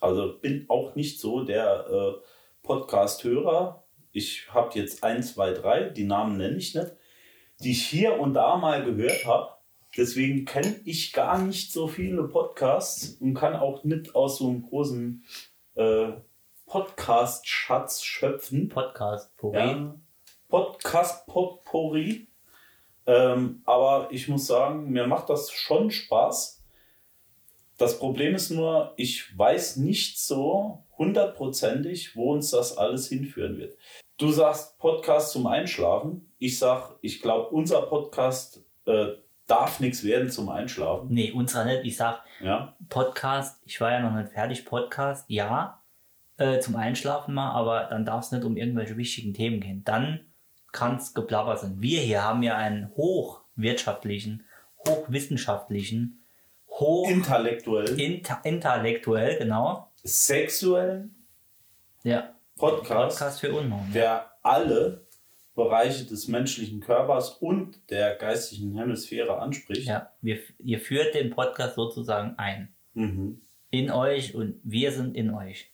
also 0.00 0.38
bin 0.40 0.66
auch 0.68 0.94
nicht 0.94 1.20
so 1.20 1.42
der 1.42 1.86
äh, 1.88 2.12
Podcast-Hörer. 2.62 3.84
Ich 4.12 4.48
habe 4.52 4.78
jetzt 4.78 5.02
ein, 5.02 5.22
zwei, 5.22 5.52
drei, 5.52 5.88
die 5.88 6.04
Namen 6.04 6.36
nenne 6.36 6.56
ich 6.56 6.74
nicht, 6.74 6.92
die 7.60 7.72
ich 7.72 7.86
hier 7.86 8.20
und 8.20 8.34
da 8.34 8.56
mal 8.56 8.84
gehört 8.84 9.26
habe. 9.26 9.54
Deswegen 9.96 10.44
kenne 10.44 10.80
ich 10.84 11.12
gar 11.12 11.38
nicht 11.38 11.72
so 11.72 11.88
viele 11.88 12.24
Podcasts 12.28 13.16
und 13.20 13.34
kann 13.34 13.56
auch 13.56 13.84
nicht 13.84 14.14
aus 14.14 14.38
so 14.38 14.48
einem 14.48 14.62
großen 14.62 15.24
äh, 15.74 16.12
Podcast-Schatz 16.66 18.02
schöpfen. 18.02 18.68
Podcast, 18.68 19.36
Puri. 19.36 19.56
Ja. 19.56 19.94
Podcast 20.48 21.26
Potpourri. 21.26 22.28
Ähm, 23.06 23.62
aber 23.64 24.08
ich 24.10 24.28
muss 24.28 24.46
sagen, 24.46 24.90
mir 24.90 25.06
macht 25.06 25.28
das 25.28 25.50
schon 25.50 25.90
Spaß. 25.90 26.62
Das 27.76 27.98
Problem 27.98 28.34
ist 28.34 28.50
nur, 28.50 28.92
ich 28.96 29.36
weiß 29.36 29.76
nicht 29.76 30.18
so 30.18 30.84
hundertprozentig, 30.96 32.16
wo 32.16 32.32
uns 32.32 32.50
das 32.50 32.78
alles 32.78 33.08
hinführen 33.08 33.58
wird. 33.58 33.76
Du 34.16 34.30
sagst 34.30 34.78
Podcast 34.78 35.32
zum 35.32 35.46
Einschlafen. 35.46 36.32
Ich 36.38 36.58
sag, 36.58 36.94
ich 37.00 37.20
glaube, 37.20 37.48
unser 37.48 37.82
Podcast 37.82 38.62
äh, 38.86 39.08
darf 39.46 39.80
nichts 39.80 40.04
werden 40.04 40.30
zum 40.30 40.48
Einschlafen. 40.48 41.08
Nee, 41.10 41.32
unserer 41.32 41.64
nicht. 41.64 41.84
Ich 41.84 41.96
sag 41.96 42.22
Ja, 42.40 42.76
Podcast, 42.88 43.60
ich 43.64 43.80
war 43.80 43.90
ja 43.90 44.00
noch 44.00 44.14
nicht 44.16 44.32
fertig. 44.32 44.64
Podcast, 44.64 45.24
ja, 45.28 45.82
äh, 46.36 46.60
zum 46.60 46.76
Einschlafen 46.76 47.34
mal, 47.34 47.52
aber 47.52 47.84
dann 47.84 48.04
darf 48.04 48.24
es 48.24 48.32
nicht 48.32 48.44
um 48.44 48.56
irgendwelche 48.56 48.96
wichtigen 48.96 49.34
Themen 49.34 49.60
gehen. 49.60 49.82
Dann 49.84 50.20
kann 50.74 50.96
es 50.96 51.14
geplappert 51.14 51.60
sein. 51.60 51.76
Wir 51.80 52.00
hier 52.00 52.22
haben 52.22 52.42
ja 52.42 52.56
einen 52.56 52.90
hochwirtschaftlichen, 52.96 54.44
hochwissenschaftlichen, 54.86 56.22
hoch 56.68 57.08
intellektuell, 57.08 57.98
inter 57.98 58.40
intellektuell, 58.44 59.38
genau. 59.38 59.90
sexuellen 60.02 61.14
Ja, 62.02 62.34
Podcast. 62.58 62.88
Podcast 63.18 63.40
für 63.40 63.54
Unnorm. 63.54 63.90
der 63.94 64.30
alle 64.42 65.06
Bereiche 65.54 66.04
des 66.04 66.26
menschlichen 66.28 66.80
Körpers 66.80 67.30
und 67.30 67.78
der 67.90 68.16
geistigen 68.16 68.76
Hemisphäre 68.76 69.38
anspricht. 69.38 69.86
Ja, 69.86 70.10
wir, 70.20 70.40
ihr 70.58 70.80
führt 70.80 71.14
den 71.14 71.30
Podcast 71.30 71.76
sozusagen 71.76 72.34
ein. 72.38 72.74
Mhm. 72.94 73.40
In 73.70 73.90
euch 73.90 74.34
und 74.34 74.60
wir 74.64 74.90
sind 74.92 75.16
in 75.16 75.32
euch. 75.32 75.70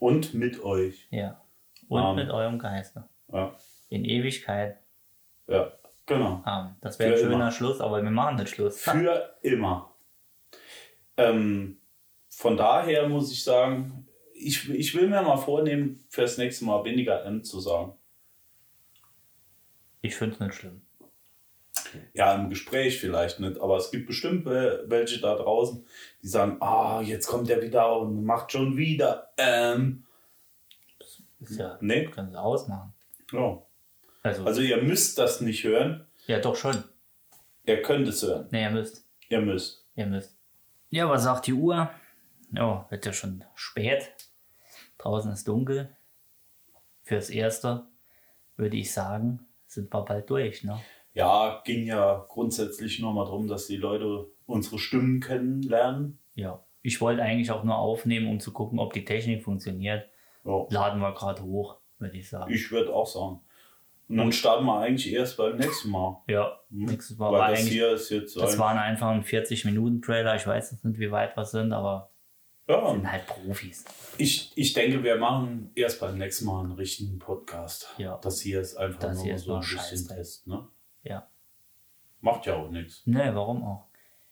Und 0.00 0.34
mit 0.34 0.62
euch. 0.64 1.06
Ja. 1.10 1.40
Und 1.88 2.02
Ähm. 2.02 2.16
mit 2.16 2.30
eurem 2.30 2.58
Geiste. 2.58 3.04
Ja. 3.32 3.54
In 3.90 4.04
Ewigkeit. 4.04 4.78
ja. 5.46 5.72
Genau. 6.06 6.42
haben. 6.44 6.74
Das 6.80 6.98
wäre 6.98 7.12
ein 7.12 7.18
schöner 7.20 7.34
immer. 7.34 7.50
Schluss, 7.52 7.80
aber 7.80 8.02
wir 8.02 8.10
machen 8.10 8.34
nicht 8.36 8.48
Schluss. 8.48 8.80
Für 8.80 9.36
immer. 9.42 9.94
Ähm, 11.16 11.78
von 12.28 12.56
daher 12.56 13.08
muss 13.08 13.30
ich 13.30 13.44
sagen, 13.44 14.08
ich, 14.34 14.68
ich 14.70 14.92
will 14.96 15.06
mir 15.08 15.22
mal 15.22 15.36
vornehmen, 15.36 16.04
fürs 16.08 16.36
nächste 16.36 16.64
Mal 16.64 16.84
weniger 16.84 17.24
M 17.24 17.44
zu 17.44 17.60
sagen. 17.60 17.92
Ich 20.00 20.16
finde 20.16 20.34
es 20.34 20.40
nicht 20.40 20.54
schlimm. 20.54 20.82
Ja, 22.12 22.34
im 22.34 22.50
Gespräch 22.50 22.98
vielleicht 22.98 23.38
nicht, 23.38 23.60
aber 23.60 23.76
es 23.76 23.92
gibt 23.92 24.08
bestimmt 24.08 24.46
welche 24.46 25.20
da 25.20 25.36
draußen, 25.36 25.86
die 26.22 26.28
sagen, 26.28 26.56
ah, 26.60 27.02
jetzt 27.02 27.28
kommt 27.28 27.48
der 27.48 27.62
wieder 27.62 27.96
und 27.98 28.24
macht 28.24 28.50
schon 28.50 28.76
wieder 28.76 29.30
ähm. 29.36 30.06
Ist 31.38 31.56
ja, 31.58 31.78
Nee. 31.80 32.06
können 32.06 32.30
sie 32.32 32.40
ausmachen. 32.40 32.92
Ja. 33.32 33.62
Also, 34.22 34.44
Also 34.44 34.60
ihr 34.60 34.82
müsst 34.82 35.18
das 35.18 35.40
nicht 35.40 35.64
hören, 35.64 36.06
ja, 36.26 36.38
doch 36.40 36.56
schon. 36.56 36.84
ihr 37.66 37.82
könnt 37.82 38.06
es 38.08 38.22
hören. 38.22 38.48
Nee, 38.50 38.62
ihr 38.64 38.70
müsst. 38.70 39.06
Ihr 39.28 39.40
müsst. 39.40 39.86
Ihr 39.94 40.06
müsst. 40.06 40.36
Ja, 40.90 41.08
was 41.08 41.22
sagt 41.24 41.46
die 41.46 41.52
Uhr? 41.54 41.90
Ja, 42.52 42.86
wird 42.90 43.06
ja 43.06 43.12
schon 43.12 43.44
spät. 43.54 44.10
Draußen 44.98 45.32
ist 45.32 45.46
dunkel. 45.48 45.88
Fürs 47.02 47.30
Erste 47.30 47.86
würde 48.56 48.76
ich 48.76 48.92
sagen, 48.92 49.46
sind 49.66 49.92
wir 49.92 50.02
bald 50.04 50.28
durch. 50.28 50.64
Ne? 50.64 50.80
Ja, 51.14 51.62
ging 51.64 51.86
ja 51.86 52.24
grundsätzlich 52.28 52.98
nur 53.00 53.12
mal 53.12 53.24
darum, 53.24 53.48
dass 53.48 53.66
die 53.66 53.76
Leute 53.76 54.26
unsere 54.46 54.78
Stimmen 54.78 55.20
kennenlernen. 55.20 56.18
Ja. 56.34 56.64
Ich 56.82 57.00
wollte 57.00 57.22
eigentlich 57.22 57.50
auch 57.50 57.62
nur 57.64 57.76
aufnehmen, 57.76 58.28
um 58.28 58.40
zu 58.40 58.52
gucken, 58.52 58.78
ob 58.78 58.92
die 58.92 59.04
Technik 59.04 59.42
funktioniert. 59.44 60.08
Ja. 60.44 60.66
Laden 60.70 61.00
wir 61.00 61.12
gerade 61.14 61.42
hoch, 61.42 61.78
würde 61.98 62.16
ich 62.16 62.28
sagen. 62.28 62.52
Ich 62.52 62.70
würde 62.70 62.92
auch 62.94 63.06
sagen. 63.06 63.40
Und 64.10 64.16
dann 64.16 64.32
starten 64.32 64.64
wir 64.66 64.78
eigentlich 64.80 65.12
erst 65.12 65.36
beim 65.36 65.56
nächsten 65.56 65.90
Mal. 65.90 66.20
ja, 66.26 66.58
nächstes 66.68 67.16
Mal 67.16 67.30
Weil 67.30 67.40
war 67.40 67.50
das 67.50 67.60
hier 67.60 67.92
ist 67.92 68.10
jetzt 68.10 68.36
Das 68.36 68.58
waren 68.58 68.76
einfach 68.76 69.08
ein 69.08 69.22
40-Minuten-Trailer. 69.22 70.34
Ich 70.34 70.46
weiß 70.46 70.72
jetzt 70.72 70.84
nicht, 70.84 70.98
wie 70.98 71.12
weit 71.12 71.36
wir 71.36 71.44
sind, 71.44 71.72
aber 71.72 72.10
ja, 72.68 72.90
sind 72.90 73.10
halt 73.10 73.26
Profis. 73.26 73.84
ich, 74.18 74.52
ich 74.56 74.72
denke, 74.72 75.02
wir 75.04 75.16
machen 75.16 75.70
erst 75.74 76.00
beim 76.00 76.18
nächsten 76.18 76.44
Mal 76.46 76.64
einen 76.64 76.72
richtigen 76.72 77.18
Podcast. 77.20 77.94
Ja. 77.98 78.18
Das 78.22 78.40
hier 78.40 78.60
ist 78.60 78.76
einfach 78.76 78.98
Das 79.00 79.24
nur 79.24 79.38
so 79.38 79.54
ein 79.54 79.60
bisschen. 79.60 80.08
Test. 80.08 80.46
Ne? 80.46 80.66
Ja. 81.04 81.28
Macht 82.20 82.46
ja 82.46 82.56
auch 82.56 82.70
nichts. 82.70 83.02
Nee, 83.06 83.30
warum 83.32 83.62
auch? 83.62 83.86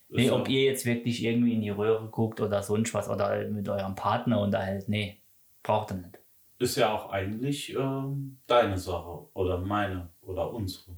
Nee, 0.09 0.29
ob 0.31 0.49
ihr 0.49 0.63
jetzt 0.63 0.85
wirklich 0.85 1.23
irgendwie 1.23 1.53
in 1.53 1.61
die 1.61 1.69
Röhre 1.69 2.07
guckt 2.09 2.41
oder 2.41 2.63
sonst 2.63 2.93
was 2.93 3.09
oder 3.09 3.47
mit 3.47 3.69
eurem 3.69 3.95
Partner 3.95 4.41
unterhält, 4.41 4.89
nee, 4.89 5.21
braucht 5.63 5.91
ihr 5.91 5.97
nicht. 5.97 6.18
Ist 6.59 6.75
ja 6.75 6.93
auch 6.93 7.09
eigentlich 7.09 7.73
ähm, 7.73 8.39
deine 8.47 8.77
Sache 8.77 9.27
oder 9.33 9.57
meine 9.59 10.09
oder 10.21 10.53
unsere. 10.53 10.97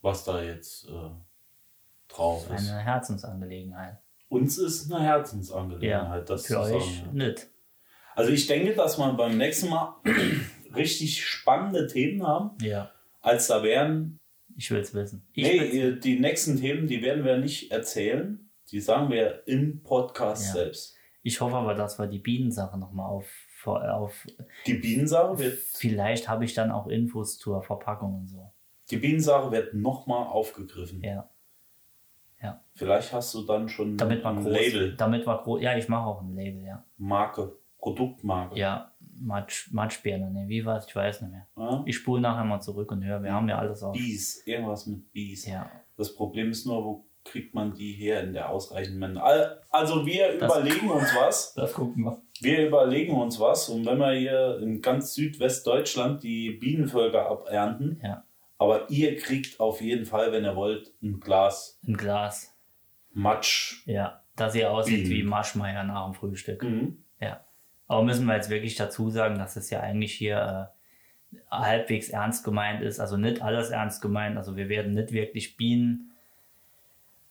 Was 0.00 0.24
da 0.24 0.42
jetzt 0.42 0.88
äh, 0.88 1.10
drauf 2.08 2.46
Das 2.48 2.62
ist 2.62 2.70
eine 2.70 2.80
Herzensangelegenheit. 2.80 3.98
Uns 4.28 4.58
ist 4.58 4.92
eine 4.92 5.02
Herzensangelegenheit, 5.04 6.20
Ja, 6.20 6.20
das 6.24 6.46
für 6.46 6.60
euch 6.60 7.00
sagen. 7.00 7.16
nicht. 7.16 7.48
Also 8.14 8.30
ich 8.32 8.46
denke, 8.46 8.74
dass 8.74 8.98
wir 8.98 9.12
beim 9.14 9.36
nächsten 9.36 9.70
Mal 9.70 9.96
richtig 10.74 11.24
spannende 11.26 11.86
Themen 11.86 12.24
haben, 12.26 12.56
Ja, 12.62 12.90
als 13.22 13.48
da 13.48 13.62
wären. 13.62 14.20
ich 14.56 14.70
will 14.70 14.80
es 14.80 14.94
wissen. 14.94 15.26
Ich 15.32 15.44
Nee, 15.44 15.66
ihr- 15.66 15.96
die 15.98 16.20
nächsten 16.20 16.58
Themen, 16.60 16.86
die 16.86 17.02
werden 17.02 17.24
wir 17.24 17.38
nicht 17.38 17.72
erzählen. 17.72 18.50
Die 18.70 18.80
sagen 18.80 19.10
wir 19.10 19.46
im 19.48 19.82
Podcast 19.82 20.46
Ja. 20.48 20.52
selbst. 20.52 20.94
ich 21.22 21.40
hoffe 21.40 21.56
aber, 21.56 21.74
dass 21.74 21.98
wir 21.98 22.06
die 22.06 22.18
Bienensache 22.18 22.78
nochmal 22.78 23.10
auf, 23.10 23.26
auf. 23.72 24.26
Die 24.66 24.74
Bienensache 24.74 25.38
wird, 25.38 25.58
Vielleicht 25.58 26.28
habe 26.28 26.44
ich 26.44 26.54
dann 26.54 26.70
auch 26.70 26.86
Infos 26.88 27.38
zur 27.38 27.62
Verpackung 27.62 28.14
und 28.14 28.26
so. 28.28 28.50
die 28.90 28.96
Bienensache 28.98 29.50
wird 29.50 29.74
nochmal 29.74 30.26
aufgegriffen. 30.26 31.02
Ja. 31.02 31.28
Vielleicht 32.74 33.12
hast 33.12 33.32
du 33.34 33.42
dann 33.46 33.68
schon 33.68 33.96
Damit 33.96 34.24
ein 34.26 34.36
groß. 34.42 34.52
Label, 34.52 34.96
Damit 34.96 35.26
wir 35.26 35.38
groß. 35.38 35.62
Ja, 35.62 35.76
ich 35.78 35.88
mache 35.88 36.06
auch 36.06 36.20
ein 36.20 36.34
Label, 36.34 36.62
ja. 36.64 36.84
Marke, 36.98 37.56
Produktmarke. 37.78 38.58
Ja, 38.58 38.92
Matsch, 39.20 39.70
Matschbirne, 39.72 40.28
ne, 40.30 40.44
wie 40.48 40.64
war's? 40.66 40.84
Ich 40.88 40.94
weiß 40.94 41.22
nicht 41.22 41.30
mehr. 41.30 41.46
Ja? 41.56 41.82
Ich 41.86 41.96
spule 41.96 42.20
nachher 42.20 42.44
mal 42.44 42.60
zurück 42.60 42.90
und 42.90 43.02
höre. 43.04 43.22
Wir 43.22 43.32
haben 43.32 43.48
ja 43.48 43.58
alles 43.58 43.82
auf. 43.82 43.92
Bees, 43.96 44.44
irgendwas 44.46 44.86
mit 44.86 45.10
Bees. 45.12 45.46
Ja, 45.46 45.70
Das 45.96 46.14
Problem 46.14 46.50
ist 46.50 46.66
nur, 46.66 46.84
wo 46.84 47.06
kriegt 47.24 47.54
man 47.54 47.74
die 47.74 47.92
her 47.92 48.22
in 48.24 48.32
der 48.34 48.50
ausreichenden 48.50 48.98
Menge? 49.00 49.22
Al- 49.22 49.62
Also 49.70 50.04
wir 50.04 50.36
Das- 50.36 50.52
überlegen 50.54 50.90
uns 50.90 51.14
was. 51.16 51.54
das 51.56 51.72
gucken 51.72 52.02
wir. 52.04 52.20
Wir 52.40 52.66
überlegen 52.66 53.14
uns 53.14 53.38
was 53.38 53.68
und 53.68 53.86
wenn 53.86 53.98
wir 53.98 54.12
hier 54.12 54.58
in 54.60 54.82
ganz 54.82 55.14
Südwestdeutschland 55.14 56.22
die 56.22 56.50
Bienenvölker 56.50 57.26
abernten, 57.26 58.00
Ja, 58.02 58.24
aber 58.58 58.90
ihr 58.90 59.16
kriegt 59.16 59.60
auf 59.60 59.80
jeden 59.80 60.04
Fall, 60.04 60.32
wenn 60.32 60.44
ihr 60.44 60.56
wollt, 60.56 60.92
ein 61.02 61.20
Glas 61.20 61.78
ein 61.86 61.96
Glas. 61.96 62.54
Matsch. 63.12 63.82
Ja, 63.86 64.22
dass 64.36 64.54
ihr 64.54 64.70
aussieht 64.70 65.08
wie 65.08 65.22
Maschmeier 65.22 65.84
nach 65.84 66.06
dem 66.06 66.14
Frühstück. 66.14 66.62
Mhm. 66.62 67.04
Ja. 67.20 67.44
Aber 67.86 68.02
müssen 68.02 68.26
wir 68.26 68.34
jetzt 68.34 68.50
wirklich 68.50 68.74
dazu 68.74 69.10
sagen, 69.10 69.38
dass 69.38 69.56
es 69.56 69.70
ja 69.70 69.80
eigentlich 69.80 70.12
hier 70.12 70.70
äh, 71.32 71.36
halbwegs 71.50 72.08
ernst 72.08 72.44
gemeint 72.44 72.82
ist. 72.82 72.98
Also 72.98 73.16
nicht 73.16 73.42
alles 73.42 73.70
ernst 73.70 74.02
gemeint. 74.02 74.36
Also 74.36 74.56
wir 74.56 74.68
werden 74.68 74.94
nicht 74.94 75.12
wirklich 75.12 75.56
Bienen. 75.56 76.10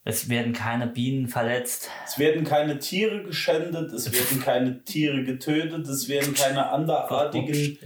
Es 0.05 0.27
werden 0.29 0.51
keine 0.53 0.87
Bienen 0.87 1.27
verletzt. 1.29 1.89
Es 2.05 2.19
werden 2.19 2.43
keine 2.43 2.79
Tiere 2.79 3.23
geschändet, 3.23 3.91
es 3.93 4.11
werden 4.13 4.41
keine 4.41 4.83
Tiere 4.83 5.23
getötet, 5.23 5.87
es 5.87 6.09
werden 6.09 6.33
keine 6.33 6.69
anderartigen, 6.69 7.77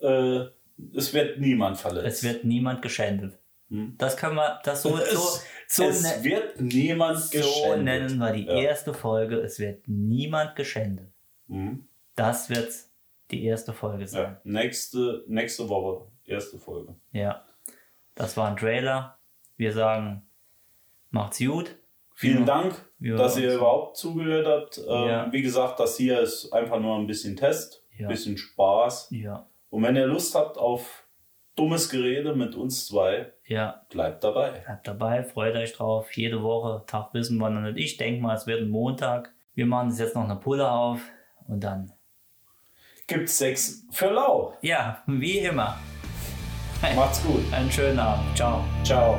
äh, 0.00 0.44
es 0.94 1.14
wird 1.14 1.38
niemand 1.38 1.78
verletzt. 1.78 2.06
Es 2.06 2.22
wird 2.24 2.44
niemand 2.44 2.82
geschändet. 2.82 3.38
Hm. 3.70 3.94
Das 3.96 4.16
können 4.18 4.34
wir, 4.36 4.60
das 4.64 4.82
so, 4.82 4.90
so, 4.90 4.96
es, 5.02 5.46
so, 5.68 5.84
es 5.84 6.02
ne- 6.02 6.24
wird 6.24 6.60
niemand 6.60 7.18
so 7.20 7.38
geschändet. 7.38 7.84
nennen 7.84 8.18
wir 8.18 8.32
die 8.32 8.44
Ja. 8.44 8.54
erste 8.60 8.92
Folge. 8.92 9.36
Es 9.36 9.58
wird 9.58 9.82
niemand 9.86 10.56
geschändet. 10.56 11.08
Mhm. 11.46 11.86
Das 12.14 12.50
wird 12.50 12.70
die 13.30 13.44
erste 13.46 13.72
Folge 13.72 14.06
sein. 14.06 14.22
Ja. 14.22 14.40
Nächste, 14.44 15.24
nächste 15.26 15.66
Woche, 15.70 16.06
erste 16.26 16.58
Folge. 16.58 16.94
Ja. 17.12 17.44
Das 18.14 18.36
war 18.36 18.48
ein 18.50 18.56
Trailer. 18.58 19.16
Wir 19.56 19.72
sagen, 19.72 20.26
macht's 21.12 21.38
gut. 21.38 21.76
Vielen. 22.14 22.44
Dank, 22.44 22.74
Ja, 23.00 23.16
dass 23.16 23.36
ihr 23.38 23.54
überhaupt 23.54 23.96
zugehört 23.96 24.46
habt. 24.46 24.78
Ähm, 24.78 25.08
Ja. 25.08 25.32
Wie 25.32 25.42
gesagt, 25.42 25.80
das 25.80 25.96
hier 25.96 26.20
ist 26.20 26.52
einfach 26.52 26.78
nur 26.78 26.96
ein 26.96 27.06
bisschen 27.06 27.36
Test, 27.36 27.84
ein 27.96 28.02
Ja. 28.02 28.08
bisschen 28.08 28.36
Spaß. 28.36 29.08
Ja. 29.10 29.46
Und 29.70 29.82
wenn 29.82 29.96
ihr 29.96 30.06
Lust 30.06 30.34
habt 30.34 30.58
auf 30.58 31.04
dummes 31.56 31.88
Gerede 31.88 32.34
mit 32.34 32.54
uns 32.54 32.86
zwei, 32.86 33.32
bleibt 33.88 34.24
dabei. 34.24 34.50
Bleibt 34.64 34.86
dabei, 34.86 35.22
freut 35.24 35.54
euch 35.56 35.72
drauf. 35.72 36.12
Jede 36.16 36.42
Woche, 36.42 36.84
Tag 36.86 37.12
wissen 37.14 37.38
wir 37.38 37.50
noch 37.50 37.60
nicht. 37.62 37.78
Ich 37.78 37.96
denke 37.96 38.22
mal, 38.22 38.34
es 38.34 38.46
wird 38.46 38.60
ein 38.62 38.68
Montag. 38.70 39.32
Wir 39.54 39.66
machen 39.66 39.88
uns 39.88 39.98
jetzt 39.98 40.14
noch 40.14 40.24
eine 40.24 40.36
Pulle 40.36 40.70
auf 40.70 41.00
und 41.48 41.62
dann, 41.64 41.92
Gibt's 43.08 43.36
Sex 43.36 43.84
für 43.90 44.10
lau. 44.10 44.56
ja, 44.62 45.02
wie 45.06 45.38
immer, 45.40 45.76
Macht's 46.96 47.22
gut. 47.24 47.42
einen 47.52 47.70
schönen 47.70 47.98
Abend. 47.98 48.34
Ciao. 48.36 48.64
Ciao. 48.84 49.18